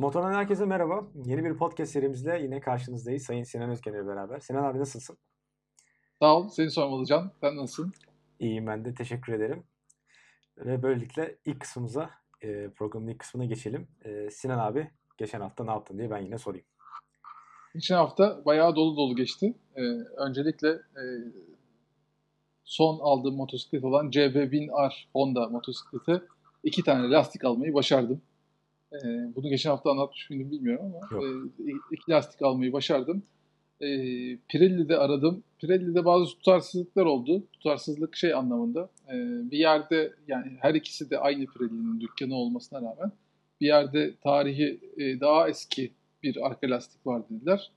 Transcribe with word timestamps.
Motordan 0.00 0.32
herkese 0.32 0.64
merhaba. 0.64 1.04
Yeni 1.24 1.44
bir 1.44 1.56
podcast 1.56 1.92
serimizle 1.92 2.42
yine 2.42 2.60
karşınızdayız. 2.60 3.22
Sayın 3.22 3.44
Sinan 3.44 3.70
Özgen 3.70 3.92
ile 3.92 4.06
beraber. 4.06 4.40
Sinan 4.40 4.64
abi 4.64 4.78
nasılsın? 4.78 5.16
Sağ 6.18 6.36
ol. 6.36 6.48
Seni 6.48 6.70
sormalı 6.70 7.06
Can. 7.06 7.32
Sen 7.40 7.56
nasılsın? 7.56 7.92
İyiyim 8.38 8.66
ben 8.66 8.84
de. 8.84 8.94
Teşekkür 8.94 9.32
ederim. 9.32 9.64
Ve 10.58 10.82
böylelikle 10.82 11.36
ilk 11.44 11.60
kısmımıza, 11.60 12.10
e, 12.42 12.70
programın 12.76 13.08
ilk 13.08 13.18
kısmına 13.18 13.44
geçelim. 13.44 13.88
E, 14.04 14.30
Sinan 14.30 14.58
abi 14.58 14.90
geçen 15.18 15.40
hafta 15.40 15.64
ne 15.64 15.70
yaptın 15.70 15.98
diye 15.98 16.10
ben 16.10 16.18
yine 16.18 16.38
sorayım. 16.38 16.66
Geçen 17.74 17.96
hafta 17.96 18.44
bayağı 18.44 18.76
dolu 18.76 18.96
dolu 18.96 19.16
geçti. 19.16 19.54
Ee, 19.76 19.82
öncelikle 20.16 20.68
e, 20.68 21.04
son 22.64 22.98
aldığım 23.00 23.36
motosiklet 23.36 23.84
olan 23.84 24.10
CB1000R 24.10 24.92
Honda 25.12 25.48
motosiklete 25.48 26.22
iki 26.62 26.82
tane 26.82 27.10
lastik 27.10 27.44
almayı 27.44 27.74
başardım. 27.74 28.22
Ee, 28.92 29.34
bunu 29.36 29.48
geçen 29.48 29.70
hafta 29.70 29.90
anlatmış 29.90 30.30
mıydım 30.30 30.50
bilmiyorum 30.50 30.92
ama 30.94 31.24
e, 31.24 31.26
iki 31.90 32.10
lastik 32.10 32.42
almayı 32.42 32.72
başardım. 32.72 33.22
E, 33.80 33.86
Pirelli'de 34.48 34.98
aradım. 34.98 35.42
Pirelli'de 35.58 36.04
bazı 36.04 36.30
tutarsızlıklar 36.30 37.04
oldu. 37.04 37.42
Tutarsızlık 37.52 38.16
şey 38.16 38.34
anlamında. 38.34 38.88
E, 39.08 39.14
bir 39.50 39.58
yerde 39.58 40.12
yani 40.28 40.56
her 40.60 40.74
ikisi 40.74 41.10
de 41.10 41.18
aynı 41.18 41.46
Pirelli'nin 41.46 42.00
dükkanı 42.00 42.34
olmasına 42.34 42.78
rağmen 42.78 43.12
bir 43.60 43.66
yerde 43.66 44.14
tarihi 44.22 44.80
e, 44.96 45.20
daha 45.20 45.48
eski 45.48 45.90
bir 46.22 46.46
arka 46.46 46.70
lastik 46.70 47.06
var 47.06 47.22
dediler. 47.30 47.70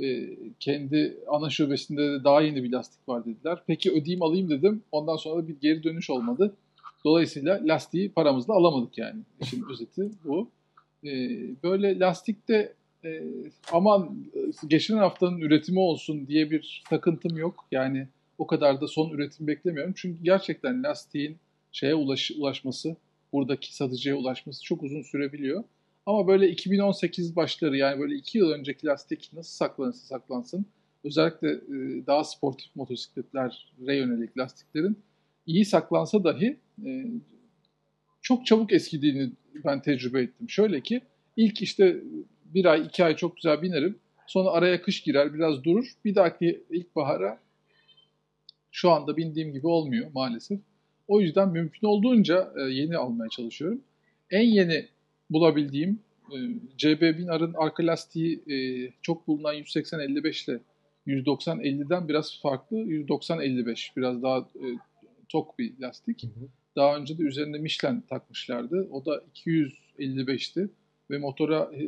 E, 0.00 0.36
kendi 0.60 1.16
ana 1.28 1.50
şubesinde 1.50 2.02
de 2.12 2.24
daha 2.24 2.42
yeni 2.42 2.64
bir 2.64 2.72
lastik 2.72 3.08
var 3.08 3.24
dediler. 3.24 3.62
Peki 3.66 3.90
ödeyeyim 3.90 4.22
alayım 4.22 4.50
dedim. 4.50 4.82
Ondan 4.92 5.16
sonra 5.16 5.42
da 5.42 5.48
bir 5.48 5.60
geri 5.60 5.82
dönüş 5.82 6.10
olmadı. 6.10 6.54
Dolayısıyla 7.04 7.60
lastiği 7.64 8.12
paramızla 8.12 8.54
alamadık 8.54 8.98
yani. 8.98 9.20
İşin 9.40 9.64
özeti 9.70 10.10
bu. 10.24 10.50
E, 11.04 11.10
böyle 11.62 11.98
lastikte 11.98 12.74
e, 13.04 13.22
aman 13.72 14.26
geçen 14.66 14.96
haftanın 14.96 15.38
üretimi 15.38 15.78
olsun 15.78 16.26
diye 16.26 16.50
bir 16.50 16.82
takıntım 16.90 17.36
yok. 17.36 17.66
Yani 17.72 18.08
o 18.38 18.46
kadar 18.46 18.80
da 18.80 18.88
son 18.88 19.10
üretim 19.10 19.46
beklemiyorum. 19.46 19.92
Çünkü 19.96 20.22
gerçekten 20.22 20.82
lastiğin 20.82 21.36
şeye 21.72 21.94
ulaş, 21.94 22.30
ulaşması, 22.30 22.96
buradaki 23.32 23.74
satıcıya 23.74 24.16
ulaşması 24.16 24.64
çok 24.64 24.82
uzun 24.82 25.02
sürebiliyor. 25.02 25.64
Ama 26.06 26.26
böyle 26.26 26.48
2018 26.48 27.36
başları 27.36 27.76
yani 27.76 28.00
böyle 28.00 28.14
2 28.14 28.38
yıl 28.38 28.50
önceki 28.50 28.86
lastik 28.86 29.30
nasıl 29.32 29.56
saklanırsa 29.56 30.06
saklansın 30.06 30.66
özellikle 31.04 31.48
e, 31.50 32.06
daha 32.06 32.24
sportif 32.24 32.76
motosikletlere 32.76 33.96
yönelik 33.96 34.38
lastiklerin 34.38 34.98
iyi 35.46 35.64
saklansa 35.64 36.24
dahi 36.24 36.56
e, 36.86 37.04
çok 38.22 38.46
çabuk 38.46 38.72
eskidiğini 38.72 39.30
ben 39.64 39.82
tecrübe 39.82 40.22
ettim. 40.22 40.50
Şöyle 40.50 40.80
ki 40.80 41.00
ilk 41.36 41.62
işte 41.62 41.96
bir 42.44 42.64
ay 42.64 42.86
iki 42.86 43.04
ay 43.04 43.16
çok 43.16 43.36
güzel 43.36 43.62
binerim. 43.62 43.98
Sonra 44.26 44.50
araya 44.50 44.82
kış 44.82 45.02
girer 45.02 45.34
biraz 45.34 45.64
durur. 45.64 45.92
Bir 46.04 46.14
dahaki 46.14 46.64
ilkbahara 46.70 47.38
şu 48.72 48.90
anda 48.90 49.16
bindiğim 49.16 49.52
gibi 49.52 49.66
olmuyor 49.66 50.10
maalesef. 50.14 50.60
O 51.08 51.20
yüzden 51.20 51.48
mümkün 51.48 51.86
olduğunca 51.86 52.52
e, 52.56 52.60
yeni 52.62 52.96
almaya 52.96 53.28
çalışıyorum. 53.28 53.80
En 54.30 54.42
yeni 54.42 54.88
bulabildiğim 55.30 55.98
e, 56.30 56.36
CB1000R'ın 56.78 57.54
arka 57.56 57.86
lastiği 57.86 58.42
e, 58.50 58.56
çok 59.02 59.26
bulunan 59.26 59.54
180-55 59.54 60.50
ile 60.50 60.60
190-50'den 61.06 62.08
biraz 62.08 62.40
farklı. 62.42 62.76
190-55 62.76 63.90
biraz 63.96 64.22
daha 64.22 64.38
e, 64.38 64.66
tok 65.34 65.58
bir 65.58 65.80
lastik. 65.80 66.22
Hı 66.22 66.26
hı. 66.26 66.48
Daha 66.76 66.96
önce 66.96 67.18
de 67.18 67.22
üzerinde 67.22 67.58
Michelin 67.58 68.00
takmışlardı. 68.00 68.88
O 68.90 69.04
da 69.04 69.22
255'ti 69.34 70.68
ve 71.10 71.18
motora 71.18 71.70
e, 71.74 71.82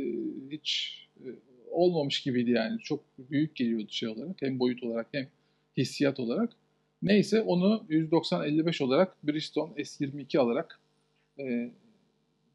hiç 0.50 0.98
e, 1.24 1.28
olmamış 1.70 2.22
gibiydi 2.22 2.50
yani. 2.50 2.80
Çok 2.80 3.04
büyük 3.18 3.56
geliyordu 3.56 3.86
şey 3.90 4.08
olarak. 4.08 4.42
Hem 4.42 4.58
boyut 4.58 4.82
olarak 4.82 5.06
hem 5.12 5.28
hissiyat 5.76 6.20
olarak. 6.20 6.52
Neyse 7.02 7.42
onu 7.42 7.86
190-55 7.88 8.84
olarak 8.84 9.26
Bridgestone 9.26 9.72
S22 9.72 10.38
alarak 10.38 10.80
e, 11.38 11.70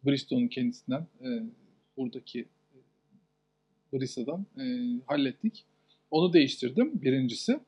Bristol'un 0.05 0.47
kendisinden 0.47 1.07
e, 1.21 1.27
buradaki 1.97 2.39
e, 2.41 2.77
Bristol'dan 3.93 4.45
e, 4.57 4.63
hallettik. 5.07 5.66
Onu 6.11 6.33
değiştirdim 6.33 7.01
birincisi. 7.01 7.59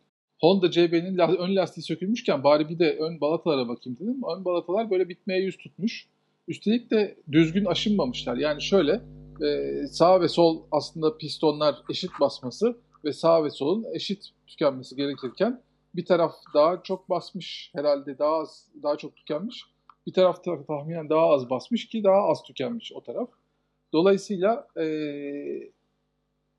Honda 0.44 0.72
CB'nin 0.72 1.18
ön 1.18 1.56
lastiği 1.56 1.84
sökülmüşken 1.84 2.44
bari 2.44 2.70
bir 2.70 2.80
de 2.80 2.98
ön 2.98 3.22
balatalara 3.22 3.68
bakayım 3.68 4.00
dedim. 4.00 4.22
Ön 4.38 4.46
balatalar 4.46 4.92
böyle 4.92 5.10
bitmeye 5.10 5.42
yüz 5.42 5.58
tutmuş. 5.58 6.08
Üstelik 6.48 6.92
de 6.92 7.18
düzgün 7.32 7.66
aşınmamışlar. 7.66 8.38
Yani 8.38 8.62
şöyle 8.62 9.02
e, 9.42 9.72
sağ 9.88 10.22
ve 10.22 10.28
sol 10.28 10.64
aslında 10.72 11.18
pistonlar 11.18 11.76
eşit 11.90 12.12
basması 12.20 12.78
ve 13.06 13.14
sağ 13.14 13.44
ve 13.44 13.50
solun 13.50 13.86
eşit 13.94 14.30
tükenmesi 14.48 14.96
gerekirken 14.96 15.62
bir 15.96 16.06
taraf 16.06 16.34
daha 16.54 16.84
çok 16.84 17.10
basmış 17.10 17.72
herhalde 17.76 18.20
daha 18.20 18.36
az 18.36 18.68
daha 18.84 18.98
çok 18.98 19.16
tükenmiş. 19.16 19.66
Bir 20.08 20.14
taraf 20.14 20.44
tahminen 20.68 21.10
daha 21.10 21.30
az 21.30 21.50
basmış 21.50 21.88
ki 21.88 22.04
daha 22.04 22.22
az 22.22 22.44
tükenmiş 22.44 22.92
o 22.94 23.02
taraf. 23.02 23.30
Dolayısıyla 23.94 24.68
e, 24.78 24.86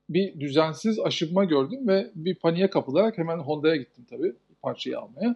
bir 0.09 0.39
düzensiz 0.39 0.99
aşınma 0.99 1.45
gördüm 1.45 1.87
ve 1.87 2.11
bir 2.15 2.35
paniğe 2.35 2.69
kapılarak 2.69 3.17
hemen 3.17 3.37
Honda'ya 3.37 3.75
gittim 3.75 4.05
tabii 4.09 4.33
parçayı 4.61 4.99
almaya. 4.99 5.35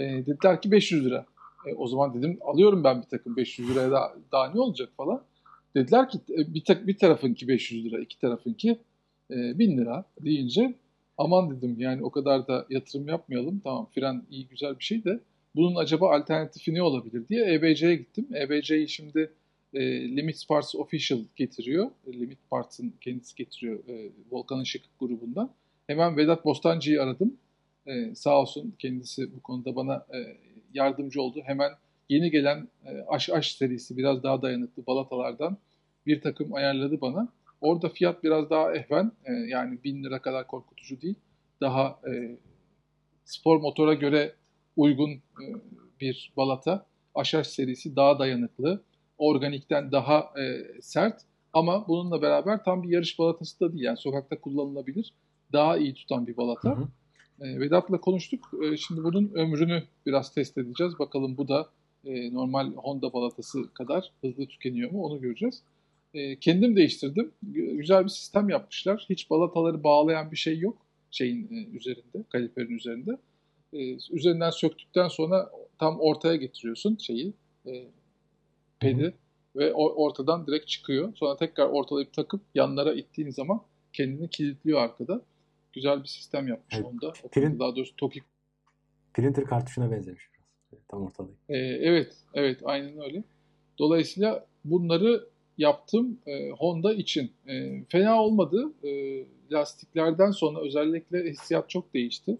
dediler 0.00 0.62
ki 0.62 0.70
500 0.70 1.04
lira. 1.04 1.26
E, 1.66 1.74
o 1.74 1.86
zaman 1.86 2.14
dedim 2.14 2.38
alıyorum 2.40 2.84
ben 2.84 3.02
bir 3.02 3.06
takım 3.06 3.36
500 3.36 3.70
liraya 3.70 3.90
daha, 3.90 4.14
daha 4.32 4.50
ne 4.52 4.60
olacak 4.60 4.88
falan. 4.96 5.22
Dediler 5.76 6.08
ki 6.08 6.18
e, 6.30 6.54
bir, 6.54 6.64
tak, 6.64 6.86
bir 6.86 6.98
tarafınki 6.98 7.48
500 7.48 7.84
lira, 7.84 8.00
iki 8.00 8.18
tarafınki 8.20 8.78
e, 9.30 9.58
1000 9.58 9.78
lira 9.78 10.04
deyince 10.20 10.74
aman 11.18 11.56
dedim 11.56 11.76
yani 11.78 12.04
o 12.04 12.10
kadar 12.10 12.46
da 12.46 12.66
yatırım 12.70 13.08
yapmayalım. 13.08 13.60
Tamam 13.64 13.88
fren 13.94 14.22
iyi 14.30 14.48
güzel 14.48 14.78
bir 14.78 14.84
şey 14.84 15.04
de 15.04 15.20
bunun 15.56 15.76
acaba 15.76 16.14
alternatifi 16.16 16.74
ne 16.74 16.82
olabilir 16.82 17.28
diye 17.28 17.54
EBC'ye 17.54 17.96
gittim. 17.96 18.26
EBC'yi 18.34 18.88
şimdi 18.88 19.30
e, 19.74 19.80
Limit 20.16 20.48
Parts 20.48 20.74
Official 20.74 21.20
getiriyor. 21.36 21.90
E, 22.06 22.12
Limit 22.12 22.38
Parts'ın 22.50 22.94
kendisi 23.00 23.36
getiriyor 23.36 23.88
e, 23.88 24.10
Volkan 24.30 24.62
Işık 24.62 24.82
grubundan. 25.00 25.50
Hemen 25.86 26.16
Vedat 26.16 26.44
Bostancı'yı 26.44 27.02
aradım. 27.02 27.36
E, 27.86 28.14
sağ 28.14 28.40
olsun 28.40 28.74
kendisi 28.78 29.36
bu 29.36 29.42
konuda 29.42 29.76
bana 29.76 29.94
e, 29.94 30.36
yardımcı 30.74 31.22
oldu. 31.22 31.42
Hemen 31.44 31.70
yeni 32.08 32.30
gelen 32.30 32.68
e, 32.86 32.90
Aş 33.08 33.30
Aş 33.30 33.54
serisi 33.54 33.96
biraz 33.96 34.22
daha 34.22 34.42
dayanıklı 34.42 34.86
balatalardan 34.86 35.56
bir 36.06 36.20
takım 36.20 36.54
ayarladı 36.54 37.00
bana. 37.00 37.28
Orada 37.60 37.88
fiyat 37.88 38.24
biraz 38.24 38.50
daha 38.50 38.74
ehven. 38.74 39.12
E, 39.24 39.32
yani 39.32 39.78
bin 39.84 40.04
lira 40.04 40.22
kadar 40.22 40.46
korkutucu 40.46 41.00
değil. 41.00 41.14
Daha 41.60 42.00
e, 42.12 42.36
spor 43.24 43.60
motora 43.60 43.94
göre 43.94 44.34
uygun 44.76 45.10
e, 45.10 45.44
bir 46.00 46.32
balata. 46.36 46.86
Aşaş 47.14 47.46
serisi 47.46 47.96
daha 47.96 48.18
dayanıklı. 48.18 48.82
Organikten 49.22 49.92
daha 49.92 50.18
e, 50.18 50.64
sert. 50.80 51.22
Ama 51.52 51.88
bununla 51.88 52.22
beraber 52.22 52.64
tam 52.64 52.82
bir 52.82 52.88
yarış 52.88 53.18
balatası 53.18 53.60
da 53.60 53.72
değil. 53.72 53.84
Yani 53.84 53.96
sokakta 53.96 54.40
kullanılabilir. 54.40 55.12
Daha 55.52 55.76
iyi 55.76 55.94
tutan 55.94 56.26
bir 56.26 56.36
balata. 56.36 56.70
Hı 56.70 56.74
hı. 56.74 56.88
E, 57.46 57.60
Vedat'la 57.60 58.00
konuştuk. 58.00 58.50
E, 58.62 58.76
şimdi 58.76 59.04
bunun 59.04 59.30
ömrünü 59.34 59.82
biraz 60.06 60.34
test 60.34 60.58
edeceğiz. 60.58 60.98
Bakalım 60.98 61.36
bu 61.36 61.48
da 61.48 61.68
e, 62.04 62.34
normal 62.34 62.72
Honda 62.74 63.12
balatası 63.12 63.74
kadar 63.74 64.12
hızlı 64.20 64.46
tükeniyor 64.46 64.90
mu 64.90 65.04
onu 65.04 65.20
göreceğiz. 65.20 65.62
E, 66.14 66.38
kendim 66.38 66.76
değiştirdim. 66.76 67.32
Güzel 67.52 68.04
bir 68.04 68.08
sistem 68.08 68.48
yapmışlar. 68.48 69.06
Hiç 69.10 69.30
balataları 69.30 69.84
bağlayan 69.84 70.30
bir 70.30 70.36
şey 70.36 70.58
yok 70.58 70.76
şeyin 71.10 71.48
e, 71.50 71.76
üzerinde, 71.76 72.24
kaliperin 72.28 72.76
üzerinde. 72.76 73.18
E, 73.72 73.96
üzerinden 74.10 74.50
söktükten 74.50 75.08
sonra 75.08 75.50
tam 75.78 76.00
ortaya 76.00 76.36
getiriyorsun 76.36 76.96
şeyi, 77.00 77.32
e, 77.66 77.84
pedi 78.82 79.14
ve 79.56 79.72
o, 79.72 80.04
ortadan 80.04 80.46
direkt 80.46 80.68
çıkıyor. 80.68 81.12
Sonra 81.14 81.36
tekrar 81.36 81.66
ortalayıp 81.66 82.12
takıp 82.12 82.40
yanlara 82.54 82.92
ittiğin 82.92 83.30
zaman 83.30 83.62
kendini 83.92 84.28
kilitliyor 84.28 84.80
arkada. 84.80 85.22
Güzel 85.72 86.02
bir 86.02 86.08
sistem 86.08 86.48
yapmış 86.48 86.74
evet. 86.74 86.86
onda. 86.86 87.12
Print, 87.32 87.60
daha 87.60 87.76
doğrusu 87.76 87.96
Toki. 87.96 88.20
Printer 89.14 89.44
kartuşuna 89.44 89.90
benzemiş 89.90 90.28
biraz. 90.34 90.82
Tam 90.88 91.02
ortalayıp. 91.02 91.36
Ee, 91.48 91.56
evet, 91.58 92.12
evet 92.34 92.60
aynen 92.64 93.00
öyle. 93.00 93.24
Dolayısıyla 93.78 94.46
bunları 94.64 95.28
yaptım 95.58 96.18
e, 96.26 96.50
Honda 96.50 96.94
için. 96.94 97.32
E, 97.48 97.84
fena 97.88 98.22
olmadı. 98.22 98.72
E, 98.84 99.24
lastiklerden 99.52 100.30
sonra 100.30 100.60
özellikle 100.60 101.30
hissiyat 101.30 101.70
çok 101.70 101.94
değişti. 101.94 102.38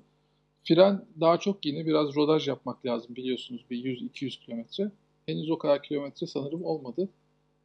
Fren 0.64 1.04
daha 1.20 1.38
çok 1.38 1.66
yine 1.66 1.86
biraz 1.86 2.16
rodaj 2.16 2.48
yapmak 2.48 2.86
lazım 2.86 3.16
biliyorsunuz 3.16 3.64
bir 3.70 3.84
100-200 3.84 4.40
kilometre. 4.40 4.90
Henüz 5.26 5.50
o 5.50 5.58
kadar 5.58 5.82
kilometre 5.82 6.26
sanırım 6.26 6.64
olmadı 6.64 7.08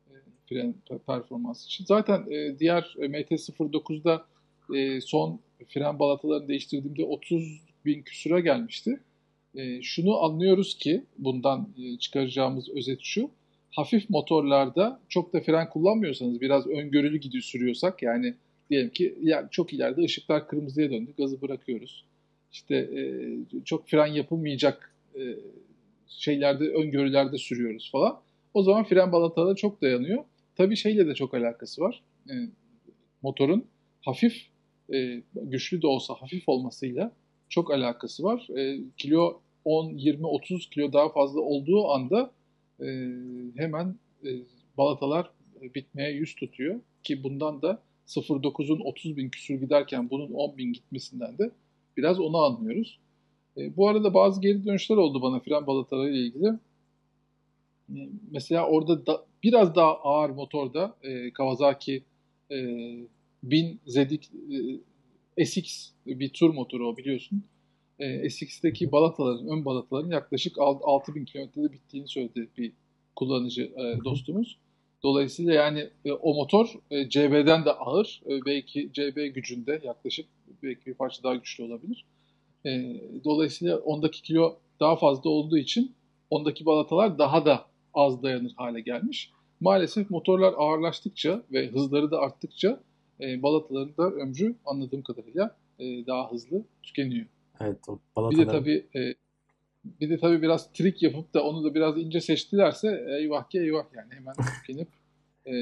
e, 0.09 0.13
fren 0.49 0.75
performansı 1.07 1.65
için. 1.65 1.85
Zaten 1.85 2.31
e, 2.31 2.59
diğer 2.59 2.95
e, 2.99 3.05
MT-09'da 3.05 4.25
e, 4.75 5.01
son 5.01 5.39
fren 5.67 5.99
balatalarını 5.99 6.47
değiştirdiğimde 6.47 7.03
30 7.05 7.61
bin 7.85 8.01
küsura 8.01 8.39
gelmişti. 8.39 8.99
E, 9.55 9.81
şunu 9.81 10.23
anlıyoruz 10.23 10.77
ki 10.77 11.03
bundan 11.17 11.69
e, 11.77 11.97
çıkaracağımız 11.97 12.69
özet 12.69 12.99
şu. 13.01 13.29
hafif 13.71 14.09
motorlarda 14.09 14.99
çok 15.09 15.33
da 15.33 15.41
fren 15.41 15.69
kullanmıyorsanız 15.69 16.41
biraz 16.41 16.67
öngörülü 16.67 17.17
gidiyor 17.17 17.43
sürüyorsak 17.43 18.03
yani 18.03 18.33
diyelim 18.69 18.89
ki 18.89 19.17
ya 19.21 19.47
çok 19.51 19.73
ileride 19.73 20.01
ışıklar 20.01 20.47
kırmızıya 20.47 20.91
döndü 20.91 21.11
gazı 21.17 21.41
bırakıyoruz. 21.41 22.05
İşte 22.51 22.75
e, 22.75 23.01
çok 23.65 23.87
fren 23.87 24.07
yapılmayacak 24.07 24.95
e, 25.15 25.21
şeylerde 26.09 26.69
öngörülerde 26.69 27.37
sürüyoruz 27.37 27.91
falan. 27.91 28.21
O 28.53 28.63
zaman 28.63 28.83
fren 28.83 29.11
balataları 29.11 29.55
çok 29.55 29.81
dayanıyor. 29.81 30.23
Tabii 30.55 30.75
şeyle 30.75 31.07
de 31.07 31.13
çok 31.15 31.33
alakası 31.33 31.81
var. 31.81 32.03
E, 32.29 32.33
motorun 33.21 33.65
hafif 34.01 34.47
e, 34.93 35.21
güçlü 35.35 35.81
de 35.81 35.87
olsa 35.87 36.13
hafif 36.13 36.49
olmasıyla 36.49 37.11
çok 37.49 37.71
alakası 37.71 38.23
var. 38.23 38.47
E, 38.57 38.79
kilo 38.97 39.41
10, 39.65 39.93
20, 39.93 40.27
30 40.27 40.69
kilo 40.69 40.93
daha 40.93 41.09
fazla 41.09 41.41
olduğu 41.41 41.87
anda 41.87 42.31
e, 42.81 42.85
hemen 43.55 43.95
e, 44.25 44.29
balatalar 44.77 45.31
bitmeye 45.75 46.11
yüz 46.11 46.35
tutuyor. 46.35 46.79
Ki 47.03 47.23
bundan 47.23 47.61
da 47.61 47.81
0.9'un 48.07 48.79
30 48.79 49.17
bin 49.17 49.29
küsur 49.29 49.55
giderken 49.55 50.09
bunun 50.09 50.33
10 50.33 50.57
bin 50.57 50.73
gitmesinden 50.73 51.37
de 51.37 51.51
biraz 51.97 52.19
onu 52.19 52.37
anlıyoruz. 52.37 52.99
E, 53.57 53.77
bu 53.77 53.89
arada 53.89 54.13
bazı 54.13 54.41
geri 54.41 54.65
dönüşler 54.65 54.97
oldu 54.97 55.21
bana 55.21 55.39
fren 55.39 55.67
balataları 55.67 56.09
ile 56.09 56.17
ilgili. 56.17 56.47
E, 57.95 58.09
mesela 58.31 58.67
orada 58.67 59.05
da, 59.05 59.25
biraz 59.43 59.75
daha 59.75 59.95
ağır 59.95 60.29
motorda 60.29 60.95
e, 61.03 61.31
Kawasaki 61.33 62.03
e, 62.51 62.57
1000 63.43 63.79
ZX 63.87 64.29
e, 65.37 65.45
SX 65.45 65.89
bir 66.05 66.29
tur 66.29 66.53
motoru 66.53 66.87
o 66.87 66.97
biliyorsun. 66.97 67.43
E, 67.99 68.29
SX'teki 68.29 68.91
balataların, 68.91 69.47
ön 69.47 69.65
balataların 69.65 70.11
yaklaşık 70.11 70.59
6000 70.59 71.25
kilometrede 71.25 71.71
bittiğini 71.71 72.07
söyledi 72.07 72.47
bir 72.57 72.71
kullanıcı 73.15 73.63
e, 73.63 74.03
dostumuz. 74.05 74.57
Dolayısıyla 75.03 75.53
yani 75.53 75.89
e, 76.05 76.11
o 76.11 76.33
motor 76.33 76.73
e, 76.91 77.09
CB'den 77.09 77.65
de 77.65 77.71
ağır. 77.71 78.21
E, 78.29 78.45
belki 78.45 78.89
CB 78.93 79.35
gücünde 79.35 79.81
yaklaşık 79.83 80.25
belki 80.63 80.85
bir 80.85 80.93
parça 80.93 81.23
daha 81.23 81.35
güçlü 81.35 81.63
olabilir. 81.63 82.05
E, 82.67 83.01
dolayısıyla 83.23 83.77
ondaki 83.77 84.21
kilo 84.21 84.57
daha 84.79 84.95
fazla 84.95 85.29
olduğu 85.29 85.57
için 85.57 85.95
ondaki 86.29 86.65
balatalar 86.65 87.17
daha 87.17 87.45
da 87.45 87.65
az 87.93 88.23
dayanır 88.23 88.53
hale 88.55 88.81
gelmiş. 88.81 89.31
Maalesef 89.59 90.09
motorlar 90.09 90.53
ağırlaştıkça 90.57 91.43
ve 91.51 91.67
hızları 91.67 92.11
da 92.11 92.19
arttıkça 92.19 92.79
e, 93.21 93.43
balataların 93.43 93.97
da 93.97 94.03
ömrü 94.11 94.55
anladığım 94.65 95.01
kadarıyla 95.01 95.55
e, 95.79 96.07
daha 96.07 96.31
hızlı 96.31 96.63
tükeniyor. 96.83 97.25
Evet 97.59 97.89
o 97.89 97.93
Bir 97.93 97.99
balatalar. 98.15 98.47
de 98.47 98.51
tabii 98.51 98.85
e, 98.95 99.13
bir 100.01 100.09
de 100.09 100.17
tabii 100.19 100.41
biraz 100.41 100.73
trik 100.73 101.03
yapıp 101.03 101.33
da 101.33 101.43
onu 101.43 101.63
da 101.63 101.75
biraz 101.75 101.97
ince 101.97 102.21
seçtilerse 102.21 103.05
eyvah 103.19 103.49
ki 103.49 103.59
eyvah 103.59 103.85
yani 103.95 104.13
hemen 104.13 104.35
tükenip 104.61 104.87
e, 105.45 105.55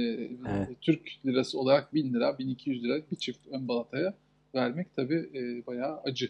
Evet. 0.49 0.81
Türk 0.81 1.11
lirası 1.25 1.59
olarak 1.59 1.93
1000 1.93 2.13
lira, 2.13 2.39
1200 2.39 2.83
lira 2.83 3.01
bir 3.11 3.15
çift 3.15 3.47
ön 3.47 3.67
balataya 3.67 4.13
vermek 4.55 4.95
tabii 4.95 5.29
e, 5.33 5.67
bayağı 5.67 5.99
acı 6.03 6.29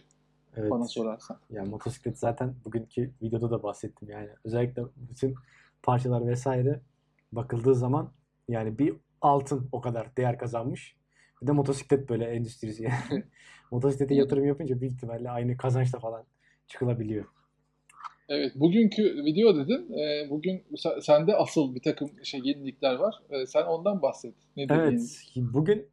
Evet. 0.57 0.71
bana 0.71 0.87
sorarsan. 0.87 1.39
Yani 1.49 1.69
motosiklet 1.69 2.19
zaten 2.19 2.55
bugünkü 2.65 3.11
videoda 3.21 3.51
da 3.51 3.63
bahsettim 3.63 4.09
yani. 4.09 4.29
Özellikle 4.43 4.83
bütün 4.95 5.35
parçalar 5.83 6.27
vesaire 6.27 6.81
bakıldığı 7.31 7.75
zaman 7.75 8.11
yani 8.49 8.79
bir 8.79 8.95
altın 9.21 9.69
o 9.71 9.81
kadar 9.81 10.17
değer 10.17 10.37
kazanmış. 10.37 10.95
Bir 11.41 11.47
de 11.47 11.51
motosiklet 11.51 12.09
böyle 12.09 12.25
endüstrisi 12.25 12.83
yani. 12.83 13.23
Motosiklete 13.71 14.15
yatırım 14.15 14.45
yapınca 14.45 14.81
büyük 14.81 14.93
ihtimalle 14.93 15.29
aynı 15.29 15.57
kazançla 15.57 15.99
falan 15.99 16.23
çıkılabiliyor. 16.67 17.25
Evet, 18.29 18.51
bugünkü 18.55 19.03
video 19.03 19.55
dedin. 19.55 19.93
E, 19.93 20.29
bugün 20.29 20.63
se- 20.73 21.01
sende 21.01 21.35
asıl 21.35 21.75
bir 21.75 21.81
takım 21.81 22.09
şey 22.23 22.41
yenilikler 22.43 22.95
var. 22.95 23.15
E, 23.29 23.45
sen 23.45 23.63
ondan 23.63 24.01
bahset. 24.01 24.35
Yenilik? 24.55 24.77
Evet, 24.77 25.21
bugün 25.35 25.87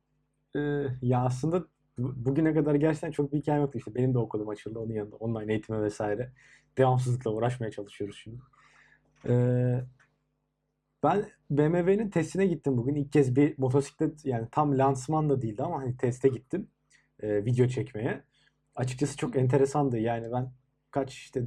e, 0.56 0.60
ya 1.02 1.24
aslında 1.24 1.64
bugüne 1.98 2.54
kadar 2.54 2.74
gerçekten 2.74 3.10
çok 3.10 3.32
bir 3.32 3.38
hikayem 3.38 3.62
yoktu 3.62 3.78
işte. 3.78 3.94
Benim 3.94 4.14
de 4.14 4.18
okulum 4.18 4.48
açıldı 4.48 4.78
onun 4.78 4.92
yanında 4.92 5.16
online 5.16 5.52
eğitime 5.52 5.82
vesaire. 5.82 6.32
Devamsızlıkla 6.78 7.30
uğraşmaya 7.30 7.70
çalışıyoruz 7.70 8.20
şimdi. 8.22 8.40
E, 9.28 9.34
ben 11.02 11.30
BMW'nin 11.50 12.10
testine 12.10 12.46
gittim 12.46 12.76
bugün. 12.76 12.94
İlk 12.94 13.12
kez 13.12 13.36
bir 13.36 13.58
motosiklet 13.58 14.24
yani 14.26 14.48
tam 14.52 14.78
lansman 14.78 15.30
da 15.30 15.42
değildi 15.42 15.62
ama 15.62 15.80
hani 15.80 15.96
teste 15.96 16.28
gittim. 16.28 16.68
e, 17.20 17.44
video 17.44 17.68
çekmeye. 17.68 18.24
Açıkçası 18.76 19.16
çok 19.16 19.36
enteresandı. 19.36 19.98
Yani 19.98 20.32
ben 20.32 20.52
kaç 20.90 21.14
işte 21.14 21.40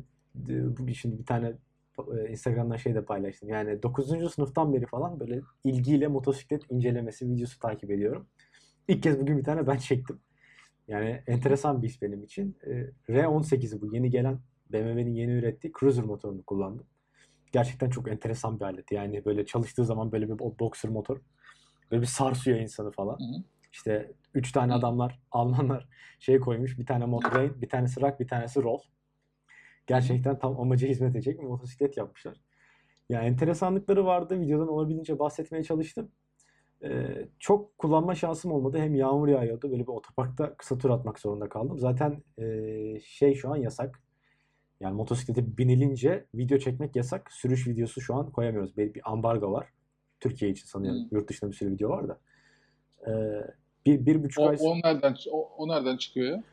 e, 0.50 0.78
bu 0.78 0.94
şimdi 0.94 1.20
bir 1.20 1.26
tane 1.26 1.54
e, 2.18 2.30
Instagram'dan 2.30 2.78
şey 2.78 2.96
de 2.96 3.06
paylaştım. 3.06 3.50
Yani 3.50 3.84
9. 3.84 4.34
sınıftan 4.34 4.74
beri 4.74 4.86
falan 4.86 5.20
böyle 5.20 5.42
ilgiyle 5.64 6.08
motosiklet 6.08 6.72
incelemesi 6.72 7.30
videosu 7.30 7.60
takip 7.60 7.92
ediyorum. 7.92 8.28
İlk 8.88 9.04
kez 9.04 9.20
bugün 9.20 9.38
bir 9.38 9.44
tane 9.44 9.68
ben 9.68 9.78
çektim. 9.78 10.20
Yani 10.88 11.24
enteresan 11.28 11.82
bir 11.82 11.88
iş 11.88 12.02
benim 12.02 12.24
için. 12.24 12.58
E, 12.68 12.72
R18'i 13.14 13.82
bu 13.82 13.96
yeni 13.96 14.10
gelen 14.10 14.40
BMW'nin 14.70 15.14
yeni 15.14 15.32
ürettiği 15.32 15.74
cruiser 15.80 16.06
motorunu 16.06 16.44
kullandım. 16.44 16.86
Gerçekten 17.52 17.90
çok 17.90 18.08
enteresan 18.08 18.60
bir 18.60 18.66
alet. 18.66 18.92
Yani 18.92 19.26
böyle 19.26 19.46
çalıştığı 19.46 19.86
zaman 19.86 20.12
böyle 20.12 20.30
bir 20.30 20.40
boxer 20.40 20.92
motor 20.92 21.22
böyle 21.92 22.02
bir 22.02 22.08
sarsıyor 22.08 22.60
insanı 22.60 22.92
falan. 22.92 23.18
İşte 23.72 24.12
üç 24.34 24.52
tane 24.52 24.74
adamlar 24.74 25.20
Almanlar 25.32 25.88
şey 26.20 26.40
koymuş. 26.40 26.80
Bir 26.80 26.86
tane 26.86 27.06
Motorrain, 27.06 27.62
bir 27.62 27.70
tanesi 27.70 28.02
Rock, 28.02 28.20
bir 28.20 28.28
tanesi 28.28 28.64
Roll. 28.64 28.80
Gerçekten 29.88 30.40
tam 30.40 30.60
amaca 30.60 30.88
hizmet 30.88 31.12
edecek 31.12 31.40
bir 31.40 31.46
motosiklet 31.46 31.98
yapmışlar. 31.98 32.38
Yani 33.10 33.26
enteresanlıkları 33.26 34.06
vardı. 34.06 34.40
Videodan 34.40 34.68
olabildiğince 34.68 35.20
bahsetmeye 35.20 35.64
çalıştım. 35.64 36.12
Ee, 36.84 37.28
çok 37.40 37.78
kullanma 37.78 38.16
şansım 38.16 38.52
olmadı. 38.52 38.78
Hem 38.78 38.96
yağmur 38.96 39.28
yağıyordu. 39.28 39.72
Böyle 39.72 39.84
bir 39.84 39.92
otoparkta 39.92 40.56
kısa 40.56 40.78
tur 40.78 40.90
atmak 40.90 41.20
zorunda 41.20 41.50
kaldım. 41.50 41.80
Zaten 41.80 42.24
ee, 42.40 43.00
şey 43.04 43.34
şu 43.36 43.52
an 43.52 43.56
yasak. 43.56 44.02
Yani 44.80 44.96
motosiklete 44.96 45.58
binilince 45.58 46.26
video 46.36 46.58
çekmek 46.58 46.96
yasak. 46.96 47.32
Sürüş 47.32 47.68
videosu 47.68 48.02
şu 48.02 48.16
an 48.16 48.32
koyamıyoruz. 48.32 48.78
Bir, 48.78 48.94
bir 48.94 49.12
ambargo 49.12 49.52
var. 49.52 49.68
Türkiye 50.20 50.52
için 50.52 50.66
sanıyorum. 50.66 51.02
Hmm. 51.02 51.18
Yurt 51.18 51.30
dışında 51.30 51.52
bir 51.52 51.56
sürü 51.56 51.72
video 51.72 51.90
var 51.90 52.08
da. 52.08 52.20
Ee, 53.08 53.12
bir, 53.86 54.06
bir 54.06 54.24
buçuk 54.24 54.44
O, 54.44 54.50
ay... 54.50 54.58
o 54.60 54.76
nereden 54.76 55.16
o, 55.32 55.50
o 55.58 55.68
nereden 55.68 55.98
çıkıyor 55.98 56.32
ya? 56.32 56.44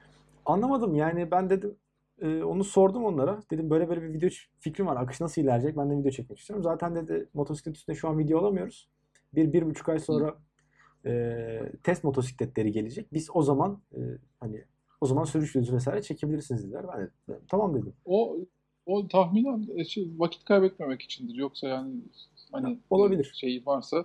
Anlamadım 0.47 0.95
yani 0.95 1.31
ben 1.31 1.51
dedim 1.51 1.77
e, 2.23 2.43
onu 2.43 2.65
sordum 2.65 3.05
onlara. 3.05 3.41
Dedim 3.51 3.71
böyle 3.71 3.89
böyle 3.89 4.03
bir 4.03 4.13
video 4.13 4.31
fikrim 4.61 4.87
var. 4.87 4.97
Akış 4.97 5.21
nasıl 5.21 5.43
ilerleyecek? 5.43 5.77
Ben 5.77 5.91
de 5.91 5.99
video 5.99 6.11
çekmek 6.11 6.39
istiyorum. 6.39 6.63
Zaten 6.63 6.95
dedi 6.95 7.29
motosiklet 7.35 7.77
üstünde 7.77 7.97
şu 7.97 8.09
an 8.09 8.19
video 8.19 8.39
alamıyoruz. 8.39 8.89
Bir, 9.35 9.53
bir 9.53 9.67
buçuk 9.67 9.89
ay 9.89 9.99
sonra 9.99 10.35
e, 11.07 11.73
test 11.83 12.05
motosikletleri 12.05 12.73
gelecek. 12.73 13.13
Biz 13.13 13.29
o 13.35 13.43
zaman 13.43 13.81
e, 13.95 14.01
hani 14.41 14.65
o 15.01 15.07
zaman 15.07 15.25
sürüş 15.25 15.57
videosu 15.57 15.75
vesaire 15.75 16.03
çekebilirsiniz 16.03 16.65
dediler. 16.65 16.85
Ben 16.95 17.11
de 17.35 17.41
tamam 17.49 17.75
dedim. 17.75 17.93
O 18.05 18.37
o 18.87 19.09
tahminen 19.09 19.69
e, 19.77 19.85
şey, 19.85 20.09
vakit 20.19 20.45
kaybetmemek 20.45 21.03
içindir. 21.03 21.35
Yoksa 21.35 21.69
yani 21.69 21.95
hani 22.53 22.79
Olabilir. 22.91 23.31
e, 23.35 23.39
şey 23.39 23.63
varsa 23.67 24.05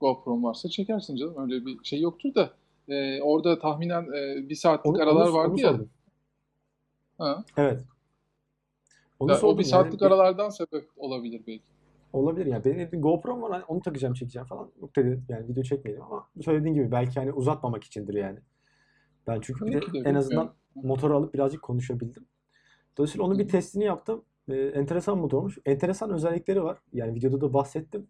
GoPro'm 0.00 0.44
varsa 0.44 0.68
çekersin 0.68 1.16
canım. 1.16 1.34
Öyle 1.38 1.66
bir 1.66 1.78
şey 1.84 2.00
yoktur 2.00 2.34
da 2.34 2.50
e, 2.88 3.22
orada 3.22 3.58
tahminen 3.58 4.02
e, 4.02 4.48
bir 4.48 4.54
saatlik 4.54 4.94
Onu, 4.94 5.02
aralar 5.02 5.26
onu- 5.26 5.34
vardı 5.34 5.52
onu 5.52 5.60
ya. 5.60 5.68
sordum. 5.72 5.90
Ha. 7.18 7.44
Evet. 7.56 7.80
Onu 9.20 9.30
Ya 9.32 9.40
o 9.42 9.52
bir 9.58 9.62
yani. 9.62 9.64
saatlik 9.64 10.00
Bir- 10.00 10.06
aralardan 10.06 10.48
sebep 10.48 10.88
olabilir 10.96 11.42
belki. 11.46 11.62
Olabilir 12.12 12.46
yani. 12.46 12.64
Benim 12.64 12.92
bir 12.92 13.00
GoPro'm 13.02 13.42
var 13.42 13.52
hani 13.52 13.64
onu 13.64 13.82
takacağım 13.82 14.14
çekeceğim 14.14 14.46
falan. 14.46 14.70
Yok 14.80 14.96
dedi 14.96 15.22
yani 15.28 15.48
video 15.48 15.62
çekmeyelim 15.62 16.02
ama 16.04 16.28
söylediğin 16.42 16.74
gibi 16.74 16.92
belki 16.92 17.20
hani 17.20 17.32
uzatmamak 17.32 17.84
içindir 17.84 18.14
yani. 18.14 18.38
Ben 19.26 19.40
çünkü 19.40 19.66
bir 19.66 19.72
de 19.72 20.08
en 20.08 20.14
azından 20.14 20.54
motoru 20.74 21.16
alıp 21.16 21.34
birazcık 21.34 21.62
konuşabildim. 21.62 22.26
Dolayısıyla 22.98 23.26
onun 23.26 23.38
bir 23.38 23.48
testini 23.48 23.84
yaptım. 23.84 24.24
Ee, 24.48 24.54
enteresan 24.54 25.18
motormuş. 25.18 25.58
Enteresan 25.66 26.10
özellikleri 26.10 26.62
var. 26.62 26.78
Yani 26.92 27.14
videoda 27.14 27.40
da 27.40 27.52
bahsettim. 27.54 28.06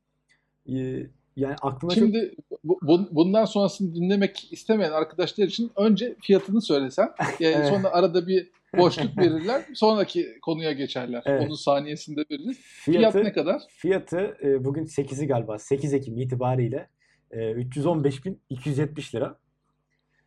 Ee, 0.69 1.07
yani 1.37 1.55
aklıma 1.63 1.95
çok... 1.95 2.05
Şimdi 2.05 2.35
bu, 2.65 2.79
bu- 2.83 3.09
bundan 3.11 3.45
sonrasını 3.45 3.95
dinlemek 3.95 4.53
istemeyen 4.53 4.93
arkadaşlar 4.93 5.45
için 5.45 5.71
önce 5.77 6.17
fiyatını 6.21 6.61
söylesen. 6.63 7.09
Yani 7.41 7.55
Evet. 7.57 7.69
sonra 7.69 7.89
arada 7.91 8.27
bir 8.27 8.51
boşluk 8.79 9.19
verirler. 9.19 9.63
Sonraki 9.75 10.39
konuya 10.43 10.73
geçerler. 10.73 11.23
Evet. 11.27 11.43
Onun 11.47 11.55
saniyesinde 11.55 12.25
veririz. 12.31 12.59
Fiyat 12.61 13.15
ne 13.15 13.33
kadar? 13.33 13.63
fiyatı 13.69 14.37
e, 14.43 14.65
bugün 14.65 14.85
8'i 14.85 15.27
galiba. 15.27 15.59
8 15.59 15.95
Ekim 15.95 16.19
itibariyle 16.19 16.89
e, 17.31 17.39
315.270 17.39 19.17
lira. 19.17 19.39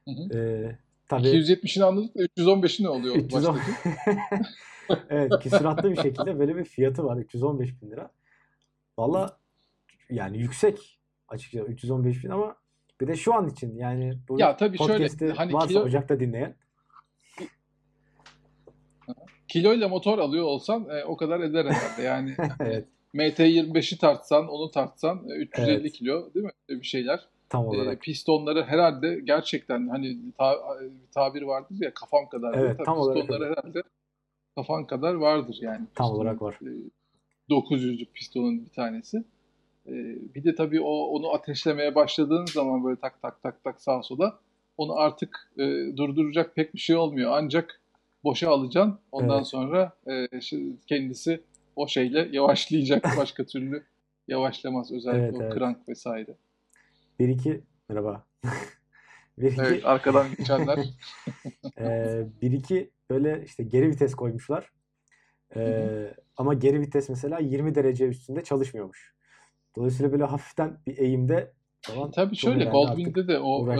Hı 0.06 0.12
hı. 0.12 0.38
E, 0.38 0.72
tabii 1.08 1.28
270'ini 1.28 1.84
anladık 1.84 2.16
da 2.16 2.24
315'i 2.24 2.84
ne 2.84 2.90
oluyor 2.90 3.16
310 3.16 3.56
baştaki? 3.56 3.90
evet, 5.10 5.32
küsuratlı 5.42 5.92
bir 5.92 6.02
şekilde 6.02 6.40
böyle 6.40 6.56
bir 6.56 6.64
fiyatı 6.64 7.04
var 7.04 7.18
315 7.18 7.82
bin 7.82 7.92
lira. 7.92 8.12
Valla 8.98 9.38
yani 10.10 10.38
yüksek 10.38 11.00
açıkçası 11.28 11.72
315 11.72 12.24
bin 12.24 12.30
ama 12.30 12.56
bir 13.02 13.08
de 13.08 13.16
şu 13.16 13.34
an 13.34 13.50
için 13.50 13.76
yani 13.76 14.20
bu 14.30 14.40
Ya 14.40 14.58
tabii 14.58 14.78
şöyle, 14.78 14.94
podcast'i 14.94 15.32
hani 15.32 15.54
varsa 15.54 15.68
kilo- 15.68 15.84
Ocak'ta 15.84 16.20
dinleyen 16.20 16.56
Kiloyla 19.54 19.88
motor 19.90 20.20
alıyor 20.20 20.44
olsan 20.46 20.88
e, 20.90 21.04
o 21.06 21.18
kadar 21.18 21.40
eder 21.40 21.66
herhalde. 21.66 22.02
Yani 22.02 22.36
evet 22.60 22.86
MT25'i 23.14 23.98
tartsan, 23.98 24.48
onu 24.48 24.72
tartsan 24.72 25.30
e, 25.30 25.34
350 25.34 25.72
Evet. 25.82 25.92
kilo 25.94 26.34
değil 26.34 26.46
mi? 26.46 26.52
Öyle 26.70 26.82
Bir 26.82 26.86
şeyler. 26.86 27.20
Tam 27.50 27.66
E, 27.66 27.68
olarak. 27.68 28.02
pistonları 28.02 28.64
herhalde 28.64 29.20
gerçekten 29.24 29.88
hani 29.88 30.18
ta- 30.38 30.80
bir 30.82 31.12
tabir 31.14 31.42
vardır 31.42 31.76
ya 31.80 31.94
kafam 31.94 32.30
kadar. 32.30 32.54
Evet, 32.54 32.78
tam 32.86 32.98
olarak 32.98 33.18
pistonları 33.28 33.50
herhalde 33.56 33.84
kafan 34.56 34.86
kadar 34.88 35.14
vardır 35.14 35.58
yani. 35.62 35.78
Tam 35.78 35.86
pistonun. 35.88 36.16
olarak 36.16 36.42
var. 36.42 36.60
E, 36.62 36.70
900'lük 37.50 38.08
pistonun 38.14 38.66
bir 38.66 38.70
tanesi. 38.72 39.18
E, 39.88 39.92
bir 40.36 40.44
de 40.44 40.56
tabii 40.56 40.82
o 40.82 40.92
onu 40.92 41.34
ateşlemeye 41.34 41.96
başladığın 41.96 42.46
zaman 42.46 42.84
böyle 42.84 42.96
tak 43.00 43.22
tak 43.22 43.44
tak 43.44 43.64
tak 43.64 43.82
sağa 43.82 44.04
sola 44.04 44.40
onu 44.78 44.96
artık 44.96 45.52
e, 45.58 45.64
durduracak 45.98 46.56
pek 46.56 46.74
bir 46.74 46.80
şey 46.80 46.96
olmuyor. 46.96 47.32
Ancak 47.34 47.80
boşa 48.24 48.50
alacaksın. 48.52 49.00
Ondan 49.12 49.38
Evet. 49.38 49.48
sonra 49.48 49.94
e, 50.08 50.28
kendisi 50.88 51.42
o 51.76 51.88
şeyle 51.88 52.30
yavaşlayacak. 52.32 53.04
Başka 53.18 53.44
türlü 53.44 53.84
yavaşlamaz. 54.28 54.92
Özellikle 54.92 55.24
Evet, 55.24 55.36
o 55.40 55.44
evet. 55.44 55.54
krank 55.54 55.90
vesaire. 55.90 56.36
Bir 57.20 57.30
iki 57.30 57.62
merhaba. 57.90 58.26
bir 59.38 59.52
iki 59.52 59.62
Evet, 59.62 59.86
arkadan 59.86 60.28
geçenler. 60.38 60.80
Ee, 61.80 62.28
bir 62.42 62.52
iki 62.52 62.90
böyle 63.10 63.44
işte 63.46 63.64
geri 63.64 63.90
vites 63.90 64.16
koymuşlar. 64.16 64.72
Ee, 65.56 66.14
ama 66.38 66.54
geri 66.54 66.82
vites 66.82 67.10
mesela 67.10 67.40
20 67.40 67.76
derece 67.76 68.08
üstünde 68.08 68.44
çalışmıyormuş. 68.44 69.14
Dolayısıyla 69.76 70.12
böyle 70.12 70.24
hafiften 70.24 70.78
bir 70.88 70.98
eğimde 70.98 71.54
falan 71.84 72.12
Tabii 72.12 72.36
şöyle 72.36 72.66
Goldwing'de 72.66 73.28
de 73.28 73.40
o 73.40 73.74
e, 73.74 73.78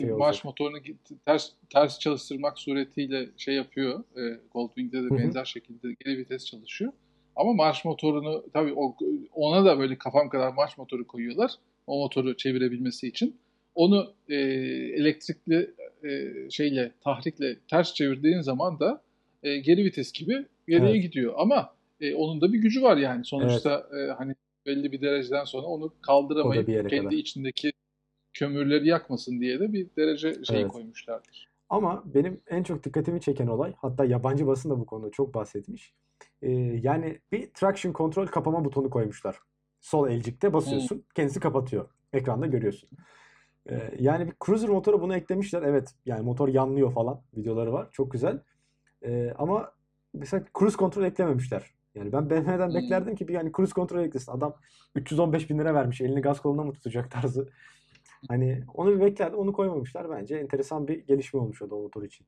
şey 0.00 0.10
marş 0.10 0.22
olacak. 0.34 0.44
motorunu 0.44 0.78
ters 1.26 1.50
ters 1.72 1.98
çalıştırmak 1.98 2.58
suretiyle 2.58 3.28
şey 3.36 3.54
yapıyor. 3.54 4.04
E, 4.16 4.40
Goldwing'de 4.54 5.02
de 5.04 5.18
benzer 5.18 5.44
şekilde 5.44 5.88
geri 6.04 6.18
vites 6.18 6.46
çalışıyor. 6.46 6.92
Ama 7.36 7.52
marş 7.52 7.84
motorunu 7.84 8.44
tabii 8.52 8.72
o, 8.76 8.96
ona 9.34 9.64
da 9.64 9.78
böyle 9.78 9.98
kafam 9.98 10.28
kadar 10.28 10.52
marş 10.52 10.78
motoru 10.78 11.06
koyuyorlar. 11.06 11.50
O 11.86 11.98
motoru 11.98 12.36
çevirebilmesi 12.36 13.08
için. 13.08 13.36
Onu 13.74 14.12
e, 14.28 14.34
elektrikli 14.96 15.70
e, 16.04 16.30
şeyle 16.50 16.92
tahrikle 17.04 17.56
ters 17.70 17.94
çevirdiğin 17.94 18.40
zaman 18.40 18.80
da 18.80 19.02
e, 19.42 19.58
geri 19.58 19.84
vites 19.84 20.12
gibi 20.12 20.46
geriye 20.68 20.90
Evet. 20.90 21.02
gidiyor. 21.02 21.34
Ama 21.36 21.74
e, 22.00 22.14
onun 22.14 22.40
da 22.40 22.52
bir 22.52 22.58
gücü 22.58 22.82
var 22.82 22.96
yani. 22.96 23.24
Sonuçta 23.24 23.86
e, 23.98 24.10
hani 24.12 24.34
belli 24.66 24.92
bir 24.92 25.00
dereceden 25.00 25.44
sonra 25.44 25.66
onu 25.66 25.94
kaldıramayıp 26.02 26.66
kendi 26.66 26.88
kadar. 26.88 27.10
içindeki 27.10 27.72
kömürleri 28.32 28.88
yakmasın 28.88 29.40
diye 29.40 29.60
de 29.60 29.72
bir 29.72 29.86
derece 29.96 30.44
şeyi 30.44 30.60
Evet. 30.60 30.72
koymuşlardır. 30.72 31.50
Ama 31.68 32.02
benim 32.14 32.40
en 32.46 32.62
çok 32.62 32.84
dikkatimi 32.84 33.20
çeken 33.20 33.46
olay, 33.46 33.74
hatta 33.76 34.04
yabancı 34.04 34.46
basın 34.46 34.70
da 34.70 34.80
bu 34.80 34.86
konuda 34.86 35.10
çok 35.10 35.34
bahsetmiş. 35.34 35.94
Ee, 36.42 36.50
yani 36.82 37.20
bir 37.32 37.50
traction 37.54 37.92
control 37.92 38.26
kapama 38.26 38.64
butonu 38.64 38.90
koymuşlar. 38.90 39.38
Sol 39.80 40.08
elcikte 40.08 40.52
basıyorsun, 40.52 41.04
kendisi 41.14 41.40
kapatıyor. 41.40 41.88
Ekranda 42.12 42.46
görüyorsun. 42.46 42.88
Ee, 43.70 43.90
yani 43.98 44.26
bir 44.26 44.32
cruiser 44.46 44.68
motoru 44.68 45.00
bunu 45.00 45.16
eklemişler. 45.16 45.62
Evet, 45.62 45.94
yani 46.06 46.22
motor 46.22 46.48
yanlıyor 46.48 46.92
falan. 46.92 47.22
Videoları 47.36 47.72
var. 47.72 47.88
Çok 47.92 48.12
güzel. 48.12 48.42
Ee, 49.04 49.34
ama 49.38 49.72
mesela 50.14 50.44
cruise 50.58 50.76
control 50.76 51.04
eklememişler. 51.04 51.74
Yani 51.94 52.12
ben 52.12 52.30
BMW'den 52.30 52.74
beklerdim 52.74 53.16
ki 53.16 53.28
bir 53.28 53.34
yani 53.34 53.52
cruise 53.56 53.74
control 53.74 54.04
eklesin. 54.04 54.32
Adam 54.32 54.54
315 54.94 55.50
bin 55.50 55.58
lira 55.58 55.74
vermiş. 55.74 56.00
Elini 56.00 56.20
gaz 56.20 56.40
koluna 56.40 56.62
mı 56.64 56.72
tutacak 56.72 57.10
tarzı. 57.22 57.48
Hani 58.28 58.62
onu 58.74 58.94
bir 58.94 59.00
beklerdim. 59.00 59.38
Onu 59.38 59.52
koymamışlar. 59.52 60.10
Bence 60.10 60.36
enteresan 60.36 60.88
bir 60.88 61.06
gelişme 61.06 61.40
olmuş 61.40 61.62
o 61.62 61.70
da 61.70 61.74
o 61.74 61.82
motor 61.82 62.02
için. 62.02 62.26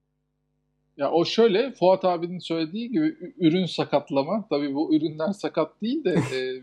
Ya 0.97 1.11
o 1.11 1.25
şöyle 1.25 1.73
Fuat 1.73 2.05
abinin 2.05 2.39
söylediği 2.39 2.91
gibi 2.91 3.17
ürün 3.39 3.67
sakatlama. 3.67 4.47
Tabii 4.51 4.75
bu 4.75 4.95
ürünler 4.95 5.33
sakat 5.33 5.83
değil 5.83 6.05
de 6.05 6.11
e, 6.37 6.63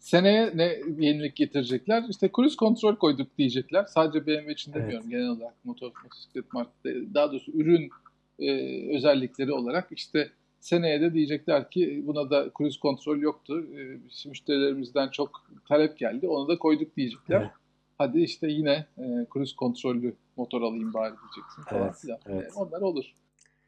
seneye 0.00 0.52
ne 0.54 0.78
yenilik 0.98 1.36
getirecekler? 1.36 2.04
İşte 2.10 2.30
cruise 2.36 2.56
kontrol 2.56 2.96
koyduk 2.96 3.38
diyecekler. 3.38 3.84
Sadece 3.84 4.26
BMW 4.26 4.52
için 4.52 4.72
Evet. 4.72 4.82
demiyorum 4.82 5.10
genel 5.10 5.28
olarak 5.28 5.54
motor 5.64 5.92
motosiklet 6.04 6.52
markette. 6.52 7.14
Daha 7.14 7.32
doğrusu 7.32 7.52
ürün 7.52 7.90
e, 8.38 8.50
özellikleri 8.96 9.52
olarak 9.52 9.88
işte 9.90 10.30
seneye 10.60 11.00
de 11.00 11.14
diyecekler 11.14 11.70
ki 11.70 12.02
buna 12.06 12.30
da 12.30 12.50
cruise 12.58 12.80
kontrol 12.80 13.18
yoktu. 13.18 13.66
E, 13.78 14.28
müşterilerimizden 14.28 15.08
çok 15.08 15.50
talep 15.68 15.98
geldi. 15.98 16.28
Onu 16.28 16.48
da 16.48 16.58
koyduk 16.58 16.96
diyecekler. 16.96 17.40
Evet. 17.40 17.50
Hadi 17.98 18.20
işte 18.20 18.48
yine 18.48 18.86
e, 18.98 19.26
cruise 19.32 19.56
kontrollü 19.56 20.14
motor 20.36 20.62
alayım 20.62 20.94
bari 20.94 21.14
diyeceksin 21.14 21.62
falan 21.62 21.82
Evet, 21.84 21.96
filan. 22.00 22.18
evet. 22.26 22.52
E, 22.56 22.60
onlar 22.60 22.80
olur. 22.80 23.04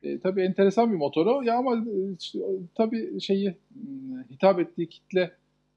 E, 0.03 0.19
tabii 0.19 0.43
enteresan 0.43 0.93
bir 0.93 0.97
motor 0.97 1.27
o. 1.27 1.43
Ya 1.43 1.57
ama 1.57 1.77
e, 1.77 2.13
işte, 2.21 2.39
tabii 2.75 3.21
şeyi 3.21 3.55
hitap 4.31 4.61
ettiği 4.61 4.89
kitle 4.89 5.33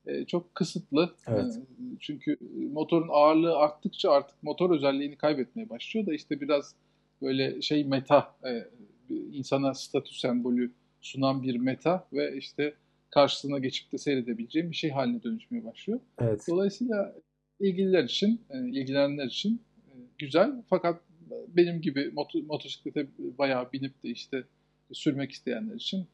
e, 0.05 0.25
çok 0.25 0.55
kısıtlı. 0.55 1.13
Evet. 1.27 1.55
E, 1.57 1.61
çünkü 1.99 2.37
motorun 2.71 3.09
ağırlığı 3.11 3.57
arttıkça 3.57 4.11
artık 4.11 4.43
motor 4.43 4.75
özelliğini 4.75 5.15
kaybetmeye 5.15 5.69
başlıyor 5.69 6.05
da 6.07 6.13
işte 6.13 6.41
biraz 6.41 6.75
böyle 7.21 7.61
şey 7.61 7.83
meta 7.83 8.35
e, 8.45 8.67
insana 9.09 9.73
statü 9.73 10.19
sembolü 10.19 10.71
sunan 11.03 11.43
bir 11.43 11.55
meta 11.55 12.07
ve 12.13 12.37
işte 12.37 12.73
karşısına 13.09 13.59
geçip 13.59 13.91
de 13.91 13.97
seyredebileceğim 13.97 14.71
bir 14.71 14.75
şey 14.75 14.89
haline 14.89 15.23
dönüşmeye 15.23 15.63
başlıyor. 15.65 15.99
Evet. 16.19 16.45
Dolayısıyla 16.49 17.15
ilgililer 17.59 18.03
için, 18.03 18.41
e, 18.49 18.59
ilgilenenler 18.69 19.25
için 19.25 19.61
e, 19.87 19.93
güzel. 20.17 20.63
Fakat 20.69 21.01
benim 21.47 21.81
gibi 21.81 22.11
moto, 22.13 22.39
motosiklete 22.39 23.07
bayağı 23.17 23.71
binip 23.71 24.03
de 24.03 24.09
işte 24.09 24.43
sürmek 24.91 25.31
isteyenler 25.31 25.75
için 25.75 26.07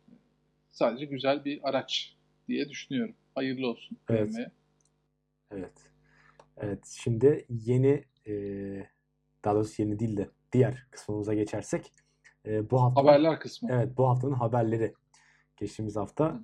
sadece 0.71 1.05
güzel 1.05 1.45
bir 1.45 1.69
araç 1.69 2.15
diye 2.47 2.69
düşünüyorum. 2.69 3.15
Hayırlı 3.35 3.67
olsun 3.67 3.97
Evet. 4.09 4.35
Evet. 5.51 5.73
Evet. 6.57 6.85
Şimdi 7.03 7.45
yeni 7.49 8.03
e, 8.27 8.33
daha 9.43 9.55
doğrusu 9.55 9.81
yeni 9.81 9.99
değil 9.99 10.17
de 10.17 10.29
diğer 10.53 10.87
kısmımıza 10.91 11.33
geçersek 11.33 11.93
e, 12.45 12.69
bu 12.69 12.81
hafta 12.81 13.01
Haberler 13.01 13.39
kısmı. 13.39 13.69
Evet, 13.71 13.97
bu 13.97 14.09
haftanın 14.09 14.33
haberleri. 14.33 14.93
Geçtiğimiz 15.57 15.95
hafta 15.95 16.41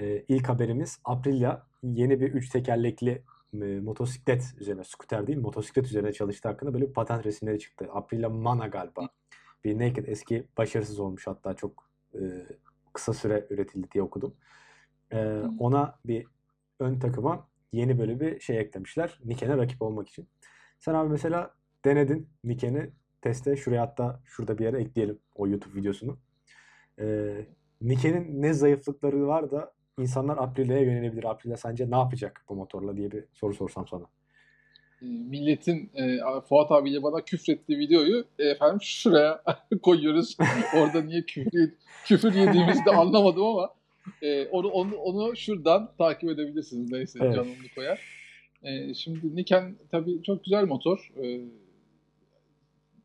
e, 0.00 0.24
ilk 0.28 0.48
haberimiz 0.48 1.00
Aprilia 1.04 1.62
yeni 1.82 2.20
bir 2.20 2.32
üç 2.32 2.48
tekerlekli 2.48 3.22
e, 3.54 3.80
motosiklet 3.80 4.54
üzerine, 4.58 4.84
scooter 4.84 5.26
değil, 5.26 5.38
motosiklet 5.38 5.86
üzerine 5.86 6.12
çalıştığı 6.12 6.48
hakkında 6.48 6.74
böyle 6.74 6.88
bir 6.88 6.92
patent 6.92 7.26
resimleri 7.26 7.58
çıktı. 7.58 7.88
Aprilia 7.92 8.28
Mana 8.28 8.66
galiba. 8.66 9.08
Bir 9.64 9.78
Naked 9.78 10.08
eski 10.08 10.46
başarısız 10.58 11.00
olmuş 11.00 11.26
hatta 11.26 11.54
çok 11.54 11.90
e, 12.14 12.20
kısa 12.92 13.12
süre 13.12 13.46
üretildi 13.50 13.90
diye 13.90 14.02
okudum. 14.04 14.34
E, 15.12 15.42
ona 15.58 15.98
bir 16.04 16.26
ön 16.80 16.98
takıma 16.98 17.48
yeni 17.72 17.98
böyle 17.98 18.20
bir 18.20 18.40
şey 18.40 18.58
eklemişler. 18.58 19.20
Niken'e 19.24 19.56
rakip 19.56 19.82
olmak 19.82 20.08
için. 20.08 20.28
Sen 20.78 20.94
abi 20.94 21.08
mesela 21.08 21.54
denedin 21.84 22.28
Niken'i 22.44 22.90
teste. 23.28 23.56
Şuraya 23.56 23.82
hatta 23.82 24.20
şurada 24.24 24.58
bir 24.58 24.64
yere 24.64 24.80
ekleyelim 24.80 25.18
o 25.34 25.48
YouTube 25.48 25.80
videosunu. 25.80 26.16
Ee, 27.00 27.46
Niken'in 27.80 28.42
ne 28.42 28.52
zayıflıkları 28.52 29.26
var 29.26 29.50
da 29.50 29.72
insanlar 29.98 30.36
Aprilia'ya 30.38 30.82
yönelebilir. 30.82 31.24
Aprilia 31.24 31.56
sence 31.56 31.90
ne 31.90 31.96
yapacak 31.96 32.44
bu 32.48 32.54
motorla 32.54 32.96
diye 32.96 33.10
bir 33.10 33.24
soru 33.32 33.54
sorsam 33.54 33.86
sana. 33.88 34.04
E, 35.02 35.06
Milletin 35.06 35.90
e, 35.94 36.18
Fuat 36.48 36.72
abiyle 36.72 37.02
bana 37.02 37.20
küfrettiği 37.24 37.78
videoyu 37.78 38.24
e, 38.38 38.44
efendim 38.44 38.78
şuraya 38.82 39.42
koyuyoruz. 39.82 40.36
Orada 40.76 41.02
niye 41.02 41.22
küfür, 41.22 41.72
küfür 42.04 42.34
yediğimizi 42.34 42.84
de 42.84 42.90
anlamadım 42.90 43.44
ama 43.44 43.70
e, 44.22 44.46
onu, 44.46 44.68
onu, 44.68 44.96
onu 44.96 45.36
şuradan 45.36 45.90
takip 45.98 46.30
edebilirsiniz. 46.30 46.92
Neyse 46.92 47.18
Evet. 47.22 47.34
canımlı 47.34 47.68
koyar. 47.74 48.00
E, 48.62 48.94
şimdi 48.94 49.36
Niken 49.36 49.74
tabii 49.90 50.22
çok 50.22 50.44
güzel 50.44 50.64
motor. 50.64 51.12
E, 51.22 51.40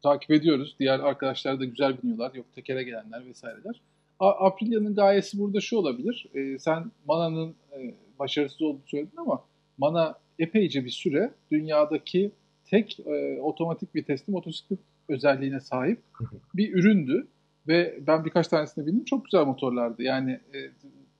takip 0.04 0.32
ediyoruz. 0.32 0.76
Diğer 0.80 1.00
arkadaşlar 1.00 1.60
da 1.60 1.66
güzel 1.66 1.98
biniyorlar. 2.04 2.34
Yok 2.34 2.46
tekere 2.56 2.84
gelenler 2.84 3.26
vesaireler. 3.26 3.82
A- 4.20 4.48
Aprilia'nın 4.48 4.96
gayesi 4.96 5.40
burada 5.40 5.62
şu 5.62 5.78
olabilir. 5.78 6.28
E, 6.34 6.60
sen 6.60 6.92
Mana'nın 7.08 7.56
e, 7.72 7.96
başarısız 8.20 8.62
olduğunu 8.62 8.82
söyledin 8.86 9.18
ama 9.18 9.44
Mana 9.78 10.16
epeyce 10.40 10.86
bir 10.86 10.90
süre 10.90 11.32
dünyadaki 11.52 12.32
tek 12.66 13.00
e, 13.00 13.42
otomatik 13.42 13.96
vitesli 13.96 14.32
motosiklet 14.32 14.80
özelliğine 15.10 15.60
sahip 15.60 16.02
bir 16.56 16.74
üründü. 16.74 17.28
Ve 17.68 18.00
ben 18.08 18.26
birkaç 18.26 18.48
tanesini 18.48 18.86
bindim. 18.86 19.06
Çok 19.06 19.26
güzel 19.26 19.46
motorlardı. 19.46 20.04
Yani 20.04 20.32
e, 20.32 20.60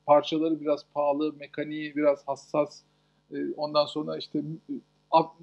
parçaları 0.06 0.62
biraz 0.62 0.86
pahalı, 0.94 1.34
mekaniği 1.34 1.96
biraz 1.96 2.28
hassas. 2.28 2.82
E, 3.32 3.36
ondan 3.58 3.86
sonra 3.86 4.18
işte 4.18 4.42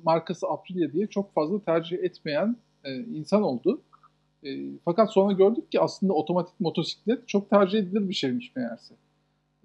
markası 0.04 0.46
Aprilia 0.48 0.92
diye 0.92 1.06
çok 1.06 1.34
fazla 1.34 1.64
tercih 1.64 1.98
etmeyen 1.98 2.56
e, 2.84 2.96
insan 2.96 3.42
oldu. 3.42 3.80
E, 4.44 4.58
fakat 4.84 5.12
sonra 5.12 5.32
gördük 5.32 5.72
ki 5.72 5.80
aslında 5.80 6.12
otomatik 6.12 6.60
motosiklet 6.60 7.28
çok 7.28 7.50
tercih 7.50 7.78
edilir 7.78 8.08
bir 8.08 8.14
şeymiş 8.14 8.56
meğerse. 8.56 8.94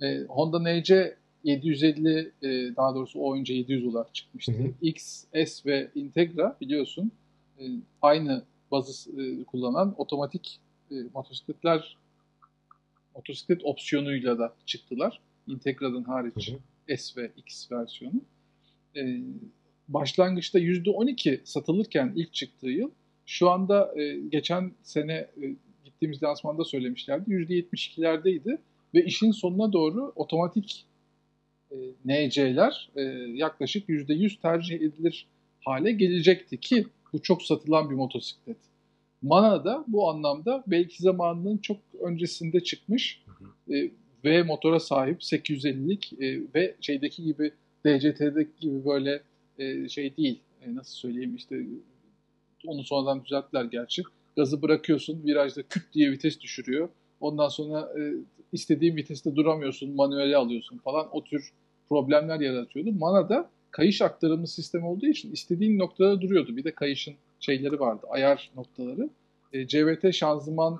E, 0.01 0.19
Honda 0.23 0.59
NC 0.59 1.15
750 1.43 2.31
e, 2.41 2.47
daha 2.75 2.95
doğrusu 2.95 3.19
o 3.19 3.35
önce 3.35 3.53
700 3.53 3.85
olarak 3.85 4.15
çıkmıştı. 4.15 4.51
Hı 4.51 4.63
hı. 4.63 4.71
X, 4.81 5.25
S 5.45 5.69
ve 5.69 5.91
Integra 5.95 6.57
biliyorsun 6.61 7.11
e, 7.59 7.63
aynı 8.01 8.43
bazı 8.71 9.21
e, 9.21 9.43
kullanan 9.43 9.95
otomatik 9.97 10.59
e, 10.91 10.95
motosikletler 11.13 11.97
motosiklet 13.15 13.65
opsiyonuyla 13.65 14.39
da 14.39 14.53
çıktılar. 14.65 15.19
Integra'nın 15.47 16.03
hariç 16.03 16.51
Hı 16.87 16.97
S 16.97 17.21
ve 17.21 17.31
X 17.37 17.71
versiyonu. 17.71 18.21
E, 18.95 19.21
başlangıçta 19.87 20.59
%12 20.59 21.41
satılırken 21.43 22.13
ilk 22.15 22.33
çıktığı 22.33 22.69
yıl 22.69 22.89
şu 23.25 23.49
anda 23.49 24.01
e, 24.01 24.19
geçen 24.29 24.71
sene 24.83 25.13
e, 25.13 25.55
gittiğimiz 25.85 26.23
lansmanda 26.23 26.63
söylemişlerdi 26.63 27.31
%72'lerdeydi 27.31 28.57
ve 28.93 29.05
işin 29.05 29.31
sonuna 29.31 29.73
doğru 29.73 30.13
otomatik 30.15 30.85
e, 31.71 31.75
NC'ler 32.05 32.89
e, 32.95 33.01
yaklaşık 33.33 33.89
%100 33.89 34.41
tercih 34.41 34.75
edilir 34.75 35.27
hale 35.65 35.91
gelecekti 35.91 36.59
ki 36.59 36.85
bu 37.13 37.21
çok 37.21 37.43
satılan 37.43 37.89
bir 37.89 37.95
motosiklet. 37.95 38.57
Mana 39.21 39.65
da 39.65 39.85
bu 39.87 40.09
anlamda 40.09 40.63
belki 40.67 41.03
zamanının 41.03 41.57
çok 41.57 41.77
öncesinde 42.01 42.63
çıkmış 42.63 43.23
e, 43.71 43.91
V 44.25 44.43
motora 44.43 44.79
sahip 44.79 45.21
850'lik 45.21 46.13
e, 46.13 46.41
ve 46.55 46.75
şeydeki 46.81 47.23
gibi 47.23 47.51
DCT'deki 47.85 48.59
gibi 48.59 48.85
böyle 48.85 49.21
e, 49.59 49.89
şey 49.89 50.17
değil. 50.17 50.39
E, 50.61 50.75
nasıl 50.75 50.95
söyleyeyim 50.95 51.35
işte 51.35 51.55
onu 52.67 52.83
sonradan 52.83 53.25
düzelttiler 53.25 53.63
gerçi. 53.65 54.03
Gazı 54.35 54.61
bırakıyorsun 54.61 55.23
virajda 55.23 55.63
küt 55.63 55.93
diye 55.93 56.11
vites 56.11 56.39
düşürüyor. 56.39 56.89
Ondan 57.21 57.47
sonra 57.47 57.89
e, 57.99 58.13
istediğin 58.51 58.95
viteste 58.95 59.35
duramıyorsun, 59.35 59.95
manuele 59.95 60.37
alıyorsun 60.37 60.77
falan. 60.77 61.07
O 61.11 61.23
tür 61.23 61.51
problemler 61.89 62.39
yaratıyordu. 62.39 62.91
Mana'da 62.91 63.49
kayış 63.71 64.01
aktarımlı 64.01 64.47
sistem 64.47 64.83
olduğu 64.83 65.05
için 65.05 65.31
istediğin 65.31 65.79
noktada 65.79 66.21
duruyordu. 66.21 66.57
Bir 66.57 66.63
de 66.63 66.71
kayışın 66.71 67.13
şeyleri 67.39 67.79
vardı, 67.79 68.07
ayar 68.09 68.51
noktaları. 68.55 69.09
E, 69.53 69.67
CVT 69.67 70.13
şanzıman 70.13 70.79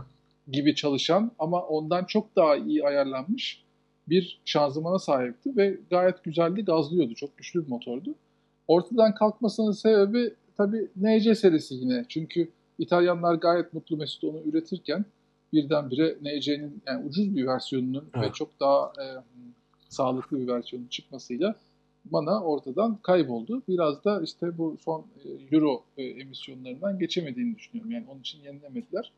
gibi 0.51 0.75
çalışan 0.75 1.31
ama 1.39 1.61
ondan 1.61 2.05
çok 2.05 2.35
daha 2.35 2.55
iyi 2.55 2.85
ayarlanmış 2.85 3.65
bir 4.09 4.39
şanzımana 4.45 4.99
sahipti 4.99 5.57
ve 5.57 5.77
gayet 5.89 6.23
güzeldi, 6.23 6.65
gazlıyordu. 6.65 7.15
Çok 7.15 7.37
güçlü 7.37 7.65
bir 7.65 7.69
motordu. 7.69 8.15
Ortadan 8.67 9.15
kalkmasının 9.15 9.71
sebebi 9.71 10.33
tabii 10.57 10.87
NC 10.95 11.35
serisi 11.35 11.75
yine. 11.75 12.05
Çünkü 12.09 12.49
İtalyanlar 12.79 13.35
gayet 13.35 13.73
mutlu 13.73 13.97
mesut 13.97 14.23
onu 14.23 14.41
üretirken 14.45 15.05
birdenbire 15.53 16.17
NC'nin 16.21 16.81
yani 16.87 17.05
ucuz 17.05 17.35
bir 17.35 17.47
versiyonunun 17.47 18.09
Evet. 18.15 18.29
ve 18.29 18.33
çok 18.33 18.59
daha 18.59 18.85
e, 18.87 19.05
sağlıklı 19.89 20.39
bir 20.39 20.47
versiyonun 20.47 20.87
çıkmasıyla 20.87 21.55
bana 22.05 22.43
ortadan 22.43 22.97
kayboldu. 23.03 23.61
Biraz 23.67 24.03
da 24.05 24.21
işte 24.21 24.57
bu 24.57 24.77
son 24.79 25.05
e, 25.25 25.55
Euro 25.55 25.83
e, 25.97 26.03
emisyonlarından 26.03 26.99
geçemediğini 26.99 27.55
düşünüyorum. 27.55 27.91
Yani 27.91 28.05
onun 28.11 28.19
için 28.19 28.43
yenilemediler. 28.43 29.11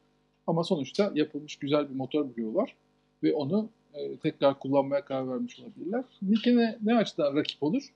Ama 0.47 0.63
sonuçta 0.63 1.11
yapılmış 1.15 1.55
güzel 1.55 1.89
bir 1.89 1.95
motor 1.95 2.25
bloğu 2.37 2.55
var 2.55 2.75
ve 3.23 3.33
onu 3.33 3.69
e, 3.93 4.17
tekrar 4.17 4.59
kullanmaya 4.59 5.05
karar 5.05 5.29
vermiş 5.29 5.59
olabilirler. 5.59 6.03
Niken'e 6.21 6.77
ne 6.83 6.95
açıdan 6.95 7.35
rakip 7.35 7.63
olur? 7.63 7.93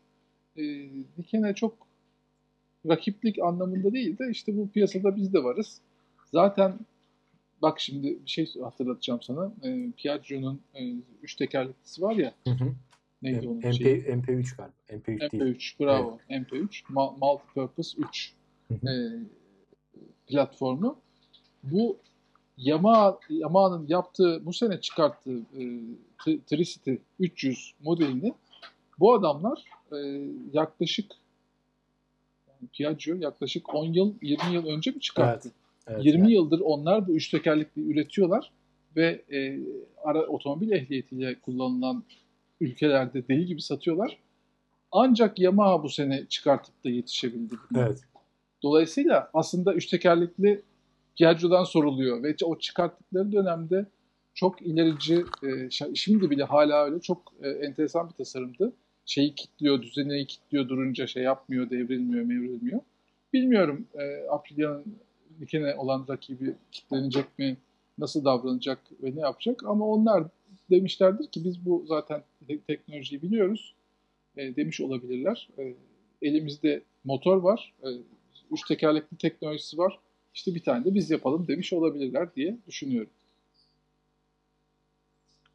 E, 0.57 0.63
Niken'e 1.17 1.53
çok 1.55 1.74
rakiplik 2.89 3.39
anlamında 3.39 3.93
değil 3.93 4.17
de 4.17 4.29
işte 4.31 4.57
bu 4.57 4.69
piyasada 4.69 5.15
biz 5.15 5.33
de 5.33 5.43
varız. 5.43 5.81
Zaten 6.31 6.79
bak 7.61 7.79
şimdi 7.79 8.07
bir 8.25 8.29
şey 8.29 8.53
hatırlatacağım 8.63 9.21
sana. 9.21 9.53
E, 9.63 9.91
Piaggio'nun 9.97 10.61
e, 10.73 10.93
üç 11.21 11.35
tekerleklisi 11.35 12.01
var 12.01 12.15
ya. 12.15 12.33
Hı 12.47 12.51
hı. 12.53 12.73
Neydi 13.21 13.47
onun 13.47 13.57
MP, 13.57 13.73
şeyi? 13.73 14.03
MP3 14.03 14.57
galiba. 14.57 14.73
MP3 14.89 15.31
değil. 15.31 15.43
MP3 15.43 15.79
bravo. 15.79 16.19
MP3 16.29 16.83
Ma- 16.83 17.19
Multipurpose 17.19 17.97
3 18.01 18.33
Hı 18.67 18.73
hı. 18.73 18.89
e, 18.89 18.93
platformu. 20.27 20.97
Bu 21.63 21.97
Yamaha 22.57 23.19
Yamaha'nın 23.29 23.88
yaptığı 23.88 24.45
bu 24.45 24.53
sene 24.53 24.81
çıkarttığı 24.81 25.38
e, 25.38 25.61
Tri- 26.19 26.39
Tricity 26.45 26.93
300 27.19 27.73
modelini 27.83 28.33
bu 29.00 29.13
adamlar 29.13 29.63
e, 29.91 29.97
yaklaşık 30.53 31.11
Piaggio 32.68 33.15
yaklaşık 33.15 33.75
10 33.75 33.86
yıl 33.86 34.13
20 34.22 34.53
yıl 34.53 34.65
önce 34.65 34.91
mi 34.91 35.00
çıkarttı? 35.00 35.51
Evet, 35.88 36.06
20 36.06 36.20
yani. 36.20 36.34
yıldır 36.34 36.60
onlar 36.60 37.08
bu 37.08 37.12
üç 37.12 37.30
tekerlekli 37.30 37.81
üretiyorlar 37.92 38.51
ve 38.96 39.22
e, 39.31 39.59
ara 40.03 40.27
otomobil 40.27 40.72
ehliyetiyle 40.72 41.40
kullanılan 41.40 42.03
ülkelerde 42.62 43.27
deli 43.27 43.46
gibi 43.46 43.62
satıyorlar. 43.62 44.18
Ancak 44.92 45.40
Yamaha 45.40 45.83
bu 45.83 45.90
sene 45.90 46.25
çıkartıp 46.29 46.83
da 46.83 46.90
yetişebildi. 46.90 47.55
Evet. 47.77 48.00
Dolayısıyla 48.64 49.29
aslında 49.33 49.74
üç 49.74 49.85
tekerlekli 49.85 50.62
Piaggio'dan 51.18 51.64
soruluyor 51.64 52.24
ve 52.24 52.35
o 52.44 52.59
çıkarttıkları 52.59 53.31
dönemde 53.31 53.85
çok 54.33 54.62
ilerici, 54.62 55.25
e, 55.44 55.70
şimdi 55.96 56.29
bile 56.29 56.44
hala 56.44 56.85
öyle 56.85 57.00
çok 57.00 57.33
e, 57.42 57.50
enteresan 57.50 58.09
bir 58.09 58.14
tasarımdı. 58.14 58.74
Şeyi 59.05 59.35
kilitliyor, 59.35 59.81
düzeneyi 59.81 60.27
kilitliyor 60.27 60.70
durunca 60.70 61.07
şey 61.07 61.24
yapmıyor, 61.24 61.70
devrilmiyor, 61.70 62.25
mevrilmiyor. 62.25 62.81
Bilmiyorum 63.33 63.87
e, 63.94 64.27
Aprilia'nın 64.29 64.96
Niken'e 65.40 65.75
olan 65.75 66.05
rakibi 66.09 66.55
kilitlenecek 66.72 67.40
mi, 67.40 67.57
nasıl 67.98 68.25
davranacak 68.25 68.79
ve 69.03 69.16
ne 69.16 69.20
yapacak 69.20 69.64
ama 69.66 69.87
onlar 69.87 70.24
demişlerdir 70.70 71.27
ki 71.27 71.44
biz 71.44 71.66
bu 71.66 71.85
zaten 71.87 72.24
te- 72.48 72.59
teknolojiyi 72.59 73.22
biliyoruz 73.22 73.75
e, 74.37 74.55
demiş 74.55 74.81
olabilirler. 74.81 75.50
E, 75.57 75.74
elimizde 76.22 76.81
motor 77.03 77.37
var, 77.37 77.74
e, 77.83 77.87
üç 78.51 78.68
tekerlekli 78.68 79.18
teknolojisi 79.18 79.77
var. 79.77 80.00
İşte 80.33 80.55
bir 80.55 80.64
tane 80.64 80.85
de 80.85 80.94
biz 80.94 81.11
yapalım 81.11 81.48
demiş 81.48 81.74
olabilirler 81.74 82.35
diye 82.35 82.57
düşünüyorum. 82.68 83.11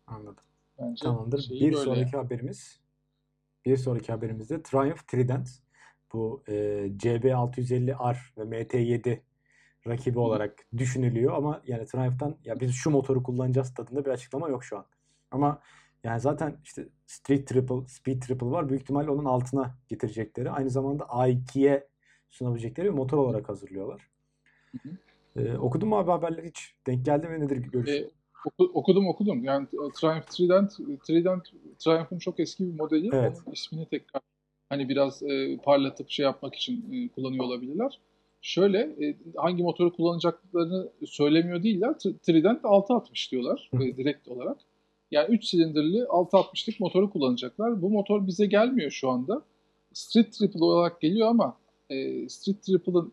Anladım. 0.06 0.44
Bence 0.78 1.04
Tamamdır. 1.04 1.50
Bir 1.50 1.60
böyle 1.60 1.76
sonraki 1.76 2.16
haberimiz 2.16 2.80
bir 3.66 3.76
sonraki 3.76 4.12
haberimizde 4.12 4.62
Triumph 4.62 5.06
Trident 5.06 5.48
bu 6.12 6.42
e, 6.48 6.52
CB650R 6.96 8.16
ve 8.38 8.42
MT7 8.42 9.20
rakibi 9.86 10.18
olarak 10.18 10.66
düşünülüyor 10.76 11.34
ama 11.34 11.62
yani 11.66 11.86
Triumph'tan 11.86 12.36
ya 12.44 12.60
biz 12.60 12.74
şu 12.74 12.90
motoru 12.90 13.22
kullanacağız 13.22 13.74
tadında 13.74 14.04
bir 14.04 14.10
açıklama 14.10 14.48
yok 14.48 14.64
şu 14.64 14.78
an. 14.78 14.86
Ama 15.30 15.60
yani 16.04 16.20
zaten 16.20 16.56
işte 16.64 16.88
Street 17.06 17.48
Triple, 17.48 17.88
Speed 17.88 18.22
Triple 18.22 18.46
var. 18.46 18.68
Büyük 18.68 18.82
ihtimalle 18.82 19.10
onun 19.10 19.24
altına 19.24 19.74
getirecekleri. 19.88 20.50
Aynı 20.50 20.70
zamanda 20.70 21.04
A2'ye 21.04 21.88
sunabilecekleri 22.28 22.86
bir 22.86 22.92
motor 22.92 23.18
olarak 23.18 23.48
hazırlıyorlar. 23.48 24.10
Hı 24.72 24.96
E, 25.36 25.56
okudun 25.56 25.88
mu 25.88 25.98
abi 25.98 26.10
haberleri 26.10 26.48
hiç? 26.48 26.74
Denk 26.86 27.04
geldi 27.04 27.28
mi 27.28 27.40
nedir 27.40 27.56
görüşün? 27.56 28.04
E, 28.04 28.10
oku- 28.46 28.70
okudum 28.74 29.08
okudum. 29.08 29.44
Yani 29.44 29.66
e, 29.72 29.92
Triumph 30.00 30.26
Trident, 30.26 30.76
Trident 31.06 31.42
Triumph'ın 31.78 32.18
çok 32.18 32.40
eski 32.40 32.64
bir 32.66 32.80
modeli. 32.80 33.10
Evet. 33.12 33.38
Onun 33.46 33.54
ismini 33.54 33.86
tekrar 33.86 34.22
hani 34.68 34.88
biraz 34.88 35.22
e, 35.22 35.56
parlatıp 35.64 36.10
şey 36.10 36.24
yapmak 36.24 36.54
için 36.54 36.92
e, 36.92 37.08
kullanıyor 37.08 37.44
olabilirler. 37.44 38.00
Şöyle 38.42 38.78
e, 38.78 39.16
hangi 39.36 39.62
motoru 39.62 39.92
kullanacaklarını 39.92 40.88
söylemiyor 41.06 41.62
değiller. 41.62 41.88
Tr- 41.88 42.18
Trident 42.18 42.64
660 42.64 43.32
diyorlar 43.32 43.70
e, 43.74 43.96
direkt 43.96 44.28
olarak. 44.28 44.58
Yani 45.10 45.34
3 45.34 45.44
silindirli 45.44 45.98
660'lık 45.98 46.80
motoru 46.80 47.10
kullanacaklar. 47.10 47.82
Bu 47.82 47.90
motor 47.90 48.26
bize 48.26 48.46
gelmiyor 48.46 48.90
şu 48.90 49.10
anda. 49.10 49.42
Street 49.92 50.32
Triple 50.32 50.64
olarak 50.64 51.00
geliyor 51.00 51.28
ama 51.28 51.56
e, 51.90 52.28
Street 52.28 52.62
Triple'ın 52.62 53.12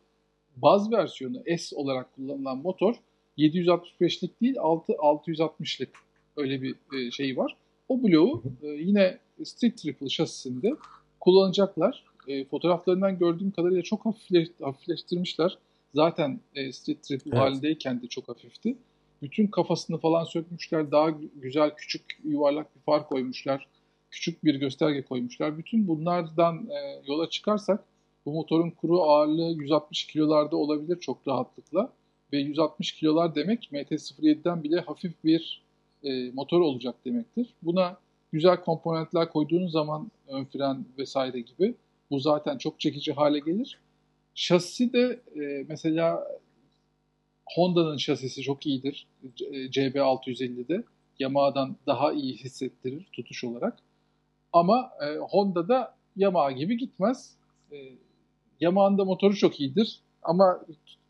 baz 0.55 0.91
versiyonu 0.91 1.43
S 1.57 1.75
olarak 1.75 2.15
kullanılan 2.15 2.57
motor 2.57 2.95
765'lik 3.37 4.41
değil 4.41 4.55
6 4.59 4.93
660'lık 4.93 5.89
öyle 6.37 6.61
bir 6.61 6.75
e, 6.93 7.11
şey 7.11 7.37
var. 7.37 7.55
O 7.89 8.03
bloğu 8.03 8.43
e, 8.61 8.67
yine 8.67 9.17
Street 9.43 9.77
Triple 9.77 10.09
şasisinde 10.09 10.73
kullanacaklar. 11.19 12.03
E, 12.27 12.45
fotoğraflarından 12.45 13.19
gördüğüm 13.19 13.51
kadarıyla 13.51 13.81
çok 13.81 14.05
hafifle, 14.05 14.47
hafifleştirmişler. 14.61 15.57
Zaten 15.95 16.39
e, 16.55 16.71
Street 16.71 17.03
Triple 17.03 17.31
Evet. 17.33 17.41
halindeyken 17.41 18.01
de 18.01 18.07
çok 18.07 18.29
hafifti. 18.29 18.77
Bütün 19.21 19.47
kafasını 19.47 19.97
falan 19.97 20.23
sökmüşler. 20.23 20.91
Daha 20.91 21.09
gü- 21.09 21.29
güzel 21.35 21.75
küçük 21.75 22.01
yuvarlak 22.23 22.75
bir 22.75 22.81
far 22.81 23.07
koymuşlar. 23.07 23.67
Küçük 24.11 24.43
bir 24.43 24.55
gösterge 24.55 25.01
koymuşlar. 25.01 25.57
Bütün 25.57 25.87
bunlardan 25.87 26.69
e, 26.69 27.01
yola 27.07 27.29
çıkarsak 27.29 27.83
bu 28.25 28.31
motorun 28.33 28.69
kuru 28.71 29.01
ağırlığı 29.01 29.51
160 29.61 30.07
kilolarda 30.07 30.57
olabilir 30.57 30.99
çok 30.99 31.27
rahatlıkla. 31.27 31.93
Ve 32.33 32.37
160 32.37 32.91
kilolar 32.91 33.35
demek 33.35 33.69
MT-07'den 33.71 34.63
bile 34.63 34.79
hafif 34.79 35.23
bir 35.23 35.61
e, 36.03 36.31
motor 36.31 36.61
olacak 36.61 36.95
demektir. 37.05 37.53
Buna 37.61 37.97
güzel 38.31 38.61
komponentler 38.61 39.29
koyduğunuz 39.29 39.71
zaman 39.71 40.11
ön 40.27 40.45
fren 40.45 40.85
vesaire 40.97 41.39
gibi 41.39 41.75
bu 42.11 42.19
zaten 42.19 42.57
çok 42.57 42.79
çekici 42.79 43.13
hale 43.13 43.39
gelir. 43.39 43.79
Şasisi 44.35 44.93
de 44.93 45.19
e, 45.35 45.65
mesela 45.69 46.27
Honda'nın 47.45 47.97
şasisi 47.97 48.41
çok 48.41 48.65
iyidir. 48.65 49.07
C- 49.35 49.45
e, 49.45 49.65
CB650'de. 49.65 50.83
Yamaha'dan 51.19 51.75
daha 51.87 52.13
iyi 52.13 52.35
hissettirir 52.37 53.05
tutuş 53.13 53.43
olarak. 53.43 53.77
Ama 54.53 54.91
e, 55.01 55.17
Honda'da 55.17 55.95
Yamaha 56.15 56.51
gibi 56.51 56.77
gitmez. 56.77 57.35
E, 57.71 57.77
Yamaha'nın 58.59 58.97
da 58.97 59.05
motoru 59.05 59.35
çok 59.35 59.59
iyidir. 59.59 59.99
Ama 60.23 60.65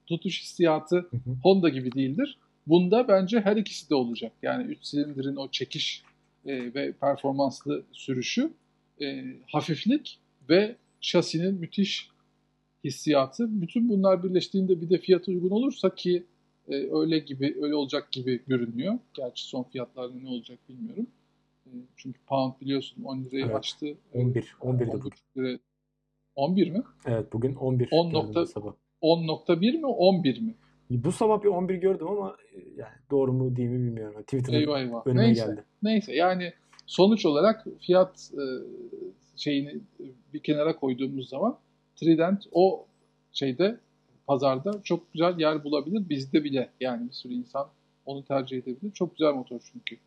tutuş 0.06 0.42
hissiyatı 0.42 0.96
Hı 0.96 1.18
hı. 1.18 1.36
Honda 1.44 1.70
gibi 1.70 1.92
değildir. 1.92 2.38
Bunda 2.68 3.08
bence 3.08 3.40
her 3.40 3.58
ikisi 3.58 3.90
de 3.90 3.96
olacak. 3.96 4.32
Yani 4.42 4.64
3 4.64 4.86
silindirin 4.86 5.36
o 5.36 5.48
çekiş 5.48 6.04
e, 6.46 6.74
ve 6.74 6.92
performanslı 6.92 7.84
sürüşü, 7.92 8.52
e, 9.02 9.24
hafiflik 9.48 10.20
ve 10.50 10.76
şasinin 11.02 11.54
müthiş 11.56 12.10
hissiyatı. 12.84 13.62
Bütün 13.62 13.90
bunlar 13.90 14.24
birleştiğinde 14.24 14.82
bir 14.82 14.90
de 14.90 14.98
fiyatı 14.98 15.32
uygun 15.32 15.50
olursa 15.50 15.96
ki 15.96 16.24
e, 16.70 16.74
öyle 16.76 17.20
gibi 17.20 17.58
öyle 17.62 17.76
olacak 17.76 18.12
gibi 18.12 18.42
görünüyor. 18.48 19.00
Gerçi 19.14 19.44
son 19.44 19.64
fiyatlarda 19.64 20.14
ne 20.20 20.30
olacak 20.30 20.60
bilmiyorum. 20.70 21.08
E, 21.66 21.70
çünkü 21.98 22.20
pound 22.28 22.54
biliyorsun 22.62 23.04
10 23.04 23.24
lirayı 23.24 23.46
Evet. 23.46 23.56
açtı. 23.56 23.98
11. 24.14 24.56
11'de 24.62 24.92
10 24.92 25.00
bugün. 25.02 25.12
lira. 25.38 25.60
11 26.36 26.70
mi? 26.70 26.84
Evet 27.06 27.34
bugün 27.34 27.56
11 27.56 27.88
10 27.92 28.10
gördüm 28.10 28.20
nokta- 28.28 28.46
sabah. 28.46 28.74
10.1 29.04 29.80
mi 29.80 29.86
11 29.88 30.42
mi? 30.42 30.56
Bu 30.90 31.12
sabah 31.12 31.44
bir 31.44 31.48
11 31.48 31.76
gördüm 31.76 32.08
ama 32.08 32.36
e, 32.56 32.58
yani 32.78 32.94
doğru 33.12 33.34
mu 33.34 33.56
değil 33.56 33.70
mi 33.70 33.88
bilmiyorum. 33.88 34.22
Twitter'da 34.22 34.58
Eyvah 34.58 34.80
eyvah. 34.80 35.08
önüme 35.08 35.24
Neyse. 35.24 35.46
geldi. 35.46 35.64
Neyse 35.84 36.16
yani 36.16 36.54
sonuç 36.86 37.26
olarak 37.26 37.66
fiyat 37.82 38.32
e, 38.34 38.44
şeyini 39.36 39.80
bir 40.34 40.40
kenara 40.40 40.76
koyduğumuz 40.76 41.30
zaman 41.30 41.58
Trident 41.96 42.44
o 42.52 42.86
şeyde 43.34 43.80
pazarda 44.28 44.82
çok 44.84 45.14
güzel 45.14 45.40
yer 45.40 45.64
bulabilir. 45.64 46.10
Bizde 46.10 46.44
bile 46.44 46.70
yani 46.80 47.08
bir 47.08 47.14
sürü 47.14 47.34
insan 47.34 47.68
onu 48.06 48.26
tercih 48.26 48.58
edebilir. 48.58 48.92
Çok 48.92 49.18
güzel 49.18 49.34
motor 49.34 49.60
çünkü. 49.72 49.98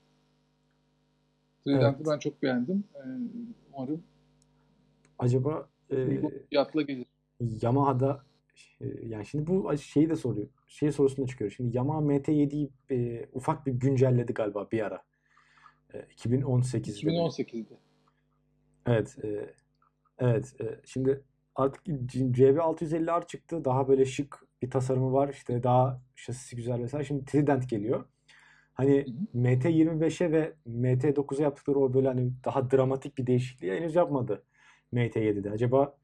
Trident'i 1.65 1.97
Evet. 2.01 2.07
ben 2.13 2.19
çok 2.19 2.43
beğendim. 2.43 2.85
E, 2.95 3.01
umarım 3.75 4.03
Acaba 5.19 5.69
e, 5.91 6.21
fiyatla 6.51 6.83
gelir. 6.83 7.07
Yamaha'da 7.63 8.11
e, 8.13 8.36
yani 9.03 9.27
şimdi 9.27 9.47
bu 9.47 9.79
şeyi 9.79 10.11
de 10.11 10.17
soruyor. 10.17 10.49
Şey 10.67 10.93
sorusunda 10.93 11.27
çıkıyor. 11.27 11.51
Şimdi 11.51 11.77
Yamaha 11.77 11.99
MT7'yi 11.99 12.71
e, 12.91 13.29
ufak 13.33 13.67
bir 13.67 13.73
güncelledi 13.73 14.35
galiba 14.35 14.69
bir 14.73 14.87
ara. 14.87 15.03
E, 15.95 15.99
2018'de. 15.99 17.11
2018'de. 17.11 17.75
Evet. 18.87 19.17
e, 19.25 19.55
evet. 20.19 20.61
e, 20.61 20.81
şimdi 20.85 21.23
artık 21.55 21.87
CB650R 21.87 23.27
çıktı. 23.27 23.65
Daha 23.65 23.89
böyle 23.89 24.05
şık 24.05 24.47
bir 24.63 24.71
tasarımı 24.71 25.13
var. 25.13 25.29
İşte 25.29 25.63
daha 25.63 26.03
şasisi 26.15 26.57
güzel 26.57 26.83
vesaire. 26.83 27.05
Şimdi 27.05 27.25
Trident 27.25 27.71
geliyor. 27.71 28.05
Hani 28.75 29.07
Hı 29.33 29.39
MT25'e 29.39 30.33
ve 30.33 30.55
MT9'a 30.67 31.43
yaptıkları 31.43 31.79
o 31.79 31.95
böyle 31.95 32.09
hani 32.09 32.33
daha 32.45 32.71
dramatik 32.71 33.19
bir 33.19 33.27
değişikliği 33.27 33.73
henüz 33.73 33.95
yapmadı 33.95 34.43
MT7'de. 34.93 35.51
Acaba 35.51 35.97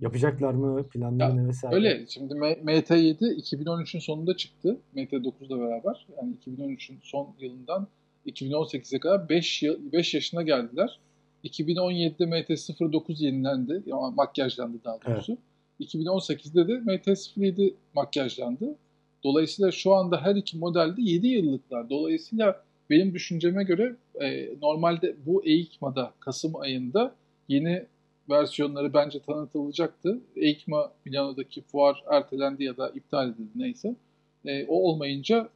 yapacaklar 0.00 0.54
mı? 0.54 0.88
Planları 0.88 1.36
ne 1.36 1.48
vesaire? 1.48 1.74
Öyle. 1.74 2.06
Şimdi 2.08 2.34
M- 2.34 2.52
MT7 2.52 3.18
2013'ün 3.20 4.00
sonunda 4.00 4.36
çıktı. 4.36 4.78
MT9'la 4.96 5.60
beraber. 5.60 6.06
Yani 6.16 6.34
2013'ün 6.46 6.98
son 7.02 7.28
yılından 7.38 7.88
2018'e 8.26 9.00
kadar 9.00 9.28
5 9.28 9.62
yıl 9.62 9.92
5 9.92 10.14
yaşına 10.14 10.42
geldiler. 10.42 11.00
2017'de 11.44 12.24
MT09 12.24 13.24
yenilendi. 13.24 13.82
Yani 13.86 14.14
makyajlandı 14.14 14.78
daha 14.84 14.98
doğrusu. 15.06 15.38
2018'de 15.80 16.68
de 16.68 16.72
MT07 16.72 17.74
makyajlandı. 17.94 18.76
Dolayısıyla 19.24 19.70
şu 19.70 19.94
anda 19.94 20.20
her 20.22 20.36
iki 20.36 20.58
modelde 20.58 21.02
7 21.02 21.26
yıllıklar. 21.26 21.90
Dolayısıyla 21.90 22.62
benim 22.90 23.14
düşünceme 23.14 23.64
göre 23.64 23.96
e, 24.20 24.48
normalde 24.62 25.16
bu 25.26 25.44
EICMA'da 25.44 26.12
Kasım 26.20 26.56
ayında 26.56 27.14
yeni 27.48 27.86
versiyonları 28.28 28.94
bence 28.94 29.20
tanıtılacaktı. 29.20 30.20
EICMA 30.36 30.92
Milano'daki 31.04 31.62
fuar 31.62 32.04
ertelendi 32.10 32.64
ya 32.64 32.76
da 32.76 32.90
iptal 32.90 33.28
edildi 33.28 33.50
neyse. 33.54 33.96
E, 34.44 34.66
o 34.66 34.74
olmayınca 34.74 35.48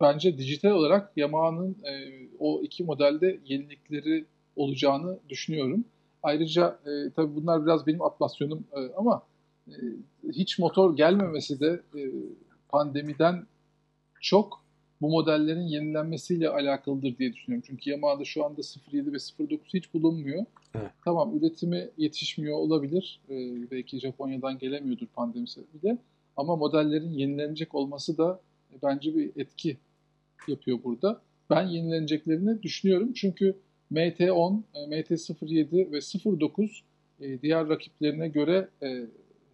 bence 0.00 0.38
dijital 0.38 0.70
olarak 0.70 1.12
Yamaha'nın 1.16 1.76
e, 1.84 1.92
o 2.38 2.62
iki 2.62 2.84
modelde 2.84 3.40
yenilikleri 3.44 4.24
olacağını 4.56 5.18
düşünüyorum. 5.28 5.84
Ayrıca 6.22 6.78
e, 6.86 7.10
tabii 7.16 7.34
bunlar 7.36 7.66
biraz 7.66 7.86
benim 7.86 8.02
atlasyonum 8.02 8.64
e, 8.76 8.80
ama 8.96 9.22
e, 9.68 9.74
hiç 10.32 10.58
motor 10.58 10.96
gelmemesi 10.96 11.60
de 11.60 11.80
e, 11.96 12.00
pandemiden 12.68 13.46
çok 14.20 14.61
bu 15.02 15.08
modellerin 15.08 15.66
yenilenmesiyle 15.66 16.48
alakalıdır 16.48 17.18
diye 17.18 17.32
düşünüyorum. 17.32 17.64
Çünkü 17.66 17.90
Yamaha'da 17.90 18.24
şu 18.24 18.44
anda 18.44 18.60
07 18.92 19.12
ve 19.12 19.16
09 19.50 19.74
hiç 19.74 19.94
bulunmuyor. 19.94 20.44
Evet. 20.74 20.90
Tamam 21.04 21.36
üretimi 21.38 21.88
yetişmiyor 21.98 22.56
olabilir. 22.56 23.20
Ee, 23.30 23.70
belki 23.70 24.00
Japonya'dan 24.00 24.58
gelemiyordur 24.58 25.06
pandemi 25.06 25.48
sebebiyle. 25.48 25.98
Ama 26.36 26.56
modellerin 26.56 27.12
yenilenecek 27.12 27.74
olması 27.74 28.18
da 28.18 28.40
e, 28.72 28.74
bence 28.82 29.14
bir 29.14 29.30
etki 29.36 29.76
yapıyor 30.48 30.78
burada. 30.84 31.20
Ben 31.50 31.68
yenileneceklerini 31.68 32.62
düşünüyorum. 32.62 33.12
Çünkü 33.12 33.56
MT10, 33.92 34.60
e, 34.74 34.78
MT07 34.78 35.92
ve 35.92 36.40
09 36.40 36.82
e, 37.20 37.42
diğer 37.42 37.68
rakiplerine 37.68 38.28
göre 38.28 38.68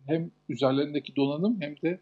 hem 0.07 0.31
üzerlerindeki 0.49 1.17
donanım 1.17 1.61
hem 1.61 1.75
de 1.83 1.99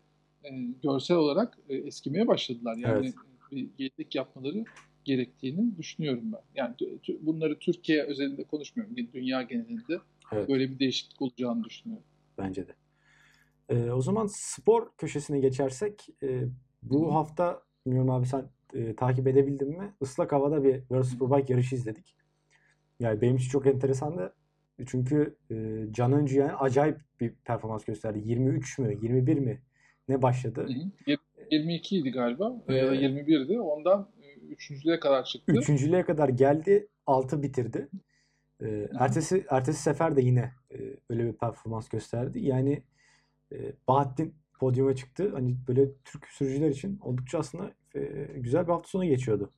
görsel 0.83 1.17
olarak 1.17 1.59
eskimeye 1.69 2.27
başladılar. 2.29 2.77
Yani 2.77 3.07
Evet. 3.07 3.15
Bir 3.53 3.69
yenilik 3.79 4.15
yapmaları 4.15 4.65
gerektiğini 5.05 5.79
düşünüyorum 5.79 6.33
ben. 6.33 6.41
Yani 6.55 6.75
bunları 7.21 7.59
Türkiye 7.59 8.03
özelinde 8.03 8.45
konuşmuyorum. 8.45 8.97
Dünya 8.97 9.43
genelinde 9.43 9.99
Evet. 10.33 10.49
böyle 10.49 10.71
bir 10.71 10.79
değişiklik 10.79 11.23
olacağını 11.23 11.65
düşünüyorum. 11.65 12.05
Bence 12.39 12.69
de. 12.69 12.75
Ee, 13.69 13.91
o 13.91 14.01
zaman 14.01 14.27
spor 14.31 14.91
köşesine 14.99 15.41
geçersek 15.41 16.09
e, 16.23 16.45
bu 16.83 17.15
hafta 17.15 17.63
bilmiyorum 17.87 18.11
abi 18.11 18.27
sen 18.27 18.51
e, 18.75 18.97
takip 18.97 19.27
edebildin 19.27 19.79
mi? 19.79 19.95
Islak 20.01 20.33
havada 20.33 20.65
bir 20.65 20.81
World 20.81 21.05
Superbike 21.05 21.53
yarışı 21.53 21.75
izledik. 21.75 22.17
Yani 23.01 23.21
benim 23.21 23.37
için 23.37 23.51
çok 23.51 23.67
enteresandı. 23.67 24.35
Çünkü 24.87 25.37
e, 25.51 25.87
Can 25.91 26.13
Öncü 26.13 26.39
yani 26.39 26.53
acayip 26.53 27.01
bir 27.21 27.31
performans 27.45 27.85
gösterdi. 27.85 28.23
23 28.25 28.79
mü 28.79 28.99
21 29.03 29.37
mi 29.37 29.63
ne 30.09 30.23
başladı? 30.23 30.69
Hı 31.07 31.13
hı. 31.13 31.17
Yir- 31.51 31.59
22 31.59 31.97
idi 31.97 32.11
galiba 32.11 32.63
e, 32.69 32.75
ya 32.75 32.87
da 32.87 32.95
Ee, 32.95 32.99
21'di. 32.99 33.61
Ondan 33.61 34.09
e, 34.23 34.27
üçüncülüğe 34.47 35.01
kadar 35.01 35.25
çıktı. 35.25 35.53
Üçüncülüğe 35.53 36.03
kadar 36.03 36.29
geldi. 36.29 36.89
6 37.07 37.43
bitirdi. 37.43 37.89
Ee, 38.63 38.89
ertesi 38.99 39.47
ertesi 39.51 39.83
sefer 39.83 40.17
de 40.17 40.23
yine 40.23 40.53
e, 40.71 40.77
öyle 41.11 41.27
bir 41.27 41.33
performans 41.33 41.89
gösterdi. 41.89 42.41
Yani 42.41 42.83
e, 43.53 43.57
Bahattin 43.89 44.35
podyuma 44.61 44.97
çıktı. 44.97 45.31
Hani 45.35 45.57
böyle 45.69 45.89
Türk 46.05 46.27
sürücüler 46.27 46.71
için 46.71 46.99
oldukça 47.03 47.39
aslında 47.39 47.73
e, 47.95 48.01
güzel 48.37 48.67
bir 48.67 48.73
hafta 48.73 48.89
sonu 48.89 49.05
geçiyordu. 49.05 49.51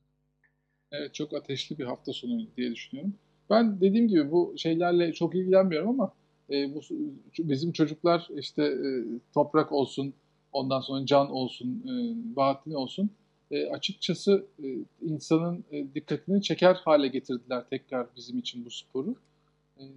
Evet 0.92 1.14
çok 1.14 1.34
ateşli 1.34 1.78
bir 1.78 1.84
hafta 1.84 2.12
sonu 2.12 2.46
diye 2.56 2.70
düşünüyorum. 2.70 3.14
Ben 3.50 3.80
dediğim 3.80 4.08
gibi 4.08 4.30
bu 4.30 4.54
şeylerle 4.56 5.12
çok 5.12 5.34
ilgilenmiyorum 5.34 5.88
ama 5.88 6.12
e, 6.50 6.74
bu 6.74 6.80
bizim 7.38 7.72
çocuklar 7.72 8.28
işte 8.36 8.62
e, 8.64 8.88
toprak 9.34 9.72
olsun, 9.72 10.14
ondan 10.52 10.80
sonra 10.80 11.06
can 11.06 11.30
olsun, 11.30 11.82
e, 11.86 12.36
Bahattin 12.36 12.72
olsun. 12.72 13.10
E, 13.50 13.66
açıkçası 13.66 14.46
e, 14.64 14.66
insanın 15.02 15.64
dikkatini 15.94 16.42
çeker 16.42 16.74
hale 16.74 17.08
getirdiler 17.08 17.64
tekrar 17.70 18.06
bizim 18.16 18.38
için 18.38 18.64
bu 18.64 18.70
sporu. 18.70 19.14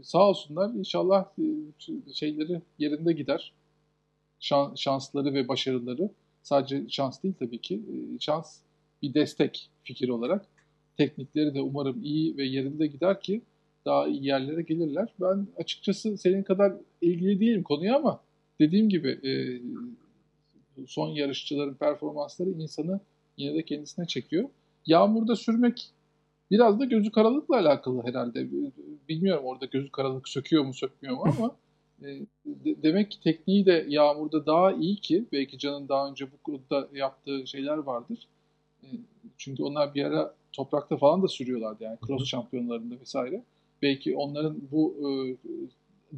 Sağ 0.01 0.29
olsunlar 0.29 0.73
inşallah 0.73 1.25
e, 1.39 2.13
şeyleri 2.13 2.61
yerinde 2.79 3.13
gider. 3.13 3.51
Şan- 4.39 4.77
şansları 4.77 5.33
ve 5.33 5.47
başarıları. 5.47 6.09
Sadece 6.43 6.89
şans 6.89 7.23
değil 7.23 7.33
tabii 7.39 7.57
ki. 7.57 7.81
Şans 8.19 8.57
bir 9.01 9.13
destek 9.13 9.69
fikir 9.83 10.09
olarak 10.09 10.45
teknikleri 10.97 11.53
de 11.53 11.61
umarım 11.61 12.03
iyi 12.03 12.37
ve 12.37 12.43
yerinde 12.43 12.87
gider 12.87 13.21
ki 13.21 13.41
daha 13.85 14.07
iyi 14.07 14.25
yerlere 14.25 14.61
gelirler. 14.61 15.09
Ben 15.21 15.47
açıkçası 15.57 16.17
senin 16.17 16.43
kadar 16.43 16.73
ilgili 17.01 17.39
değilim 17.39 17.63
konuya 17.63 17.95
ama 17.95 18.21
dediğim 18.59 18.89
gibi 18.89 19.19
son 20.87 21.09
yarışçıların 21.09 21.73
performansları 21.73 22.49
insanı 22.49 22.99
yine 23.37 23.55
de 23.55 23.65
kendisine 23.65 24.07
çekiyor. 24.07 24.49
Yağmurda 24.85 25.35
sürmek 25.35 25.91
biraz 26.51 26.79
da 26.79 26.85
gözü 26.85 27.11
karalıkla 27.11 27.55
alakalı 27.55 28.03
herhalde. 28.03 28.47
Bilmiyorum 29.09 29.45
orada 29.45 29.65
gözü 29.65 29.91
karalık 29.91 30.27
söküyor 30.27 30.65
mu 30.65 30.73
sökmüyor 30.73 31.15
mu 31.15 31.23
ama 31.37 31.55
e, 32.01 32.07
de- 32.45 32.83
demek 32.83 33.11
ki 33.11 33.19
tekniği 33.23 33.65
de 33.65 33.85
yağmurda 33.89 34.45
daha 34.45 34.71
iyi 34.71 34.95
ki 34.95 35.25
belki 35.31 35.57
Can'ın 35.57 35.89
daha 35.89 36.09
önce 36.09 36.31
bu 36.31 36.37
konuda 36.43 36.87
yaptığı 36.93 37.47
şeyler 37.47 37.77
vardır. 37.77 38.27
E, 38.83 38.87
çünkü 39.37 39.63
onlar 39.63 39.95
bir 39.95 40.03
ara 40.03 40.35
toprakta 40.53 40.97
falan 40.97 41.23
da 41.23 41.27
sürüyorlardı 41.27 41.83
yani 41.83 41.97
cross 42.07 42.25
şampiyonlarında 42.25 42.99
vesaire. 42.99 43.43
Belki 43.81 44.15
onların 44.15 44.57
bu 44.71 44.95
e, 45.01 45.09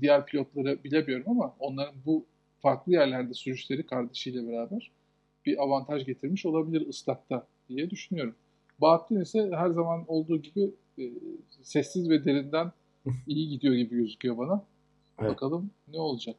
diğer 0.02 0.26
pilotları 0.26 0.84
bilemiyorum 0.84 1.26
ama 1.28 1.56
onların 1.60 1.95
bu 2.06 2.26
farklı 2.63 2.91
yerlerde 2.91 3.34
sürüşleri 3.34 3.86
kardeşiyle 3.86 4.47
beraber 4.47 4.91
bir 5.45 5.63
avantaj 5.63 6.06
getirmiş 6.06 6.45
olabilir 6.45 6.88
ıslakta 6.88 7.47
diye 7.69 7.89
düşünüyorum. 7.89 8.36
Bahattin 8.82 9.21
ise 9.21 9.52
her 9.56 9.69
zaman 9.69 10.06
olduğu 10.08 10.38
gibi 10.38 10.71
e, 10.99 11.04
sessiz 11.62 12.10
ve 12.10 12.26
derinden 12.26 12.71
iyi 13.28 13.49
gidiyor 13.49 13.76
gibi 13.76 13.95
gözüküyor 13.95 14.38
bana. 14.38 14.63
Evet. 15.19 15.32
Bakalım 15.32 15.71
ne 15.88 15.99
olacak. 15.99 16.36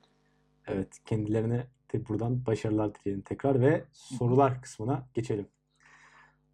Evet, 0.66 0.88
kendilerine 1.06 1.66
de 1.92 2.08
buradan 2.08 2.46
başarılar 2.46 2.94
dileyelim 2.94 3.22
tekrar 3.22 3.60
ve 3.60 3.84
sorular 3.92 4.62
kısmına 4.62 5.06
geçelim. 5.14 5.46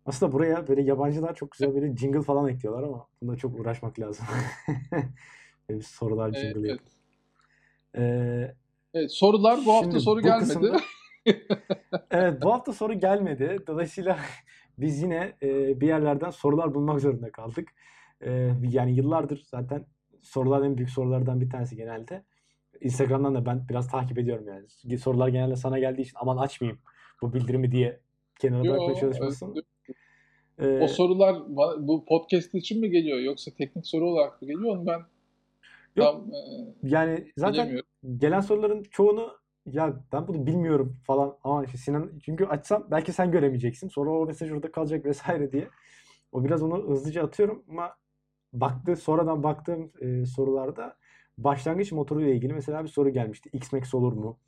Aslında 0.06 0.32
buraya 0.32 0.68
böyle 0.68 0.82
yabancılar 0.82 1.34
çok 1.34 1.52
güzel 1.52 1.74
böyle 1.74 1.96
jingle 1.96 2.22
falan 2.22 2.48
ekliyorlar 2.48 2.82
ama 2.82 3.06
bunda 3.22 3.36
çok 3.36 3.60
uğraşmak 3.60 4.00
lazım. 4.00 4.26
Böyle 5.68 5.80
bir 5.80 5.84
sorular 5.84 6.32
jingle 6.32 6.68
evet. 6.68 6.70
yap. 6.70 6.80
Ee, 7.96 8.54
Evet, 8.94 9.12
sorular 9.12 9.60
bu 9.66 9.72
hafta 9.72 9.90
şimdi 9.90 10.00
soru 10.00 10.18
bu 10.18 10.22
gelmedi. 10.22 10.40
kısımda 10.40 10.80
evet 12.10 12.42
bu 12.42 12.52
hafta 12.52 12.72
soru 12.72 12.94
gelmedi. 12.94 13.58
Dolayısıyla 13.66 14.18
biz 14.78 15.02
yine 15.02 15.32
e, 15.42 15.80
bir 15.80 15.86
yerlerden 15.86 16.30
sorular 16.30 16.74
bulmak 16.74 17.00
zorunda 17.00 17.32
kaldık. 17.32 17.68
E, 18.20 18.50
yani 18.70 18.92
yıllardır 18.92 19.42
zaten 19.44 19.86
sorular 20.22 20.62
en 20.62 20.76
büyük 20.76 20.90
sorulardan 20.90 21.40
bir 21.40 21.50
tanesi 21.50 21.76
genelde. 21.76 22.24
Instagram'dan 22.80 23.34
da 23.34 23.46
ben 23.46 23.68
biraz 23.68 23.88
takip 23.88 24.18
ediyorum 24.18 24.46
yani. 24.48 24.98
Sorular 24.98 25.28
genelde 25.28 25.56
sana 25.56 25.78
geldiği 25.78 26.02
için 26.02 26.16
aman 26.20 26.36
açmayayım 26.36 26.80
bu 27.22 27.32
bildirimi 27.32 27.72
diye 27.72 28.00
kenara 28.40 28.62
bırakmaya 28.62 28.90
evet. 28.90 29.00
çalışmasın. 29.00 29.54
O 30.60 30.64
Ee, 30.64 30.88
sorular 30.88 31.36
bu 31.78 32.04
podcast 32.04 32.54
için 32.54 32.80
mi 32.80 32.90
geliyor 32.90 33.18
yoksa 33.18 33.50
teknik 33.50 33.86
soru 33.86 34.10
olarak 34.10 34.42
mı 34.42 34.48
geliyor 34.48 34.76
onu 34.76 34.86
ben 34.86 35.00
Yok. 35.96 36.12
tam 36.12 36.34
e, 36.34 36.38
yani 36.82 37.32
zaten. 37.36 37.82
Gelen 38.16 38.40
soruların 38.40 38.82
çoğunu 38.82 39.40
ya 39.66 40.04
ben 40.12 40.28
bunu 40.28 40.46
bilmiyorum 40.46 41.00
falan 41.06 41.36
ama 41.44 41.64
işte 41.64 41.78
Sinan 41.78 42.18
çünkü 42.24 42.44
açsam 42.44 42.88
belki 42.90 43.12
sen 43.12 43.30
göremeyeceksin. 43.30 43.88
Sonra 43.88 44.10
o 44.10 44.26
mesaj 44.26 44.52
orada 44.52 44.72
kalacak 44.72 45.04
vesaire 45.04 45.52
diye. 45.52 45.68
O 46.32 46.44
biraz 46.44 46.62
onu 46.62 46.88
hızlıca 46.90 47.24
atıyorum 47.24 47.64
ama 47.68 47.96
baktı 48.52 48.96
sonradan 48.96 49.42
baktığım 49.42 49.92
e, 50.00 50.26
sorularda 50.26 50.96
başlangıç 51.38 51.92
motoruyla 51.92 52.32
ilgili 52.34 52.52
mesela 52.54 52.84
bir 52.84 52.88
soru 52.88 53.10
gelmişti. 53.10 53.50
X-Max 53.52 53.96
olur 53.96 54.12
mu? 54.12 54.38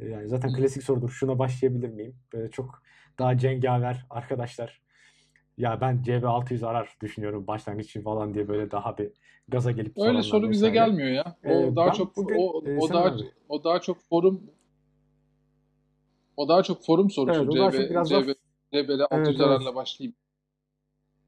E, 0.00 0.06
yani 0.08 0.28
zaten 0.28 0.52
klasik 0.52 0.82
sorudur. 0.82 1.10
Şuna 1.10 1.38
başlayabilir 1.38 1.88
miyim? 1.88 2.16
Böyle 2.32 2.50
çok 2.50 2.82
daha 3.18 3.38
cengaver 3.38 4.06
arkadaşlar. 4.10 4.82
Ya 5.58 5.80
ben 5.80 6.02
CB600 6.02 6.66
arar 6.66 6.96
düşünüyorum 7.02 7.46
başlangıç 7.46 7.86
için 7.86 8.02
falan 8.02 8.34
diye 8.34 8.48
böyle 8.48 8.70
daha 8.70 8.98
bir 8.98 9.12
gaza 9.50 9.70
gelip 9.70 9.98
Öyle 9.98 10.22
soru 10.22 10.50
bize 10.50 10.66
vesaire. 10.66 10.90
gelmiyor 10.90 11.08
ya. 11.08 11.36
O 11.44 11.48
Ee, 11.48 11.76
daha 11.76 11.92
çok 11.92 12.16
bugün, 12.16 12.36
o, 12.38 12.62
e, 12.66 12.78
o 12.78 12.88
daha 12.88 13.04
abi. 13.04 13.22
o 13.48 13.64
daha 13.64 13.80
çok 13.80 14.00
forum 14.02 14.42
o 16.36 16.48
daha 16.48 16.62
çok 16.62 16.84
forum 16.84 17.10
sorusu 17.10 17.40
Evet, 17.40 17.58
daha 17.58 17.70
CB 17.70 17.94
daha- 17.94 18.04
CB 18.04 18.34
CB'li 18.72 18.92
Evet, 19.10 19.28
600 19.28 19.40
evet. 19.40 19.74
başlayayım. 19.74 20.14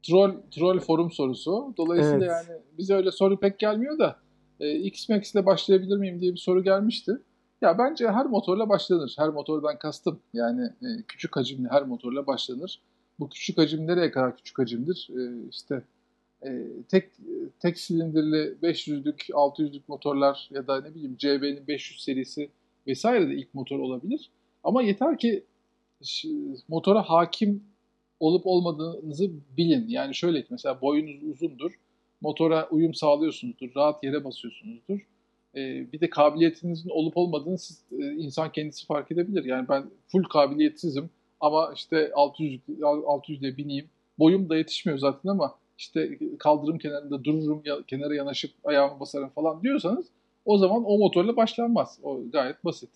Troll 0.03 0.35
troll 0.51 0.79
forum 0.79 1.11
sorusu. 1.11 1.73
Dolayısıyla 1.77 2.17
Evet. 2.37 2.47
yani 2.49 2.61
bize 2.77 2.93
öyle 2.93 3.11
soru 3.11 3.39
pek 3.39 3.59
gelmiyor 3.59 3.99
da 3.99 4.15
e, 4.59 4.75
X-Max 4.79 5.33
ile 5.35 5.45
başlayabilir 5.45 5.97
miyim 5.97 6.19
diye 6.21 6.31
bir 6.31 6.37
soru 6.37 6.63
gelmişti. 6.63 7.11
Ya 7.61 7.77
bence 7.77 8.07
her 8.11 8.25
motorla 8.25 8.69
başlanır. 8.69 9.15
Her 9.17 9.29
motordan 9.29 9.77
kastım. 9.79 10.19
Yani 10.33 10.61
e, 10.65 10.87
küçük 11.07 11.35
hacimli 11.37 11.69
her 11.69 11.83
motorla 11.83 12.27
başlanır. 12.27 12.81
Bu 13.19 13.29
küçük 13.29 13.57
hacim 13.57 13.87
nereye 13.87 14.11
kadar 14.11 14.37
küçük 14.37 14.59
hacimdir? 14.59 15.09
E, 15.17 15.47
işte 15.49 15.83
e, 16.45 16.67
tek 16.89 17.09
tek 17.59 17.79
silindirli 17.79 18.55
500'lük, 18.63 19.29
600'lük 19.29 19.81
motorlar 19.87 20.49
ya 20.51 20.67
da 20.67 20.81
ne 20.81 20.95
bileyim 20.95 21.17
CB'nin 21.17 21.67
500 21.67 22.03
serisi 22.03 22.49
vesaire 22.87 23.29
de 23.29 23.35
ilk 23.35 23.53
motor 23.53 23.79
olabilir. 23.79 24.29
Ama 24.63 24.83
yeter 24.83 25.17
ki 25.17 25.43
motora 26.67 27.01
hakim 27.01 27.63
olup 28.19 28.47
olmadığınızı 28.47 29.31
bilin. 29.57 29.87
Yani 29.87 30.15
şöyle 30.15 30.41
ki 30.41 30.47
mesela 30.49 30.81
boyunuz 30.81 31.23
uzundur, 31.23 31.71
motora 32.21 32.67
uyum 32.71 32.93
sağlıyorsunuzdur, 32.93 33.75
rahat 33.75 34.03
yere 34.03 34.23
basıyorsunuzdur. 34.23 34.99
Ee, 35.55 35.91
bir 35.93 35.99
de 35.99 36.09
kabiliyetinizin 36.09 36.89
olup 36.89 37.17
olmadığını 37.17 37.57
siz, 37.57 37.83
e, 37.99 38.11
insan 38.11 38.51
kendisi 38.51 38.85
fark 38.85 39.11
edebilir. 39.11 39.45
Yani 39.45 39.69
ben 39.69 39.89
full 40.07 40.23
kabiliyetsizim 40.23 41.09
ama 41.39 41.71
işte 41.75 42.11
600 42.15 42.59
600'e 42.79 43.57
bineyim. 43.57 43.89
Boyum 44.19 44.49
da 44.49 44.57
yetişmiyor 44.57 44.99
zaten 44.99 45.29
ama 45.29 45.55
işte 45.83 46.17
kaldırım 46.39 46.77
kenarında 46.77 47.23
dururum, 47.23 47.61
ya, 47.65 47.77
kenara 47.87 48.15
yanaşıp 48.15 48.51
ayağımı 48.63 48.99
basarım 48.99 49.29
falan 49.29 49.63
diyorsanız 49.63 50.05
o 50.45 50.57
zaman 50.57 50.83
o 50.85 50.97
motorla 50.97 51.35
başlanmaz. 51.35 51.99
O 52.03 52.19
gayet 52.31 52.65
basit. 52.65 52.89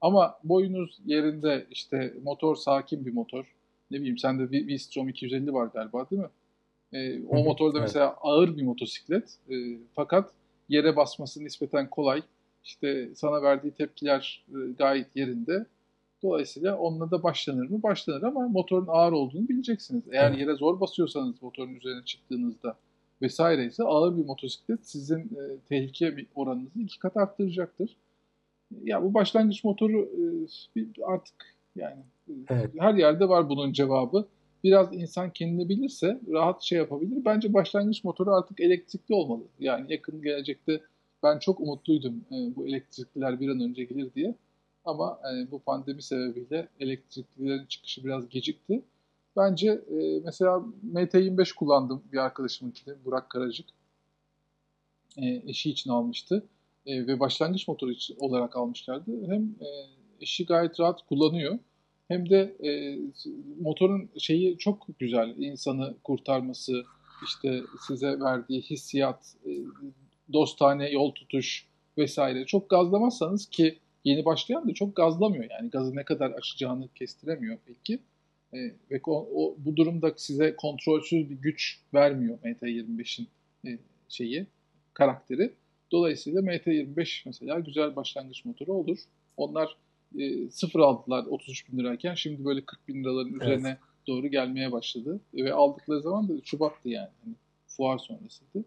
Ama 0.00 0.38
boyunuz 0.44 0.98
yerinde 1.06 1.66
işte 1.70 2.14
motor 2.22 2.56
sakin 2.56 3.06
bir 3.06 3.12
motor. 3.12 3.54
Ne 3.90 3.98
bileyim 3.98 4.18
sende 4.18 4.52
bir 4.52 4.68
V-Strom 4.68 5.08
250 5.08 5.52
var 5.52 5.66
galiba 5.66 6.10
değil 6.10 6.22
mi? 6.22 6.28
Ee, 6.92 7.26
o 7.28 7.44
motorda 7.44 7.78
evet. 7.78 7.88
mesela 7.88 8.16
ağır 8.20 8.56
bir 8.56 8.62
motosiklet. 8.62 9.38
Ee, 9.50 9.54
fakat 9.94 10.30
yere 10.68 10.96
basması 10.96 11.44
nispeten 11.44 11.90
kolay. 11.90 12.22
İşte 12.64 13.08
sana 13.14 13.42
verdiği 13.42 13.70
tepkiler 13.70 14.44
e, 14.48 14.72
gayet 14.78 15.16
yerinde. 15.16 15.66
Dolayısıyla 16.26 16.78
onunla 16.78 17.10
da 17.10 17.22
başlanır 17.22 17.70
mı? 17.70 17.82
Başlanır 17.82 18.22
ama 18.22 18.48
motorun 18.48 18.86
ağır 18.88 19.12
olduğunu 19.12 19.48
bileceksiniz. 19.48 20.02
Eğer 20.12 20.32
yere 20.32 20.54
zor 20.54 20.80
basıyorsanız 20.80 21.42
motorun 21.42 21.74
üzerine 21.74 22.04
çıktığınızda 22.04 22.76
vesaire 23.22 23.66
ise 23.66 23.84
ağır 23.84 24.16
bir 24.16 24.24
motosiklet 24.24 24.88
sizin 24.88 25.18
e, 25.18 25.58
tehlike 25.68 26.16
bir 26.16 26.26
oranınızı 26.34 26.80
iki 26.80 26.98
kat 26.98 27.16
arttıracaktır. 27.16 27.96
Ya 28.82 29.02
bu 29.02 29.14
başlangıç 29.14 29.64
motoru 29.64 30.08
e, 30.76 30.80
artık 31.04 31.34
yani 31.76 32.00
e, 32.28 32.32
Evet. 32.48 32.70
her 32.78 32.94
yerde 32.94 33.28
var 33.28 33.48
bunun 33.48 33.72
cevabı. 33.72 34.26
Biraz 34.64 34.94
insan 34.94 35.30
kendini 35.30 35.68
bilirse 35.68 36.20
rahat 36.32 36.62
şey 36.62 36.78
yapabilir. 36.78 37.24
Bence 37.24 37.54
başlangıç 37.54 38.04
motoru 38.04 38.34
artık 38.34 38.60
elektrikli 38.60 39.14
olmalı. 39.14 39.42
Yani 39.60 39.92
yakın 39.92 40.22
gelecekte 40.22 40.80
ben 41.22 41.38
çok 41.38 41.60
umutluydum 41.60 42.14
e, 42.30 42.56
bu 42.56 42.66
elektrikliler 42.68 43.40
bir 43.40 43.48
an 43.48 43.60
önce 43.60 43.84
gelir 43.84 44.10
diye. 44.14 44.34
Ama 44.86 45.20
e, 45.32 45.50
bu 45.50 45.58
pandemi 45.58 46.02
sebebiyle 46.02 46.68
elektriklilerin 46.80 47.66
çıkışı 47.66 48.04
biraz 48.04 48.28
gecikti. 48.28 48.82
Bence 49.36 49.68
e, 49.70 50.20
mesela 50.24 50.62
MT25 50.94 51.54
kullandım 51.54 52.02
bir 52.12 52.18
arkadaşımınkini, 52.18 52.94
Burak 53.04 53.30
Karacık. 53.30 53.66
E, 55.16 55.42
eşi 55.46 55.70
için 55.70 55.90
almıştı. 55.90 56.46
E, 56.86 57.06
ve 57.06 57.20
başlangıç 57.20 57.68
motoru 57.68 57.92
için, 57.92 58.16
olarak 58.20 58.56
almışlardı. 58.56 59.26
Hem 59.26 59.42
e, 59.42 59.68
eşi 60.20 60.46
gayet 60.46 60.80
rahat 60.80 61.06
kullanıyor. 61.06 61.58
Hem 62.08 62.30
de 62.30 62.56
e, 62.64 62.98
motorun 63.60 64.10
şeyi 64.18 64.58
çok 64.58 64.86
güzel. 64.98 65.34
İnsanı 65.38 65.94
kurtarması, 66.04 66.84
işte 67.24 67.60
size 67.86 68.20
verdiği 68.20 68.62
hissiyat, 68.62 69.34
e, 69.46 69.50
dostane 70.32 70.90
yol 70.90 71.12
tutuş 71.12 71.66
vesaire. 71.98 72.46
Çok 72.46 72.70
gazlamazsanız 72.70 73.46
ki 73.46 73.78
yeni 74.06 74.24
başlayan 74.24 74.68
da 74.68 74.74
çok 74.74 74.96
gazlamıyor. 74.96 75.44
Yani 75.50 75.70
gazı 75.70 75.96
ne 75.96 76.04
kadar 76.04 76.30
aşacağını 76.30 76.88
kestiremiyor 76.94 77.58
belki. 77.68 77.98
E, 78.54 78.58
ve 78.90 79.00
o, 79.06 79.28
o- 79.34 79.54
bu 79.58 79.76
durumda 79.76 80.14
size 80.16 80.56
kontrolsüz 80.56 81.30
bir 81.30 81.34
güç 81.34 81.80
vermiyor 81.94 82.38
MT25'in 82.44 83.28
e, 83.66 83.78
şeyi, 84.08 84.46
karakteri. 84.94 85.52
Dolayısıyla 85.92 86.40
MT25 86.40 87.22
mesela 87.26 87.58
güzel 87.60 87.96
başlangıç 87.96 88.44
motoru 88.44 88.72
olur. 88.72 88.98
Onlar 89.36 89.76
e, 90.18 90.50
sıfır 90.50 90.80
aldılar 90.80 91.24
33 91.24 91.72
bin 91.72 91.78
lirayken 91.78 92.14
şimdi 92.14 92.44
böyle 92.44 92.60
40 92.64 92.88
bin 92.88 93.04
liraların 93.04 93.30
Evet. 93.32 93.42
üzerine 93.42 93.78
doğru 94.06 94.26
gelmeye 94.26 94.72
başladı. 94.72 95.20
Ve 95.34 95.52
aldıkları 95.52 96.00
zaman 96.00 96.28
da 96.28 96.32
Şubat'tı 96.44 96.88
yani. 96.88 97.08
Hani 97.24 97.34
fuar 97.66 97.98
sonrasıydı. 97.98 98.64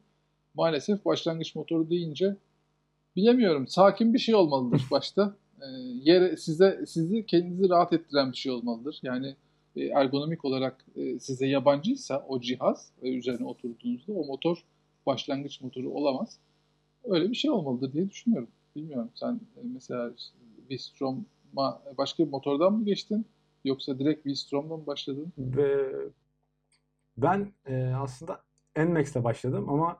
Maalesef 0.53 1.05
başlangıç 1.05 1.55
motoru 1.55 1.89
deyince 1.89 2.35
bilemiyorum. 3.19 3.67
Sakin 3.67 4.13
bir 4.13 4.19
şey 4.19 4.35
olmalıdır 4.35 4.81
başta. 4.91 5.35
E, 5.61 5.65
yere 6.03 6.37
size 6.37 6.83
sizi 6.87 7.25
kendinizi 7.25 7.69
rahat 7.69 7.93
ettiren 7.93 8.31
bir 8.31 8.37
şey 8.37 8.51
olmalıdır. 8.51 8.99
Yani 9.03 9.35
e, 9.75 9.85
ergonomik 9.85 10.45
olarak 10.45 10.85
e, 10.95 11.19
size 11.19 11.47
yabancıysa 11.47 12.25
o 12.27 12.41
cihaz 12.41 12.91
ve 13.03 13.09
üzerine 13.09 13.47
oturduğunuzda 13.47 14.13
o 14.13 14.25
motor 14.25 14.65
başlangıç 15.05 15.61
motoru 15.61 15.89
olamaz. 15.89 16.39
Öyle 17.03 17.29
bir 17.29 17.35
şey 17.35 17.51
olmalıdır 17.51 17.93
diye 17.93 18.09
düşünüyorum. 18.09 18.49
Bilmiyorum 18.75 19.09
sen 19.15 19.33
e, 19.33 19.59
mesela 19.73 20.11
V-Strom'a 20.69 21.81
başka 21.97 22.25
bir 22.25 22.29
motordan 22.29 22.73
mı 22.73 22.85
geçtin? 22.85 23.25
Yoksa 23.65 23.99
direkt 23.99 24.25
V-Strom'la 24.25 24.77
mı 24.77 24.87
başladın? 24.87 25.33
Ve 25.37 25.91
ben 27.17 27.51
e, 27.67 27.93
aslında 27.95 28.41
NMAX'le 28.77 29.23
başladım 29.23 29.69
ama 29.69 29.97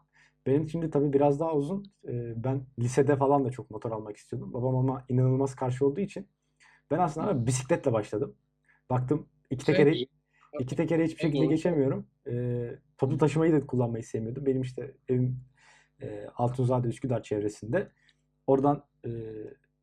benim 0.50 0.70
şimdi 0.70 0.90
tabii 0.90 1.14
biraz 1.14 1.40
daha 1.40 1.54
uzun. 1.54 1.92
E, 2.08 2.44
ben 2.44 2.62
lisede 2.80 3.16
falan 3.16 3.46
da 3.46 3.52
çok 3.52 3.72
motor 3.72 3.92
almak 3.92 4.18
istiyordum. 4.18 4.54
Babam 4.54 4.76
ama 4.76 5.06
inanılmaz 5.10 5.56
karşı 5.56 5.86
olduğu 5.86 6.00
için 6.00 6.28
ben 6.92 7.00
aslında 7.00 7.46
bisikletle 7.46 7.94
başladım. 7.94 8.36
Baktım 8.90 9.28
iki 9.50 9.66
tekere 9.66 9.96
iki 10.60 10.76
tekere 10.76 11.04
hiçbir 11.06 11.22
şekilde 11.22 11.46
geçemiyorum. 11.46 12.08
E, 12.28 12.66
toplu 12.98 13.18
taşımayı 13.18 13.54
da 13.54 13.68
kullanmayı 13.68 14.04
sevmiyordum. 14.04 14.46
Benim 14.46 14.62
işte 14.62 14.96
evim 15.10 15.40
e, 16.02 16.28
Altunzade 16.36 16.88
Üsküdar 16.88 17.24
çevresinde. 17.24 17.92
Oradan 18.48 18.84
e, 19.06 19.10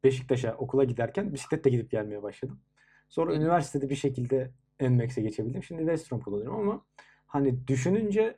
Beşiktaş'a 0.05 0.55
okula 0.55 0.85
giderken 0.85 1.33
bisikletle 1.33 1.71
gidip 1.71 1.91
gelmeye 1.91 2.23
başladım. 2.23 2.61
Sonra 3.09 3.33
hı. 3.33 3.37
üniversitede 3.37 3.89
bir 3.91 3.95
şekilde 3.95 4.51
NMAX'e 4.81 5.23
geçebildim. 5.23 5.63
Şimdi 5.63 5.87
Vestrom 5.87 6.21
kullanıyorum 6.21 6.61
ama 6.61 6.85
hani 7.27 7.67
düşününce 7.67 8.37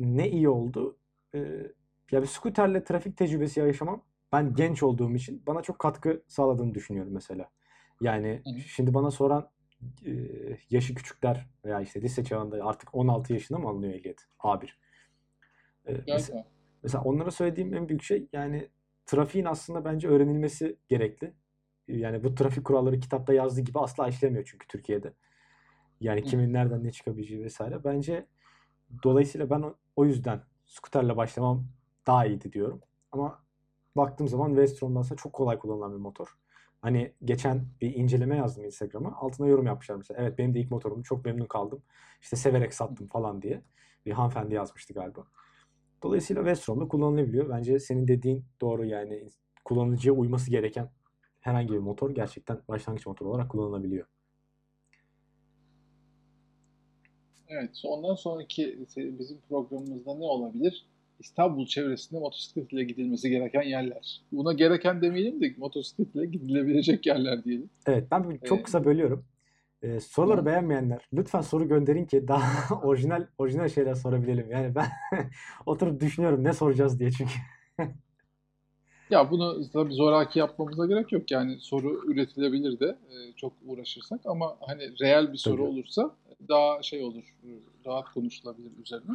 ne 0.00 0.30
iyi 0.30 0.48
oldu. 0.48 0.98
Ee, 1.34 1.72
ya 2.10 2.22
bir 2.22 2.26
scooterle 2.26 2.84
trafik 2.84 3.16
tecrübesi 3.16 3.60
yaşamam 3.60 4.02
ben 4.32 4.54
genç 4.54 4.82
olduğum 4.82 5.14
için 5.14 5.42
bana 5.46 5.62
çok 5.62 5.78
katkı 5.78 6.22
sağladığını 6.28 6.74
düşünüyorum 6.74 7.12
mesela. 7.12 7.50
Yani 8.00 8.42
Hı 8.44 8.60
şimdi 8.60 8.94
bana 8.94 9.10
soran 9.10 9.50
e, 10.06 10.12
yaşı 10.70 10.94
küçükler 10.94 11.46
veya 11.64 11.80
işte 11.80 12.02
lise 12.02 12.24
çağında 12.24 12.64
artık 12.64 12.94
16 12.94 13.32
yaşında 13.32 13.58
mı 13.58 13.68
alınıyor 13.68 13.94
ehliyet? 13.94 14.26
A1. 14.38 14.68
E, 15.88 15.92
mesela, 16.06 16.38
Galiba. 16.38 16.48
mesela 16.82 17.04
onlara 17.04 17.30
söylediğim 17.30 17.74
en 17.74 17.88
büyük 17.88 18.02
şey 18.02 18.28
yani 18.32 18.68
trafiğin 19.06 19.44
aslında 19.44 19.84
bence 19.84 20.08
öğrenilmesi 20.08 20.76
gerekli. 20.88 21.32
Yani 21.88 22.24
bu 22.24 22.34
trafik 22.34 22.64
kuralları 22.64 23.00
kitapta 23.00 23.32
yazdığı 23.34 23.60
gibi 23.60 23.78
asla 23.78 24.08
işlemiyor 24.08 24.44
çünkü 24.44 24.66
Türkiye'de. 24.66 25.12
Yani 26.00 26.24
kimin 26.24 26.52
nereden 26.52 26.84
ne 26.84 26.92
çıkabileceği 26.92 27.44
vesaire. 27.44 27.84
Bence 27.84 28.26
dolayısıyla 29.02 29.50
ben 29.50 29.64
o 29.96 30.04
yüzden 30.04 30.40
skuterle 30.66 31.16
başlamam 31.16 31.66
daha 32.06 32.26
iyiydi 32.26 32.52
diyorum. 32.52 32.80
Ama 33.12 33.44
baktığım 33.96 34.28
zaman 34.28 34.48
Westron'dan 34.48 35.02
sonra 35.02 35.16
çok 35.16 35.32
kolay 35.32 35.58
kullanılan 35.58 35.92
bir 35.92 35.98
motor. 35.98 36.28
Hani 36.82 37.14
geçen 37.24 37.66
bir 37.80 37.94
inceleme 37.94 38.36
yazdım 38.36 38.64
Instagram'a. 38.64 39.16
Altına 39.16 39.46
yorum 39.46 39.66
yapmışlar 39.66 39.96
mesela. 39.96 40.22
Evet 40.22 40.38
benim 40.38 40.54
de 40.54 40.60
ilk 40.60 40.70
motorum. 40.70 41.02
Çok 41.02 41.24
memnun 41.24 41.46
kaldım. 41.46 41.82
İşte 42.22 42.36
severek 42.36 42.74
sattım 42.74 43.08
falan 43.08 43.42
diye. 43.42 43.62
Bir 44.06 44.12
hanımefendi 44.12 44.54
yazmıştı 44.54 44.94
galiba. 44.94 45.26
Dolayısıyla 46.02 46.42
Westron'da 46.42 46.88
kullanılabiliyor. 46.88 47.48
Bence 47.48 47.78
senin 47.78 48.08
dediğin 48.08 48.44
doğru 48.60 48.84
yani 48.84 49.28
kullanıcıya 49.64 50.14
uyması 50.14 50.50
gereken 50.50 50.90
herhangi 51.40 51.72
bir 51.72 51.78
motor 51.78 52.10
gerçekten 52.10 52.62
başlangıç 52.68 53.06
motoru 53.06 53.28
olarak 53.28 53.50
kullanılabiliyor. 53.50 54.06
Evet, 57.48 57.80
ondan 57.84 58.14
sonraki 58.14 58.78
bizim 58.96 59.38
programımızda 59.48 60.14
ne 60.14 60.24
olabilir? 60.24 60.86
İstanbul 61.20 61.66
çevresinde 61.66 62.20
motosiklet 62.20 62.72
ile 62.72 62.84
gidilmesi 62.84 63.30
gereken 63.30 63.62
yerler. 63.62 64.20
Buna 64.32 64.52
gereken 64.52 65.02
demeyelim 65.02 65.40
de 65.40 65.54
motosiklet 65.58 66.14
ile 66.14 66.26
gidilebilecek 66.26 67.06
yerler 67.06 67.44
diyelim. 67.44 67.70
Evet 67.86 68.10
ben 68.10 68.38
çok 68.44 68.58
Ee, 68.58 68.62
kısa 68.62 68.84
bölüyorum. 68.84 69.24
Ee, 69.82 70.00
soruları 70.00 70.40
Hı. 70.40 70.46
beğenmeyenler 70.46 71.08
lütfen 71.12 71.40
soru 71.40 71.68
gönderin 71.68 72.04
ki 72.04 72.28
daha 72.28 72.74
orijinal 72.82 73.26
orijinal 73.38 73.68
şeyler 73.68 73.94
sorabilelim. 73.94 74.50
Yani 74.50 74.74
ben 74.74 74.86
oturup 75.66 76.00
düşünüyorum 76.00 76.44
ne 76.44 76.52
soracağız 76.52 77.00
diye 77.00 77.10
çünkü. 77.10 77.34
Ya 79.10 79.30
bunu 79.30 79.70
tabii 79.72 79.94
zoraki 79.94 80.38
yapmamıza 80.38 80.86
gerek 80.86 81.12
yok. 81.12 81.30
Yani 81.30 81.56
soru 81.60 82.02
üretilebilir 82.06 82.80
de 82.80 82.86
e, 82.86 83.32
çok 83.36 83.52
uğraşırsak 83.66 84.20
ama 84.24 84.56
hani 84.60 84.98
reel 85.00 85.32
bir 85.32 85.38
soru 85.38 85.56
Tabii. 85.56 85.68
olursa 85.68 86.10
daha 86.48 86.82
şey 86.82 87.02
olur, 87.02 87.34
e, 87.44 87.48
rahat 87.86 88.12
konuşulabilir 88.14 88.70
üzerine. 88.84 89.12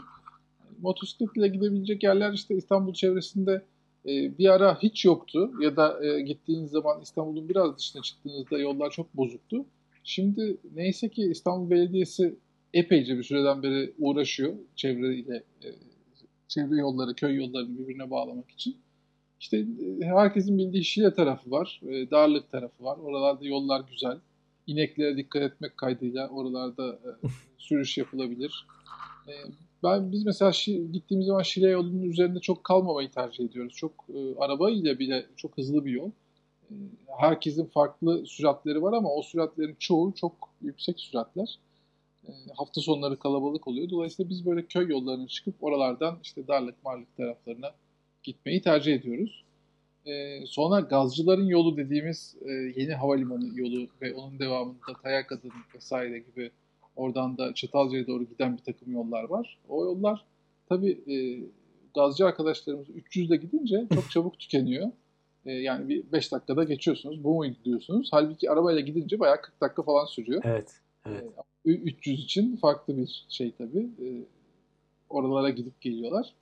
Motosikletle 0.82 1.48
gidebilecek 1.48 2.04
yerler 2.04 2.34
işte 2.34 2.56
İstanbul 2.56 2.94
çevresinde 2.94 3.66
e, 4.06 4.38
bir 4.38 4.50
ara 4.50 4.78
hiç 4.84 5.06
yoktu 5.06 5.52
ya 5.60 5.76
da 5.76 6.06
e, 6.06 6.22
gittiğiniz 6.22 6.72
zaman 6.72 7.02
İstanbul'un 7.02 7.50
biraz 7.50 7.78
dışına 7.78 8.02
çıktığınızda 8.02 8.60
yollar 8.60 8.92
çok 8.92 9.18
bozuktu. 9.18 9.66
Şimdi 10.04 10.58
neyse 10.76 11.10
ki 11.10 11.22
İstanbul 11.22 11.70
Belediyesi 11.70 12.36
epeyce 12.74 13.18
bir 13.18 13.24
süreden 13.24 13.64
beri 13.64 13.94
uğraşıyor 14.00 14.54
çevreyle 14.76 15.44
e, 15.64 15.68
çevre 16.48 16.76
yolları, 16.76 17.14
köy 17.16 17.36
yollarını 17.36 17.80
birbirine 17.80 18.12
bağlamak 18.12 18.52
için. 18.52 18.78
İşte 19.42 19.58
e, 19.58 20.06
herkesin 20.06 20.58
bildiği 20.58 20.84
Şile 20.84 21.14
tarafı 21.14 21.52
var, 21.52 21.82
e, 21.84 22.12
Darlık 22.12 22.52
tarafı 22.52 22.84
var. 22.84 22.98
Oralarda 22.98 23.46
yollar 23.46 23.82
güzel. 23.92 24.20
İneklere 24.68 25.18
dikkat 25.18 25.42
etmek 25.42 25.78
kaydıyla 25.78 26.30
oralarda 26.30 26.94
e, 26.94 27.28
sürüş 27.58 27.98
yapılabilir. 27.98 28.68
Ben 29.84 30.12
biz 30.12 30.26
mesela 30.26 30.52
gittiğimiz 30.94 31.28
zaman 31.28 31.42
Şile 31.42 31.70
yolunun 31.70 32.04
üzerinde 32.04 32.40
çok 32.40 32.64
kalmamayı 32.64 33.12
tercih 33.12 33.46
ediyoruz. 33.46 33.74
Çok 33.74 33.92
araba 34.38 34.72
ile 34.72 35.00
bile 35.00 35.26
çok 35.36 35.58
hızlı 35.58 35.86
bir 35.86 35.92
yol. 35.92 36.12
Herkesin 37.20 37.66
farklı 37.66 38.26
süratleri 38.26 38.82
var 38.82 38.94
ama 38.94 39.14
o 39.14 39.22
süratlerin 39.22 39.76
çoğu 39.80 40.14
çok 40.14 40.34
yüksek 40.62 41.00
süratler. 41.00 41.60
Hafta 42.56 42.82
sonları 42.82 43.20
kalabalık 43.20 43.68
oluyor. 43.68 43.90
Dolayısıyla 43.90 44.30
biz 44.30 44.46
böyle 44.46 44.66
köy 44.66 44.88
yollarına 44.88 45.28
çıkıp 45.28 45.56
oralardan 45.62 46.18
işte 46.24 46.48
Darlık 46.48 46.84
Marlık 46.84 47.18
taraflarına 47.18 47.72
gitmeyi 48.24 48.62
tercih 48.62 48.94
ediyoruz. 48.94 49.44
E, 50.06 50.46
sonra 50.46 50.80
Gazcıların 50.80 51.46
yolu 51.46 51.78
dediğimiz 51.78 52.36
e, 52.46 52.52
yeni 52.52 52.94
havalimanı 52.94 53.60
yolu 53.60 53.88
ve 54.02 54.14
onun 54.14 54.40
devamında 54.40 54.94
Tayakadın 55.04 55.52
vesaire 55.76 56.20
gibi 56.20 56.52
oradan 56.96 57.38
da 57.38 57.54
Çatalca'ya 57.54 58.08
doğru 58.08 58.24
giden 58.24 58.58
bir 58.58 58.64
takım 58.64 58.94
yollar 58.94 59.24
var. 59.24 59.58
O 59.70 59.86
yollar 59.86 60.26
tabii 60.70 60.92
e, 61.08 61.16
gazcı 61.96 62.26
arkadaşlarımız 62.26 62.90
300'de 62.90 63.36
gidince 63.36 63.88
çok 63.94 64.12
çabuk 64.12 64.40
tükeniyor. 64.40 64.92
E, 65.46 65.52
yani 65.52 65.90
bir 65.90 66.12
5 66.12 66.32
dakikada 66.32 66.64
geçiyorsunuz. 66.64 67.24
Bu 67.24 67.36
mu 67.36 67.46
diyorsunuz? 67.66 68.10
Halbuki 68.12 68.52
arabayla 68.52 68.82
gidince 68.82 69.20
bayağı 69.20 69.42
40 69.42 69.62
dakika 69.62 69.84
falan 69.84 70.06
sürüyor. 70.06 70.42
Evet. 70.46 70.72
Evet. 71.06 71.24
E, 71.66 71.70
300 71.70 72.24
için 72.24 72.56
farklı 72.56 72.98
bir 72.98 73.26
şey 73.30 73.52
tabii. 73.58 73.80
E, 73.80 74.08
oralara 75.10 75.50
gidip 75.50 75.82
geliyorlar. 75.82 76.34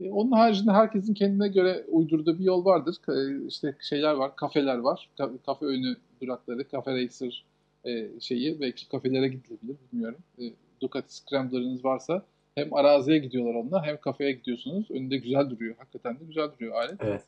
E, 0.00 0.10
onun 0.10 0.32
haricinde 0.32 0.70
herkesin 0.72 1.14
kendine 1.14 1.48
göre 1.48 1.84
uydurduğu 1.88 2.38
bir 2.38 2.44
yol 2.44 2.64
vardır. 2.64 2.96
Ka- 3.06 3.46
işte 3.46 3.76
şeyler 3.80 4.12
var, 4.14 4.36
kafeler 4.36 4.78
var. 4.78 5.10
Ka- 5.18 5.38
kafe 5.46 5.66
önü 5.66 5.96
durakları, 6.22 6.68
Cafe 6.72 6.90
Racer 7.04 7.44
e, 7.84 8.20
şeyi. 8.20 8.60
Belki 8.60 8.88
kafelere 8.88 9.28
gidilebilir 9.28 9.76
bilmiyorum. 9.92 10.18
E, 10.38 10.42
Ducati 10.80 11.14
Scrambler'ınız 11.16 11.84
varsa 11.84 12.22
hem 12.54 12.74
araziye 12.74 13.18
gidiyorlar 13.18 13.54
onunla 13.54 13.86
hem 13.86 14.00
kafeye 14.00 14.32
gidiyorsunuz. 14.32 14.90
Önünde 14.90 15.16
güzel 15.16 15.50
duruyor. 15.50 15.74
Hakikaten 15.78 16.20
de 16.20 16.24
güzel 16.24 16.48
duruyor 16.52 16.74
alet. 16.74 16.96
Evet. 17.00 17.24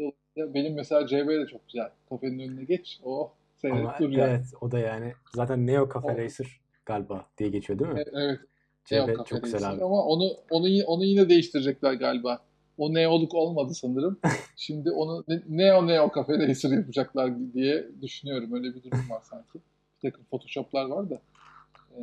Dolayısıyla 0.00 0.54
benim 0.54 0.74
mesela 0.74 1.06
CB 1.06 1.28
de 1.28 1.46
çok 1.46 1.66
güzel. 1.66 1.90
Kafenin 2.08 2.38
önüne 2.38 2.64
geç. 2.64 3.00
Oh 3.04 3.30
seyredip 3.56 3.84
Ama 3.84 3.98
duruyor. 3.98 4.28
evet 4.28 4.44
o 4.60 4.70
da 4.70 4.78
yani 4.78 5.12
zaten 5.34 5.66
Neo 5.66 5.88
Cafe 5.94 6.12
O- 6.12 6.18
Racer 6.18 6.60
galiba 6.86 7.26
diye 7.38 7.48
geçiyor 7.48 7.78
değil 7.78 7.90
mi? 7.90 8.00
E, 8.00 8.04
evet. 8.12 8.40
CB 8.86 8.92
Neo 8.94 9.06
Cafe 9.06 9.24
çok 9.24 9.62
abi. 9.62 9.84
Ama 9.84 10.04
onu 10.04 10.30
onu 10.50 10.66
onu 10.86 11.04
yine 11.04 11.28
değiştirecekler 11.28 11.92
galiba. 11.92 12.42
O 12.78 12.94
Neo'luk 12.94 13.34
olmadı 13.34 13.74
sanırım. 13.74 14.18
Şimdi 14.56 14.90
onu 14.90 15.24
ne- 15.28 15.42
Neo 15.48 15.86
Neo 15.86 16.10
Cafe 16.14 16.38
Racer 16.38 16.70
yapacaklar 16.70 17.32
diye 17.54 17.86
düşünüyorum. 18.02 18.52
Öyle 18.52 18.74
bir 18.74 18.82
durum 18.82 19.10
var 19.10 19.22
sanki. 19.22 19.58
Bir 19.96 20.10
takım 20.10 20.24
Photoshop'lar 20.24 20.84
var 20.84 21.10
da 21.10 21.20
e, 21.90 21.98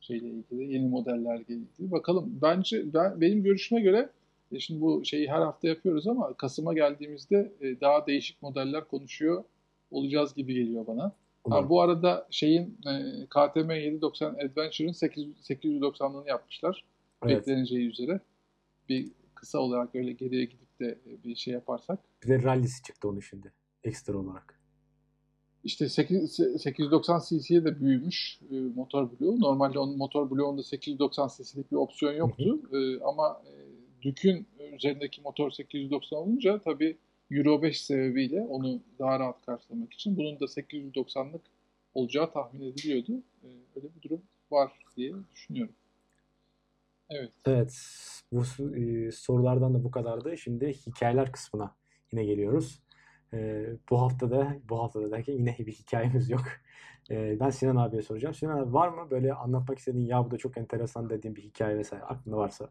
şeyle 0.00 0.26
ilgili, 0.28 0.72
yeni 0.72 0.88
modellerle 0.88 1.44
ilgili. 1.48 1.90
Bakalım. 1.90 2.38
Bence 2.42 2.94
ben 2.94 3.20
benim 3.20 3.42
görüşüme 3.42 3.80
göre 3.80 4.08
e, 4.52 4.58
şimdi 4.60 4.80
bu 4.80 5.04
şeyi 5.04 5.28
her 5.28 5.40
hafta 5.40 5.68
yapıyoruz 5.68 6.06
ama 6.06 6.34
Kasım'a 6.34 6.74
geldiğimizde 6.74 7.52
e, 7.60 7.80
daha 7.80 8.06
değişik 8.06 8.42
modeller 8.42 8.84
konuşuyor 8.88 9.44
olacağız 9.90 10.34
gibi 10.34 10.54
geliyor 10.54 10.86
bana. 10.86 11.12
Ha, 11.44 11.48
Umarım. 11.48 11.68
bu 11.68 11.80
arada 11.80 12.26
şeyin 12.30 12.78
e, 12.86 13.26
KTM 13.26 13.70
790 13.70 14.34
Adventure'ın 14.34 14.92
800 14.92 15.36
890'lığını 15.50 16.28
yapmışlar. 16.28 16.84
Evet. 17.24 17.36
Bekleneceği 17.36 17.88
üzere. 17.88 18.20
Bir 18.88 19.10
kısa 19.34 19.58
olarak 19.58 19.94
öyle 19.94 20.12
geriye 20.12 20.44
gidip 20.44 20.80
de 20.80 20.98
bir 21.24 21.36
şey 21.36 21.54
yaparsak. 21.54 21.98
Bir 22.24 22.28
de 22.28 22.42
rallisi 22.42 22.82
çıktı 22.82 23.08
onun 23.08 23.20
şimdi. 23.20 23.52
Ekstra 23.84 24.18
olarak. 24.18 24.58
İşte 25.64 25.88
8, 25.88 26.40
890 26.58 27.20
cc'ye 27.28 27.64
de 27.64 27.80
büyümüş 27.80 28.40
e, 28.50 28.54
motor 28.54 29.08
bloğu. 29.20 29.40
Normalde 29.40 29.78
onun 29.78 29.96
motor 29.96 30.30
bloğunda 30.30 30.62
890 30.62 31.28
cc'lik 31.28 31.72
bir 31.72 31.76
opsiyon 31.76 32.12
yoktu. 32.12 32.60
E, 32.72 33.00
ama 33.00 33.42
e, 33.46 33.52
Dük'ün 34.02 34.46
üzerindeki 34.76 35.20
motor 35.22 35.50
890 35.50 36.18
olunca 36.18 36.58
tabii 36.58 36.98
Euro 37.32 37.62
5 37.62 37.80
sebebiyle 37.80 38.40
onu 38.40 38.80
daha 38.98 39.20
rahat 39.20 39.46
karşılamak 39.46 39.92
için 39.92 40.16
bunun 40.16 40.40
da 40.40 40.44
890'lık 40.44 41.42
olacağı 41.94 42.32
tahmin 42.32 42.72
ediliyordu. 42.72 43.22
E, 43.42 43.48
öyle 43.76 43.88
bir 43.96 44.02
durum 44.02 44.22
var 44.50 44.72
diye 44.96 45.12
düşünüyorum. 45.34 45.74
Evet. 47.10 47.32
Evet. 47.46 47.74
Bu 48.32 48.42
e, 48.76 49.12
sorulardan 49.12 49.74
da 49.74 49.84
bu 49.84 49.90
kadardı. 49.90 50.38
Şimdi 50.38 50.72
hikayeler 50.72 51.32
kısmına 51.32 51.74
yine 52.12 52.24
geliyoruz. 52.24 52.82
E, 53.32 53.66
bu 53.90 54.00
haftada 54.00 54.56
bu 54.68 54.78
haftada 54.78 55.10
derken 55.10 55.32
yine 55.32 55.56
bir 55.58 55.72
hikayemiz 55.72 56.30
yok. 56.30 56.44
E, 57.10 57.40
ben 57.40 57.50
Sinan 57.50 57.76
abiye 57.76 58.02
soracağım. 58.02 58.34
Sinan 58.34 58.58
abi 58.58 58.72
var 58.72 58.88
mı 58.88 59.10
böyle 59.10 59.34
anlatmak 59.34 59.78
istediğin 59.78 60.06
ya 60.06 60.24
bu 60.24 60.30
da 60.30 60.38
çok 60.38 60.58
enteresan 60.58 61.10
dediğin 61.10 61.36
bir 61.36 61.42
hikaye 61.42 61.78
vesaire 61.78 62.04
aklında 62.04 62.36
varsa? 62.36 62.70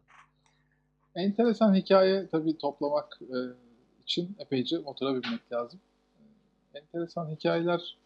Enteresan 1.14 1.74
hikaye 1.74 2.26
tabii 2.26 2.58
toplamak 2.58 3.18
e, 3.22 3.36
için 4.02 4.36
epeyce 4.38 4.78
motora 4.78 5.14
binmek 5.14 5.52
lazım. 5.52 5.80
E, 6.74 6.78
enteresan 6.78 7.30
hikayeler 7.30 7.96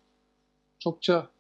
çokça 0.79 1.31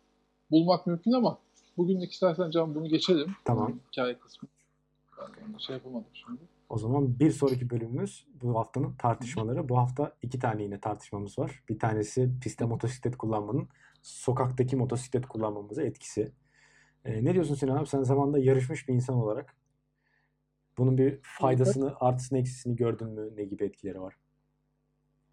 bulmak 0.51 0.87
mümkün 0.87 1.13
ama 1.13 1.39
bugünlük 1.77 2.13
istersen 2.13 2.51
Can 2.51 2.75
bunu 2.75 2.89
geçelim. 2.89 3.37
Tamam. 3.45 3.81
Hikaye 3.93 4.19
kısmı. 4.19 4.49
Ben 5.19 5.59
şey 5.59 5.77
yapamadım 5.77 6.11
şimdi. 6.13 6.41
O 6.69 6.79
zaman 6.79 7.19
bir 7.19 7.31
sonraki 7.31 7.71
bölümümüz 7.71 8.27
bu 8.43 8.59
haftanın 8.59 8.93
tartışmaları. 8.93 9.69
Bu 9.69 9.79
hafta 9.79 10.13
iki 10.23 10.39
tane 10.39 10.63
yine 10.63 10.81
tartışmamız 10.81 11.39
var. 11.39 11.63
Bir 11.69 11.79
tanesi 11.79 12.31
pistte 12.41 12.65
motosiklet 12.65 13.17
kullanmanın 13.17 13.69
sokaktaki 14.03 14.77
motosiklet 14.77 15.27
kullanmamıza 15.27 15.83
etkisi. 15.83 16.33
Ee, 17.05 17.25
ne 17.25 17.35
diyorsun 17.35 17.55
Sinan 17.55 17.77
abi? 17.77 17.87
Sen 17.87 18.03
zamanında 18.03 18.39
yarışmış 18.39 18.89
bir 18.89 18.95
insan 18.95 19.17
olarak 19.17 19.57
bunun 20.79 20.99
bir 20.99 21.19
faydasını, 21.23 21.95
artısını, 22.01 22.39
eksisini 22.39 22.77
gördün 22.77 23.09
mü? 23.09 23.37
Ne 23.37 23.45
gibi 23.45 23.65
etkileri 23.65 24.01
var? 24.01 24.17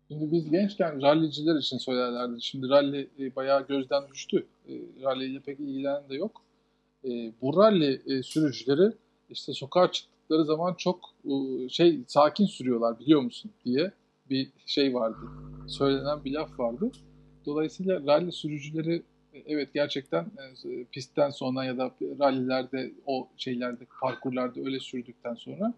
Şimdi 0.07 0.31
biz 0.31 0.49
gençken 0.51 1.01
ralliciler 1.01 1.55
için 1.55 1.77
söylerlerdi. 1.77 2.41
Şimdi 2.41 2.69
rally 2.69 3.07
e, 3.19 3.35
bayağı 3.35 3.67
gözden 3.67 4.03
düştü. 4.11 4.45
E, 4.69 4.73
rally 5.03 5.25
ile 5.25 5.39
pek 5.39 5.59
ilgilenen 5.59 6.09
de 6.09 6.15
yok. 6.15 6.41
E, 7.05 7.09
bu 7.41 7.57
rally 7.57 8.01
e, 8.07 8.23
sürücüleri 8.23 8.93
işte 9.29 9.53
sokağa 9.53 9.91
çıktıkları 9.91 10.45
zaman 10.45 10.73
çok 10.73 10.99
e, 11.25 11.69
şey 11.69 11.99
sakin 12.07 12.45
sürüyorlar 12.45 12.99
biliyor 12.99 13.21
musun 13.21 13.51
diye 13.65 13.91
bir 14.29 14.49
şey 14.65 14.93
vardı. 14.93 15.17
Söylenen 15.67 16.25
bir 16.25 16.33
laf 16.33 16.59
vardı. 16.59 16.91
Dolayısıyla 17.45 18.01
rally 18.07 18.31
sürücüleri 18.31 19.03
e, 19.33 19.39
evet 19.45 19.73
gerçekten 19.73 20.25
e, 20.65 20.83
pistten 20.83 21.29
sonra 21.29 21.63
ya 21.63 21.77
da 21.77 21.91
rallilerde 22.19 22.91
o 23.05 23.27
şeylerde 23.37 23.85
parkurlarda 24.01 24.59
öyle 24.59 24.79
sürdükten 24.79 25.33
sonra 25.35 25.73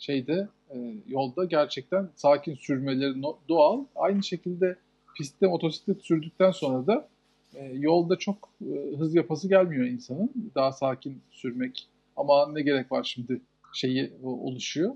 şeyde 0.00 0.48
e, 0.70 0.94
yolda 1.06 1.44
gerçekten 1.44 2.08
sakin 2.16 2.54
sürmeleri 2.54 3.22
no, 3.22 3.38
doğal. 3.48 3.84
Aynı 3.96 4.22
şekilde 4.22 4.76
pistte 5.16 5.46
motosiklet 5.46 6.04
sürdükten 6.04 6.50
sonra 6.50 6.86
da 6.86 7.08
e, 7.54 7.64
yolda 7.64 8.16
çok 8.16 8.48
e, 8.62 8.96
hız 8.96 9.14
yapası 9.14 9.48
gelmiyor 9.48 9.84
insanın. 9.84 10.30
Daha 10.54 10.72
sakin 10.72 11.20
sürmek 11.30 11.88
ama 12.16 12.52
ne 12.52 12.62
gerek 12.62 12.92
var 12.92 13.04
şimdi 13.04 13.40
şeyi 13.74 14.12
o, 14.22 14.28
oluşuyor. 14.28 14.94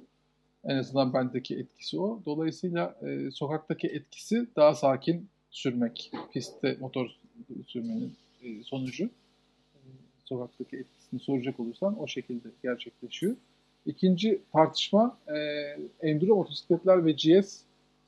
En 0.64 0.76
azından 0.76 1.12
bendeki 1.12 1.56
etkisi 1.56 2.00
o. 2.00 2.20
Dolayısıyla 2.26 2.96
e, 3.02 3.30
sokaktaki 3.30 3.86
etkisi 3.86 4.46
daha 4.56 4.74
sakin 4.74 5.28
sürmek. 5.50 6.10
Pistte 6.32 6.76
motor 6.80 7.06
sürmenin 7.66 8.14
e, 8.42 8.62
sonucu. 8.62 9.04
E, 9.04 9.78
sokaktaki 10.24 10.76
etkisini 10.76 11.20
soracak 11.20 11.60
olursan 11.60 12.02
o 12.02 12.06
şekilde 12.06 12.48
gerçekleşiyor. 12.62 13.36
İkinci 13.86 14.42
tartışma 14.52 15.18
e, 15.28 15.36
enduro 16.08 16.36
motosikletler 16.36 17.04
ve 17.04 17.12
GS 17.12 17.60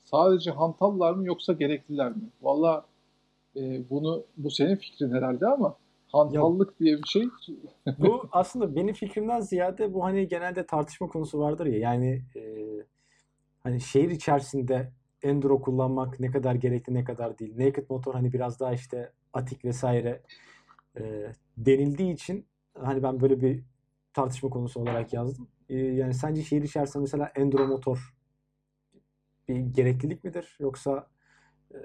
sadece 0.03 0.51
hantallar 0.51 1.13
mı 1.13 1.25
yoksa 1.25 1.53
gerekliler 1.53 2.11
mi? 2.11 2.29
Valla 2.41 2.85
e, 3.55 3.89
bunu 3.89 4.23
bu 4.37 4.51
senin 4.51 4.75
fikrin 4.75 5.11
herhalde 5.11 5.47
ama 5.47 5.75
hantallık 6.07 6.69
ya, 6.69 6.79
diye 6.79 6.97
bir 6.97 7.07
şey. 7.07 7.23
bu 7.99 8.29
aslında 8.31 8.75
benim 8.75 8.93
fikrimden 8.93 9.39
ziyade 9.39 9.93
bu 9.93 10.03
hani 10.03 10.27
genelde 10.27 10.65
tartışma 10.65 11.07
konusu 11.07 11.39
vardır 11.39 11.65
ya 11.65 11.79
yani 11.79 12.21
e, 12.35 12.41
hani 13.63 13.81
şehir 13.81 14.09
içerisinde 14.09 14.91
enduro 15.23 15.61
kullanmak 15.61 16.19
ne 16.19 16.31
kadar 16.31 16.55
gerekli 16.55 16.93
ne 16.93 17.03
kadar 17.03 17.39
değil. 17.39 17.53
Naked 17.57 17.89
motor 17.89 18.13
hani 18.13 18.33
biraz 18.33 18.59
daha 18.59 18.73
işte 18.73 19.11
atik 19.33 19.65
vesaire 19.65 20.21
e, 20.99 21.33
denildiği 21.57 22.13
için 22.13 22.45
hani 22.79 23.03
ben 23.03 23.19
böyle 23.21 23.41
bir 23.41 23.63
tartışma 24.13 24.49
konusu 24.49 24.79
olarak 24.79 25.13
yazdım. 25.13 25.47
E, 25.69 25.75
yani 25.77 26.13
sence 26.13 26.43
şehir 26.43 26.61
içerisinde 26.61 27.01
mesela 27.01 27.31
enduro 27.35 27.67
motor 27.67 28.13
bir 29.47 29.55
gereklilik 29.55 30.23
midir 30.23 30.55
yoksa 30.59 31.07
e, 31.71 31.77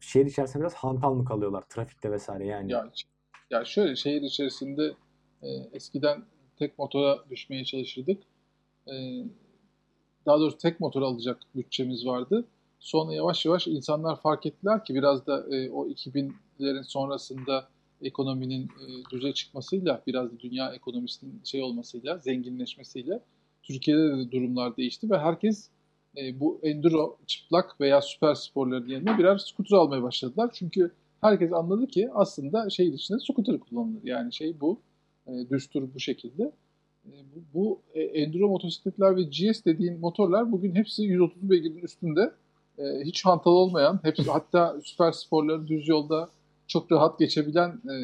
şehir 0.00 0.26
içerisinde 0.26 0.62
biraz 0.62 0.74
hantal 0.74 1.14
mı 1.14 1.24
kalıyorlar 1.24 1.64
trafikte 1.68 2.10
vesaire 2.10 2.46
yani? 2.46 2.72
Ya, 2.72 2.90
ya 3.50 3.64
şöyle 3.64 3.96
şehir 3.96 4.22
içerisinde 4.22 4.94
e, 5.42 5.48
eskiden 5.72 6.24
tek 6.56 6.78
motora 6.78 7.30
düşmeye 7.30 7.64
çalışırdık. 7.64 8.22
E, 8.86 8.94
daha 10.26 10.40
doğrusu 10.40 10.58
tek 10.58 10.80
motor 10.80 11.02
alacak 11.02 11.40
bütçemiz 11.54 12.06
vardı. 12.06 12.44
Sonra 12.78 13.14
yavaş 13.14 13.46
yavaş 13.46 13.66
insanlar 13.66 14.20
fark 14.20 14.46
ettiler 14.46 14.84
ki 14.84 14.94
biraz 14.94 15.26
da 15.26 15.56
e, 15.56 15.70
o 15.70 15.86
2000'lerin 15.88 16.84
sonrasında 16.84 17.68
ekonominin 18.02 18.62
e, 18.64 19.10
düze 19.10 19.32
çıkmasıyla, 19.32 20.02
biraz 20.06 20.32
da 20.32 20.40
dünya 20.40 20.72
ekonomisinin 20.72 21.40
şey 21.44 21.62
olmasıyla, 21.62 22.18
zenginleşmesiyle 22.18 23.20
Türkiye'de 23.62 24.16
de 24.18 24.30
durumlar 24.30 24.76
değişti 24.76 25.10
ve 25.10 25.18
herkes 25.18 25.68
e, 26.16 26.40
bu 26.40 26.60
enduro, 26.62 27.18
çıplak 27.26 27.80
veya 27.80 28.02
süper 28.02 28.34
sporların 28.34 28.88
yerine 28.88 29.18
birer 29.18 29.38
scooter 29.38 29.76
almaya 29.76 30.02
başladılar. 30.02 30.50
Çünkü 30.52 30.92
herkes 31.20 31.52
anladı 31.52 31.86
ki 31.86 32.08
aslında 32.14 32.70
şehir 32.70 32.92
içinde 32.92 33.18
scooter 33.18 33.60
kullanılır. 33.60 34.00
Yani 34.04 34.32
şey 34.32 34.60
bu, 34.60 34.80
e, 35.26 35.32
düstur 35.50 35.88
bu 35.94 36.00
şekilde. 36.00 36.52
E, 37.06 37.12
bu, 37.54 37.80
e, 37.94 38.02
enduro 38.02 38.48
motosikletler 38.48 39.16
ve 39.16 39.22
GS 39.22 39.64
dediğin 39.64 40.00
motorlar 40.00 40.52
bugün 40.52 40.74
hepsi 40.74 41.02
130 41.02 41.50
beygirin 41.50 41.78
üstünde. 41.78 42.32
Hiç 43.04 43.24
hantal 43.24 43.50
olmayan, 43.50 44.00
hepsi 44.02 44.30
hatta 44.30 44.76
süper 44.84 45.12
sporları 45.12 45.68
düz 45.68 45.88
yolda 45.88 46.28
çok 46.68 46.92
rahat 46.92 47.18
geçebilen 47.18 47.68
e, 47.68 47.94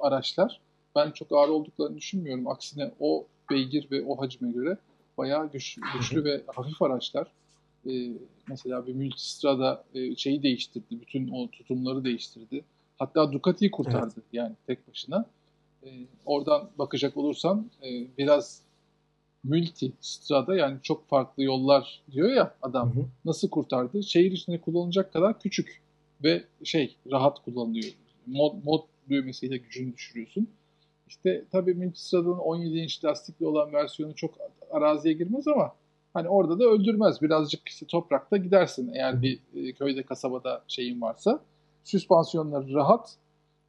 araçlar. 0.00 0.60
Ben 0.96 1.10
çok 1.10 1.32
ağır 1.32 1.48
olduklarını 1.48 1.96
düşünmüyorum. 1.96 2.48
Aksine 2.48 2.92
o 3.00 3.26
beygir 3.50 3.90
ve 3.90 4.04
o 4.04 4.20
hacime 4.20 4.52
göre 4.52 4.78
bayağı 5.18 5.52
güç, 5.52 5.78
güçlü 5.94 6.24
ve 6.24 6.42
hafif 6.46 6.82
araçlar. 6.82 7.32
E, 7.86 8.12
mesela 8.48 8.86
bir 8.86 8.94
Multistrada 8.94 9.84
e, 9.94 10.16
şeyi 10.16 10.42
değiştirdi. 10.42 11.00
Bütün 11.00 11.28
o 11.28 11.48
tutumları 11.48 12.04
değiştirdi. 12.04 12.64
Hatta 12.98 13.32
Ducati'yi 13.32 13.70
kurtardı 13.70 14.14
evet. 14.16 14.26
yani 14.32 14.54
tek 14.66 14.88
başına. 14.88 15.26
E, 15.84 15.88
oradan 16.26 16.70
bakacak 16.78 17.16
olursan 17.16 17.70
e, 17.82 17.88
biraz 18.18 18.62
multi 19.44 19.92
yani 20.48 20.78
çok 20.82 21.08
farklı 21.08 21.42
yollar 21.42 22.02
diyor 22.12 22.30
ya 22.30 22.54
adam. 22.62 22.94
Hı 22.94 23.00
hı. 23.00 23.04
Nasıl 23.24 23.50
kurtardı? 23.50 24.02
Şehir 24.02 24.32
içinde 24.32 24.60
kullanılacak 24.60 25.12
kadar 25.12 25.40
küçük 25.40 25.82
ve 26.24 26.44
şey 26.64 26.96
rahat 27.10 27.44
kullanılıyor. 27.44 27.92
Mod, 28.26 28.54
mod 28.64 28.82
düğmesiyle 29.08 29.56
gücünü 29.56 29.94
düşürüyorsun. 29.94 30.48
İşte 31.08 31.44
tabii 31.50 31.74
Multistrada'nın 31.74 32.38
17 32.38 32.78
inç 32.78 33.04
lastikli 33.04 33.46
olan 33.46 33.72
versiyonu 33.72 34.14
çok 34.14 34.34
araziye 34.70 35.14
girmez 35.14 35.48
ama 35.48 35.74
hani 36.14 36.28
orada 36.28 36.58
da 36.58 36.64
öldürmez. 36.64 37.22
Birazcık 37.22 37.68
işte 37.68 37.86
toprakta 37.86 38.36
gidersin 38.36 38.92
eğer 38.94 39.22
bir 39.22 39.38
e, 39.54 39.72
köyde 39.72 40.02
kasabada 40.02 40.64
şeyin 40.68 41.00
varsa. 41.00 41.40
Süspansiyonları 41.84 42.74
rahat. 42.74 43.16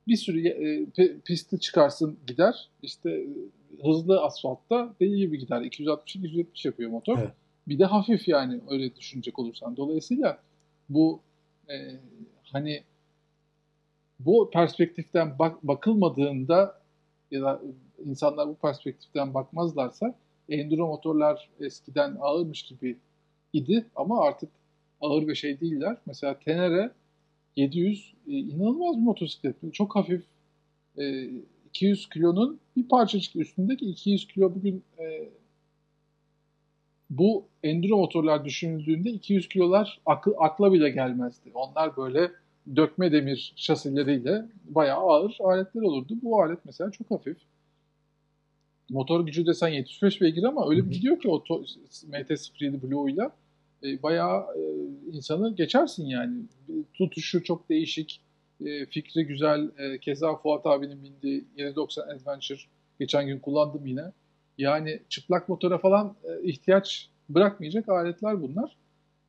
Bir 0.08 0.16
sürü 0.16 0.47
e, 0.47 1.20
pisti 1.26 1.60
çıkarsın 1.60 2.18
gider. 2.28 2.70
İşte 2.84 3.12
e, 3.12 3.28
hızlı 3.84 4.22
asfaltta 4.22 4.93
deli 5.00 5.18
gibi 5.18 5.39
gider. 5.39 5.62
260-270 5.62 6.68
yapıyor 6.68 6.89
motor. 6.89 7.18
Evet. 7.18 7.32
Bir 7.68 7.80
de 7.80 7.86
hafif 7.86 8.28
yani 8.28 8.62
öyle 8.70 8.95
düşünecek 8.95 9.39
olursan. 9.39 9.78
Dolayısıyla 9.78 10.39
bu 10.89 11.20
e, 11.70 11.76
hani 12.52 12.84
bu 14.20 14.50
perspektiften 14.54 15.39
bak, 15.39 15.64
bakılmadığında 15.64 16.82
ya 17.32 17.41
da 17.41 17.62
insanlar 18.06 18.47
bu 18.47 18.56
perspektiften 18.56 19.34
bakmazlarsa 19.34 20.16
enduro 20.50 20.88
motorlar 20.88 21.50
eskiden 21.60 22.18
ağırmış 22.20 22.62
gibi 22.62 22.97
idi 23.54 23.86
ama 23.95 24.22
artık 24.22 24.50
ağır 25.02 25.28
bir 25.28 25.36
şey 25.36 25.60
değiller. 25.60 25.97
Mesela 26.06 26.39
Tenere 26.39 26.91
700 27.56 28.14
e, 28.28 28.32
inanılmaz 28.32 28.97
bir 28.97 29.02
motosiklet. 29.02 29.56
Çok 29.74 29.95
hafif 29.95 30.24
e, 30.97 31.30
200 31.70 32.10
kilonun 32.10 32.60
bir 32.76 32.88
parçacık 32.88 33.36
üstündeki 33.36 33.86
200 33.86 34.28
kilo 34.28 34.56
bugün 34.56 34.84
e, 35.00 35.30
bu 37.10 37.45
enduro 37.64 37.97
motorlar 37.97 38.45
düşünüldüğünde 38.45 39.10
200 39.10 39.49
kilolar 39.49 39.99
akıl, 40.05 40.34
akla 40.38 40.74
bile 40.74 40.89
gelmezdi. 40.89 41.51
Onlar 41.53 41.97
böyle 41.97 42.32
dökme 42.76 43.12
demir 43.12 43.53
şasileriyle 43.55 44.45
bayağı 44.64 44.99
ağır 44.99 45.38
aletler 45.39 45.82
olurdu. 45.82 46.14
Bu 46.22 46.41
alet 46.41 46.60
mesela 46.66 46.91
çok 46.91 47.12
hafif. 47.12 47.38
Motor 48.89 49.26
gücü 49.26 49.45
desen 49.45 49.68
75 49.68 50.22
beygir 50.22 50.43
ama 50.43 50.70
öyle 50.70 50.86
bir 50.86 50.95
gidiyor 50.95 51.20
ki 51.20 51.30
o 51.30 51.38
MT-07 52.10 52.82
Blue 52.82 53.12
ile 53.12 53.30
e, 53.84 54.03
bayağı 54.03 54.41
e, 54.41 54.62
insanı 55.12 55.55
geçersin 55.55 56.05
yani. 56.05 56.43
Tutuşu 56.93 57.43
çok 57.43 57.70
değişik, 57.70 58.22
e, 58.66 58.86
fikri 58.86 59.28
güzel. 59.28 59.72
E, 59.78 59.99
keza 59.99 60.36
Fuat 60.36 60.66
abinin 60.66 61.03
bindiği 61.03 61.45
790 61.57 62.03
Adventure 62.03 62.60
geçen 62.99 63.28
gün 63.28 63.39
kullandım 63.39 63.86
yine. 63.86 64.12
Yani 64.60 64.99
çıplak 65.10 65.49
motora 65.49 65.78
falan 65.78 66.16
e, 66.24 66.43
ihtiyaç 66.43 67.10
bırakmayacak 67.30 67.89
aletler 67.89 68.41
bunlar. 68.41 68.76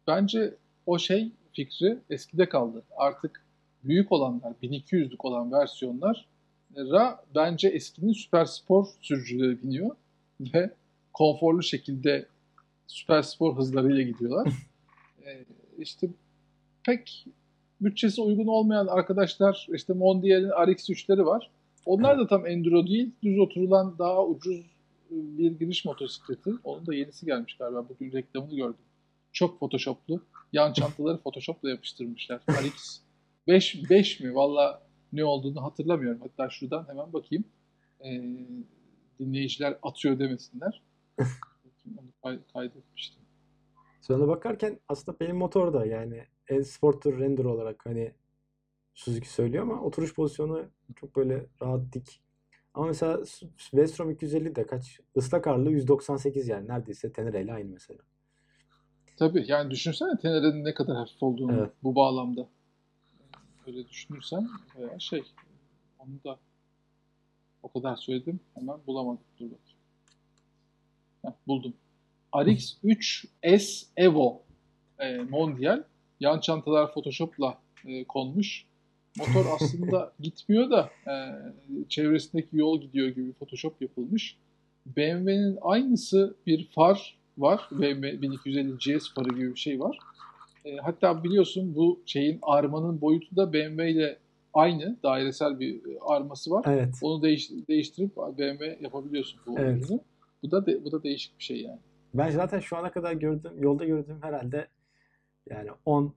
Bence 0.07 0.55
o 0.87 0.99
şey 0.99 1.33
fikri 1.53 1.99
eskide 2.11 2.49
kaldı. 2.49 2.83
Artık 2.97 3.45
büyük 3.85 4.13
olanlar, 4.13 4.53
1200'lük 4.63 5.21
olan 5.21 5.53
versiyonlara 5.53 7.25
bence 7.35 7.69
eskinin 7.69 8.13
süper 8.13 8.45
spor 8.45 8.87
sürücüleri 9.01 9.63
biniyor 9.63 9.97
ve 10.41 10.71
konforlu 11.13 11.63
şekilde 11.63 12.27
süper 12.87 13.23
spor 13.23 13.57
hızlarıyla 13.57 14.03
gidiyorlar. 14.03 14.53
ee, 15.27 15.45
işte 15.79 16.09
pek 16.85 17.27
bütçesi 17.81 18.21
uygun 18.21 18.47
olmayan 18.47 18.87
arkadaşlar 18.87 19.67
işte 19.75 19.93
Mondial'in 19.93 20.49
RX3'leri 20.49 21.27
var. 21.27 21.51
Onlar 21.87 22.19
da 22.19 22.27
tam 22.27 22.47
enduro 22.47 22.87
değil, 22.87 23.11
düz 23.23 23.39
oturulan 23.39 23.99
daha 23.99 24.27
ucuz 24.27 24.80
bir 25.11 25.59
giriş 25.59 25.85
motosikleti. 25.85 26.51
Onun 26.65 26.87
da 26.87 26.95
yenisi 26.95 27.27
gelmiş 27.27 27.57
galiba. 27.57 27.89
Bugün 27.89 28.13
reklamını 28.13 28.57
gördüm. 28.57 28.85
Çok 29.33 29.61
photoshoplu. 29.61 30.23
Yan 30.53 30.73
çantaları 30.73 31.19
photoshopla 31.19 31.71
yapıştırmışlar. 31.71 32.41
RX 32.51 33.01
5, 33.47 33.91
5 33.91 34.21
mi? 34.21 34.35
Valla 34.35 34.83
ne 35.13 35.25
olduğunu 35.25 35.63
hatırlamıyorum. 35.63 36.21
Hatta 36.21 36.51
şuradan 36.51 36.89
hemen 36.89 37.13
bakayım. 37.13 37.45
Ee, 38.05 38.23
dinleyiciler 39.19 39.79
atıyor 39.83 40.19
demesinler. 40.19 40.83
Onu 42.23 42.39
kaydetmiştim. 42.53 43.23
Sonra 44.01 44.29
bakarken 44.29 44.81
aslında 44.89 45.21
benim 45.21 45.37
motor 45.37 45.73
da 45.75 45.87
yani 45.87 46.25
e-sportur 46.49 47.19
render 47.19 47.45
olarak 47.45 47.87
hani 47.87 48.13
Suzuki 48.95 49.33
söylüyor 49.33 49.63
ama 49.63 49.83
oturuş 49.83 50.15
pozisyonu 50.15 50.67
çok 50.97 51.17
böyle 51.17 51.47
rahat 51.63 51.93
dik. 51.93 52.21
Ama 52.75 52.87
mesela 52.87 53.19
Vestrom 53.75 54.11
250 54.11 54.57
de 54.57 54.67
kaç? 54.67 55.01
Islak 55.15 55.47
ağırlığı 55.47 55.71
198 55.71 56.49
yani 56.49 56.69
neredeyse 56.69 57.13
Tenere 57.13 57.43
ile 57.43 57.53
aynı 57.53 57.69
mesela. 57.71 58.01
Tabii 59.17 59.45
yani 59.49 59.71
düşünsene 59.71 60.19
Tenere'nin 60.19 60.65
ne 60.65 60.75
kadar 60.75 60.97
hafif 60.97 61.23
olduğunu 61.23 61.53
Evet. 61.53 61.71
bu 61.83 61.95
bağlamda. 61.95 62.49
Öyle 63.67 63.89
düşünürsen 63.89 64.49
veya 64.79 64.99
şey 64.99 65.23
onu 65.99 66.11
da 66.25 66.39
o 67.63 67.73
kadar 67.73 67.97
söyledim 67.97 68.41
hemen 68.55 68.77
bulamadım. 68.87 69.25
Dur 69.39 69.45
bakayım. 69.45 69.81
Heh, 71.23 71.31
buldum. 71.47 71.75
RX3 72.33 73.27
S 73.59 73.87
Evo 73.97 74.43
e, 74.99 75.19
Mondial 75.19 75.85
yan 76.21 76.41
çantalar 76.41 76.93
Photoshop'la 76.93 77.59
e, 77.87 78.05
konmuş. 78.05 78.67
Motor 79.19 79.47
aslında 79.55 80.13
gitmiyor 80.21 80.71
da 80.71 80.91
e, 81.07 81.15
çevresindeki 81.89 82.57
yol 82.57 82.81
gidiyor 82.81 83.09
gibi 83.09 83.33
Photoshop 83.33 83.83
yapılmış. 83.83 84.37
BMW'nin 84.87 85.59
aynısı 85.61 86.35
bir 86.47 86.69
far 86.75 87.19
var. 87.39 87.69
BMW 87.73 88.23
1250 88.23 88.73
GS 88.99 89.15
farı 89.15 89.29
gibi 89.29 89.55
bir 89.55 89.61
şey 89.61 89.81
var. 89.81 89.99
E, 90.65 90.77
hatta 90.77 91.25
biliyorsun 91.25 91.75
bu 91.75 92.01
şeyin 92.07 92.39
armanın 92.43 93.01
boyutu 93.01 93.37
da 93.37 93.53
BMW 93.53 93.91
ile 93.91 94.19
aynı. 94.55 94.97
Dairesel 95.03 95.61
bir 95.61 95.75
e, 95.75 95.99
arması 96.01 96.51
var. 96.51 96.65
Evet. 96.69 96.95
Onu 97.03 97.23
değiş, 97.23 97.51
değiştirip 97.69 98.17
BMW 98.17 98.79
yapabiliyorsun 98.81 99.41
bu 99.47 99.59
Evet. 99.59 99.85
ürünü. 99.91 100.01
Bu 100.43 100.51
da 100.51 100.67
de- 100.67 100.85
bu 100.85 100.93
da 100.93 101.03
değişik 101.03 101.39
bir 101.39 101.45
şey 101.45 101.61
yani. 101.63 101.79
Ben 102.15 102.31
zaten 102.31 102.61
şu 102.61 102.77
ana 102.77 102.91
kadar 102.93 103.13
gördüğüm, 103.13 103.63
yolda 103.63 103.85
gördüğüm 103.85 104.23
herhalde 104.23 104.69
yani 105.51 105.69
10 105.85 106.13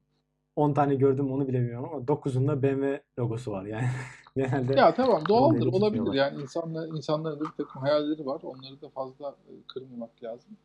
10 0.56 0.74
tane 0.74 0.96
gördüm 0.96 1.32
onu 1.32 1.48
bile 1.48 1.60
bilmiyorum 1.60 1.90
ama 1.94 2.04
9'unda 2.06 2.62
BMW 2.64 3.02
logosu 3.20 3.52
var 3.52 3.66
yani. 3.66 3.86
Genelde 4.36 4.74
Ya 4.80 4.94
tamam 4.94 5.24
doğaldır 5.30 5.68
olabilir 5.68 6.14
yani 6.14 6.42
insanlar 6.42 6.88
insanların 6.88 7.40
da 7.40 7.44
bir 7.44 7.64
takım 7.66 7.82
hayalleri 7.82 8.26
var 8.26 8.42
onları 8.44 8.82
da 8.82 8.90
fazla 8.90 9.30
e, 9.30 9.52
kırmamak 9.68 10.24
lazım. 10.24 10.58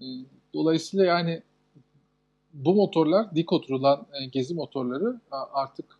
E, 0.00 0.04
Dolayısıyla 0.54 1.06
yani 1.06 1.42
bu 2.54 2.74
motorlar 2.74 3.34
dik 3.34 3.52
oturulan 3.52 4.06
e, 4.22 4.26
gezi 4.26 4.54
motorları 4.54 5.20
artık 5.52 5.98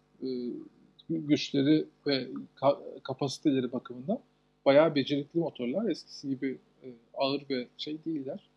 güçleri 1.11 1.87
ve 2.07 2.29
ka- 2.57 3.01
kapasiteleri 3.03 3.73
bakımından 3.73 4.19
bayağı 4.67 4.95
becerikli 4.95 5.41
motorlar. 5.41 5.91
Eskisi 5.91 6.29
gibi 6.29 6.59
ağır 7.15 7.43
ve 7.51 7.69
şey 7.77 8.05
değiller. 8.05 8.49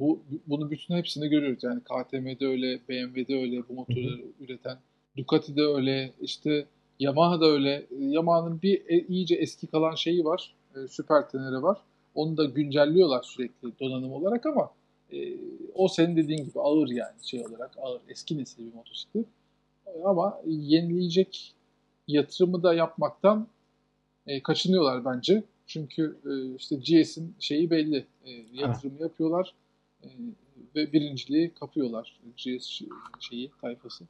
Bu 0.00 0.20
bunu 0.46 0.70
bütün 0.70 0.94
hepsini 0.94 1.28
görüyoruz. 1.28 1.62
Yani 1.64 1.80
KTM'de 1.80 2.46
öyle, 2.46 2.80
BMW'de 2.88 3.34
öyle 3.34 3.68
bu 3.68 3.72
motorları 3.72 4.22
üreten, 4.40 4.78
Ducati'de 5.16 5.62
öyle, 5.62 6.12
işte 6.20 6.66
Yamaha'da 6.98 7.46
öyle. 7.46 7.86
Yamaha'nın 7.98 8.62
bir 8.62 8.82
e- 8.88 9.06
iyice 9.06 9.34
eski 9.34 9.66
kalan 9.66 9.94
şeyi 9.94 10.24
var. 10.24 10.54
E, 10.76 10.88
Süper 10.88 11.28
Tenere 11.28 11.62
var. 11.62 11.78
Onu 12.14 12.36
da 12.36 12.44
güncelliyorlar 12.44 13.22
sürekli 13.22 13.78
donanım 13.80 14.12
olarak 14.12 14.46
ama 14.46 14.70
e, 15.12 15.34
o 15.74 15.88
senin 15.88 16.16
dediğin 16.16 16.44
gibi 16.44 16.60
ağır 16.60 16.88
yani 16.88 17.14
şey 17.22 17.46
olarak 17.46 17.70
ağır 17.78 18.00
eski 18.08 18.38
nesil 18.38 18.66
bir 18.66 18.74
motosiklet. 18.74 19.26
E, 19.86 20.02
ama 20.04 20.40
yenileyecek 20.46 21.54
yatırımı 22.08 22.62
da 22.62 22.74
yapmaktan 22.74 23.46
e, 24.26 24.42
kaçınıyorlar 24.42 25.04
bence. 25.04 25.42
Çünkü 25.66 26.16
e, 26.26 26.56
işte 26.56 26.76
GS'in 26.76 27.34
şeyi 27.40 27.70
belli. 27.70 28.06
E, 28.24 28.30
yatırımı 28.52 29.02
yapıyorlar 29.02 29.46
e, 29.48 29.69
ve 30.74 30.92
birinciliği 30.92 31.54
kapıyorlar. 31.54 32.20
GS 32.36 32.80
şeyi 33.20 33.50
tayfası 33.60 34.04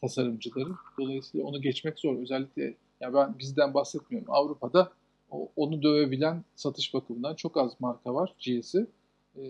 tasarımcıları. 0.00 0.70
Dolayısıyla 0.98 1.46
onu 1.46 1.62
geçmek 1.62 1.98
zor. 1.98 2.22
Özellikle 2.22 2.74
ya 3.00 3.14
ben 3.14 3.38
bizden 3.38 3.74
bahsetmiyorum. 3.74 4.32
Avrupa'da 4.32 4.92
onu 5.56 5.82
dövebilen 5.82 6.44
satış 6.56 6.94
bakımından 6.94 7.34
çok 7.34 7.56
az 7.56 7.80
marka 7.80 8.14
var 8.14 8.34
GS'i. 8.38 8.86
E, 9.36 9.42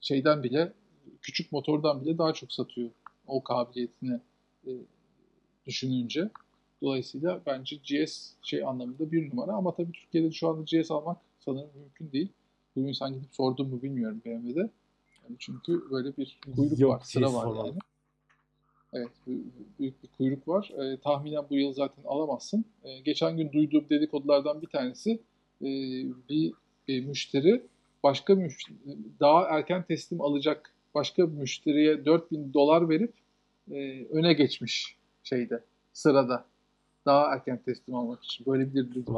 şeyden 0.00 0.42
bile 0.42 0.72
küçük 1.22 1.52
motordan 1.52 2.04
bile 2.04 2.18
daha 2.18 2.32
çok 2.32 2.52
satıyor 2.52 2.90
o 3.26 3.44
kabiliyetini 3.44 4.20
e, 4.66 4.70
düşününce. 5.66 6.30
Dolayısıyla 6.82 7.40
bence 7.46 7.76
GS 7.76 8.32
şey 8.42 8.64
anlamında 8.64 9.12
bir 9.12 9.30
numara 9.30 9.52
ama 9.52 9.74
tabii 9.74 9.92
Türkiye'de 9.92 10.32
şu 10.32 10.48
anda 10.48 10.62
GS 10.62 10.90
almak 10.90 11.18
sanırım 11.40 11.70
mümkün 11.74 12.12
değil. 12.12 12.28
Bugün 12.76 12.92
sen 12.92 13.12
gidip 13.14 13.34
sordun 13.34 13.68
mu 13.68 13.82
bilmiyorum 13.82 14.22
BMW'de. 14.24 14.70
Yani 15.24 15.36
çünkü 15.38 15.90
böyle 15.90 16.16
bir 16.16 16.38
kuyruk 16.56 16.78
Yok, 16.78 16.92
var, 16.92 17.00
sıra 17.04 17.24
var 17.34 17.42
sormadım. 17.42 17.66
yani. 17.66 17.78
Evet, 18.92 19.10
bü- 19.28 19.42
büyük 19.78 20.02
bir 20.02 20.08
kuyruk 20.08 20.48
var. 20.48 20.72
Ee, 20.78 20.96
tahminen 21.00 21.44
bu 21.50 21.54
yıl 21.54 21.72
zaten 21.72 22.04
alamazsın. 22.04 22.64
Ee, 22.84 23.00
geçen 23.00 23.36
gün 23.36 23.52
duyduğum 23.52 23.84
dedikodulardan 23.90 24.62
bir 24.62 24.66
tanesi 24.66 25.10
e, 25.62 25.68
bir 26.28 26.52
e, 26.88 27.00
müşteri 27.00 27.62
başka 28.02 28.34
müşteri, 28.34 28.76
daha 29.20 29.42
erken 29.44 29.82
teslim 29.82 30.20
alacak 30.20 30.74
başka 30.94 31.32
bir 31.32 31.38
müşteriye 31.38 32.04
4000 32.04 32.54
dolar 32.54 32.88
verip 32.88 33.12
e, 33.70 34.04
öne 34.04 34.32
geçmiş 34.32 34.96
şeyde 35.22 35.64
sırada. 35.92 36.44
Daha 37.06 37.34
erken 37.34 37.58
teslim 37.64 37.94
almak 37.94 38.24
için. 38.24 38.46
Böyle 38.46 38.74
bir 38.74 38.94
duydum. 38.94 39.14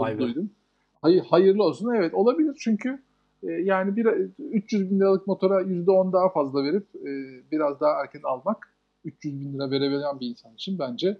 Hayır, 1.03 1.21
hayırlı 1.25 1.63
olsun. 1.63 1.95
Evet 1.95 2.15
olabilir 2.15 2.57
çünkü 2.59 3.03
e, 3.43 3.47
yani 3.47 3.97
bir 3.97 4.07
300 4.39 4.91
bin 4.91 5.01
liralık 5.01 5.27
motora 5.27 5.63
%10 5.63 6.13
daha 6.13 6.29
fazla 6.33 6.65
verip 6.65 6.87
e, 6.97 7.11
biraz 7.51 7.81
daha 7.81 8.01
erken 8.03 8.21
almak 8.25 8.77
300 9.05 9.41
bin 9.41 9.55
lira 9.55 9.71
verebilen 9.71 10.21
bir 10.21 10.27
insan 10.31 10.55
için 10.55 10.79
bence 10.79 11.19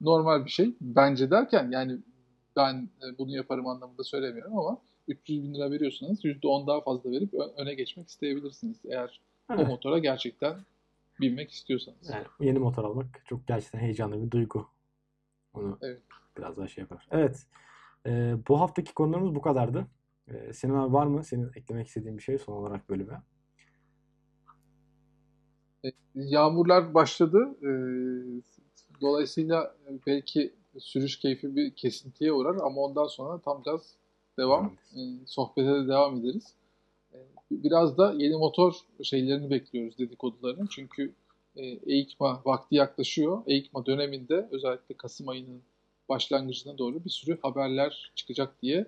normal 0.00 0.44
bir 0.44 0.50
şey. 0.50 0.74
Bence 0.80 1.30
derken 1.30 1.70
yani 1.70 1.98
ben 2.56 2.74
e, 2.74 3.18
bunu 3.18 3.36
yaparım 3.36 3.66
anlamında 3.66 4.04
söylemiyorum 4.04 4.58
ama 4.58 4.78
300 5.08 5.42
bin 5.44 5.54
lira 5.54 5.70
veriyorsanız 5.70 6.24
%10 6.24 6.66
daha 6.66 6.80
fazla 6.80 7.10
verip 7.10 7.34
öne 7.56 7.74
geçmek 7.74 8.08
isteyebilirsiniz. 8.08 8.76
Eğer 8.88 9.20
o 9.50 9.54
Evet. 9.54 9.68
motora 9.68 9.98
gerçekten 9.98 10.54
binmek 11.20 11.50
istiyorsanız. 11.50 12.10
Yani 12.10 12.24
yeni 12.40 12.58
motor 12.58 12.84
almak 12.84 13.06
çok 13.24 13.46
gerçekten 13.46 13.78
heyecanlı 13.78 14.22
bir 14.26 14.30
duygu. 14.30 14.66
Onu 15.54 15.78
Evet. 15.82 16.02
biraz 16.38 16.56
daha 16.56 16.68
şey 16.68 16.82
yapar. 16.82 17.08
Evet. 17.10 17.46
Ee, 18.06 18.34
bu 18.48 18.60
haftaki 18.60 18.94
konularımız 18.94 19.34
bu 19.34 19.40
kadardı. 19.40 19.86
Ee, 20.30 20.52
Sinan 20.52 20.74
abi 20.74 20.92
var 20.92 21.06
mı 21.06 21.24
senin 21.24 21.50
eklemek 21.56 21.86
istediğin 21.86 22.18
bir 22.18 22.22
şey 22.22 22.38
son 22.38 22.52
olarak 22.52 22.88
bölüme? 22.88 23.22
Yağmurlar 26.14 26.94
başladı. 26.94 27.56
E, 27.62 27.70
dolayısıyla 29.00 29.76
belki 30.06 30.54
sürüş 30.78 31.18
keyfi 31.18 31.56
bir 31.56 31.70
kesintiye 31.74 32.32
uğrar 32.32 32.56
ama 32.56 32.80
ondan 32.80 33.06
sonra 33.06 33.38
tam 33.40 33.62
gaz 33.62 33.94
devam. 34.38 34.76
E, 34.96 35.00
sohbete 35.26 35.68
de 35.68 35.88
devam 35.88 36.16
ederiz. 36.20 36.54
E, 37.12 37.18
biraz 37.50 37.98
da 37.98 38.14
yeni 38.18 38.36
motor 38.36 38.74
şeylerini 39.02 39.50
bekliyoruz 39.50 39.98
dedikodularını. 39.98 40.68
Çünkü 40.70 41.12
e, 41.56 41.66
EICMA 41.66 42.42
vakti 42.44 42.74
yaklaşıyor. 42.74 43.42
EICMA 43.46 43.86
döneminde 43.86 44.48
özellikle 44.50 44.96
Kasım 44.96 45.28
ayının 45.28 45.62
başlangıcına 46.08 46.78
doğru 46.78 47.04
bir 47.04 47.10
sürü 47.10 47.38
haberler 47.42 48.12
çıkacak 48.14 48.62
diye 48.62 48.86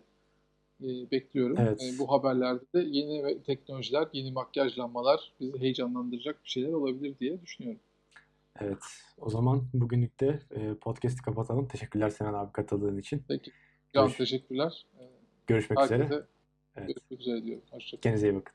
e, 0.82 1.10
bekliyorum. 1.10 1.56
Evet. 1.60 1.82
E, 1.82 1.98
bu 1.98 2.10
haberlerde 2.12 2.64
de 2.74 2.80
yeni 2.80 3.42
teknolojiler, 3.42 4.08
yeni 4.12 4.32
makyajlanmalar 4.32 5.32
bizi 5.40 5.60
heyecanlandıracak 5.60 6.44
bir 6.44 6.48
şeyler 6.50 6.72
olabilir 6.72 7.14
diye 7.20 7.42
düşünüyorum. 7.42 7.80
Evet. 8.60 8.78
O 9.18 9.30
zaman 9.30 9.62
bugünlük 9.74 10.20
de 10.20 10.40
e, 10.50 10.74
podcast'i 10.74 11.22
kapatalım. 11.22 11.68
Teşekkürler 11.68 12.10
Sinan 12.10 12.34
abi 12.34 12.52
katıldığın 12.52 12.98
için. 12.98 13.22
Peki. 13.28 13.50
Can 13.94 14.04
Görüş- 14.06 14.16
teşekkürler. 14.18 14.86
E, 15.00 15.02
Görüşmek 15.46 15.80
üzere. 15.80 16.08
Evet. 16.76 16.88
görüşmek 16.88 17.20
üzere 17.20 17.44
diyorum. 17.44 17.62
Hoşçakalın. 17.70 18.00
Kendinize 18.02 18.28
iyi 18.30 18.34
bakın. 18.34 18.54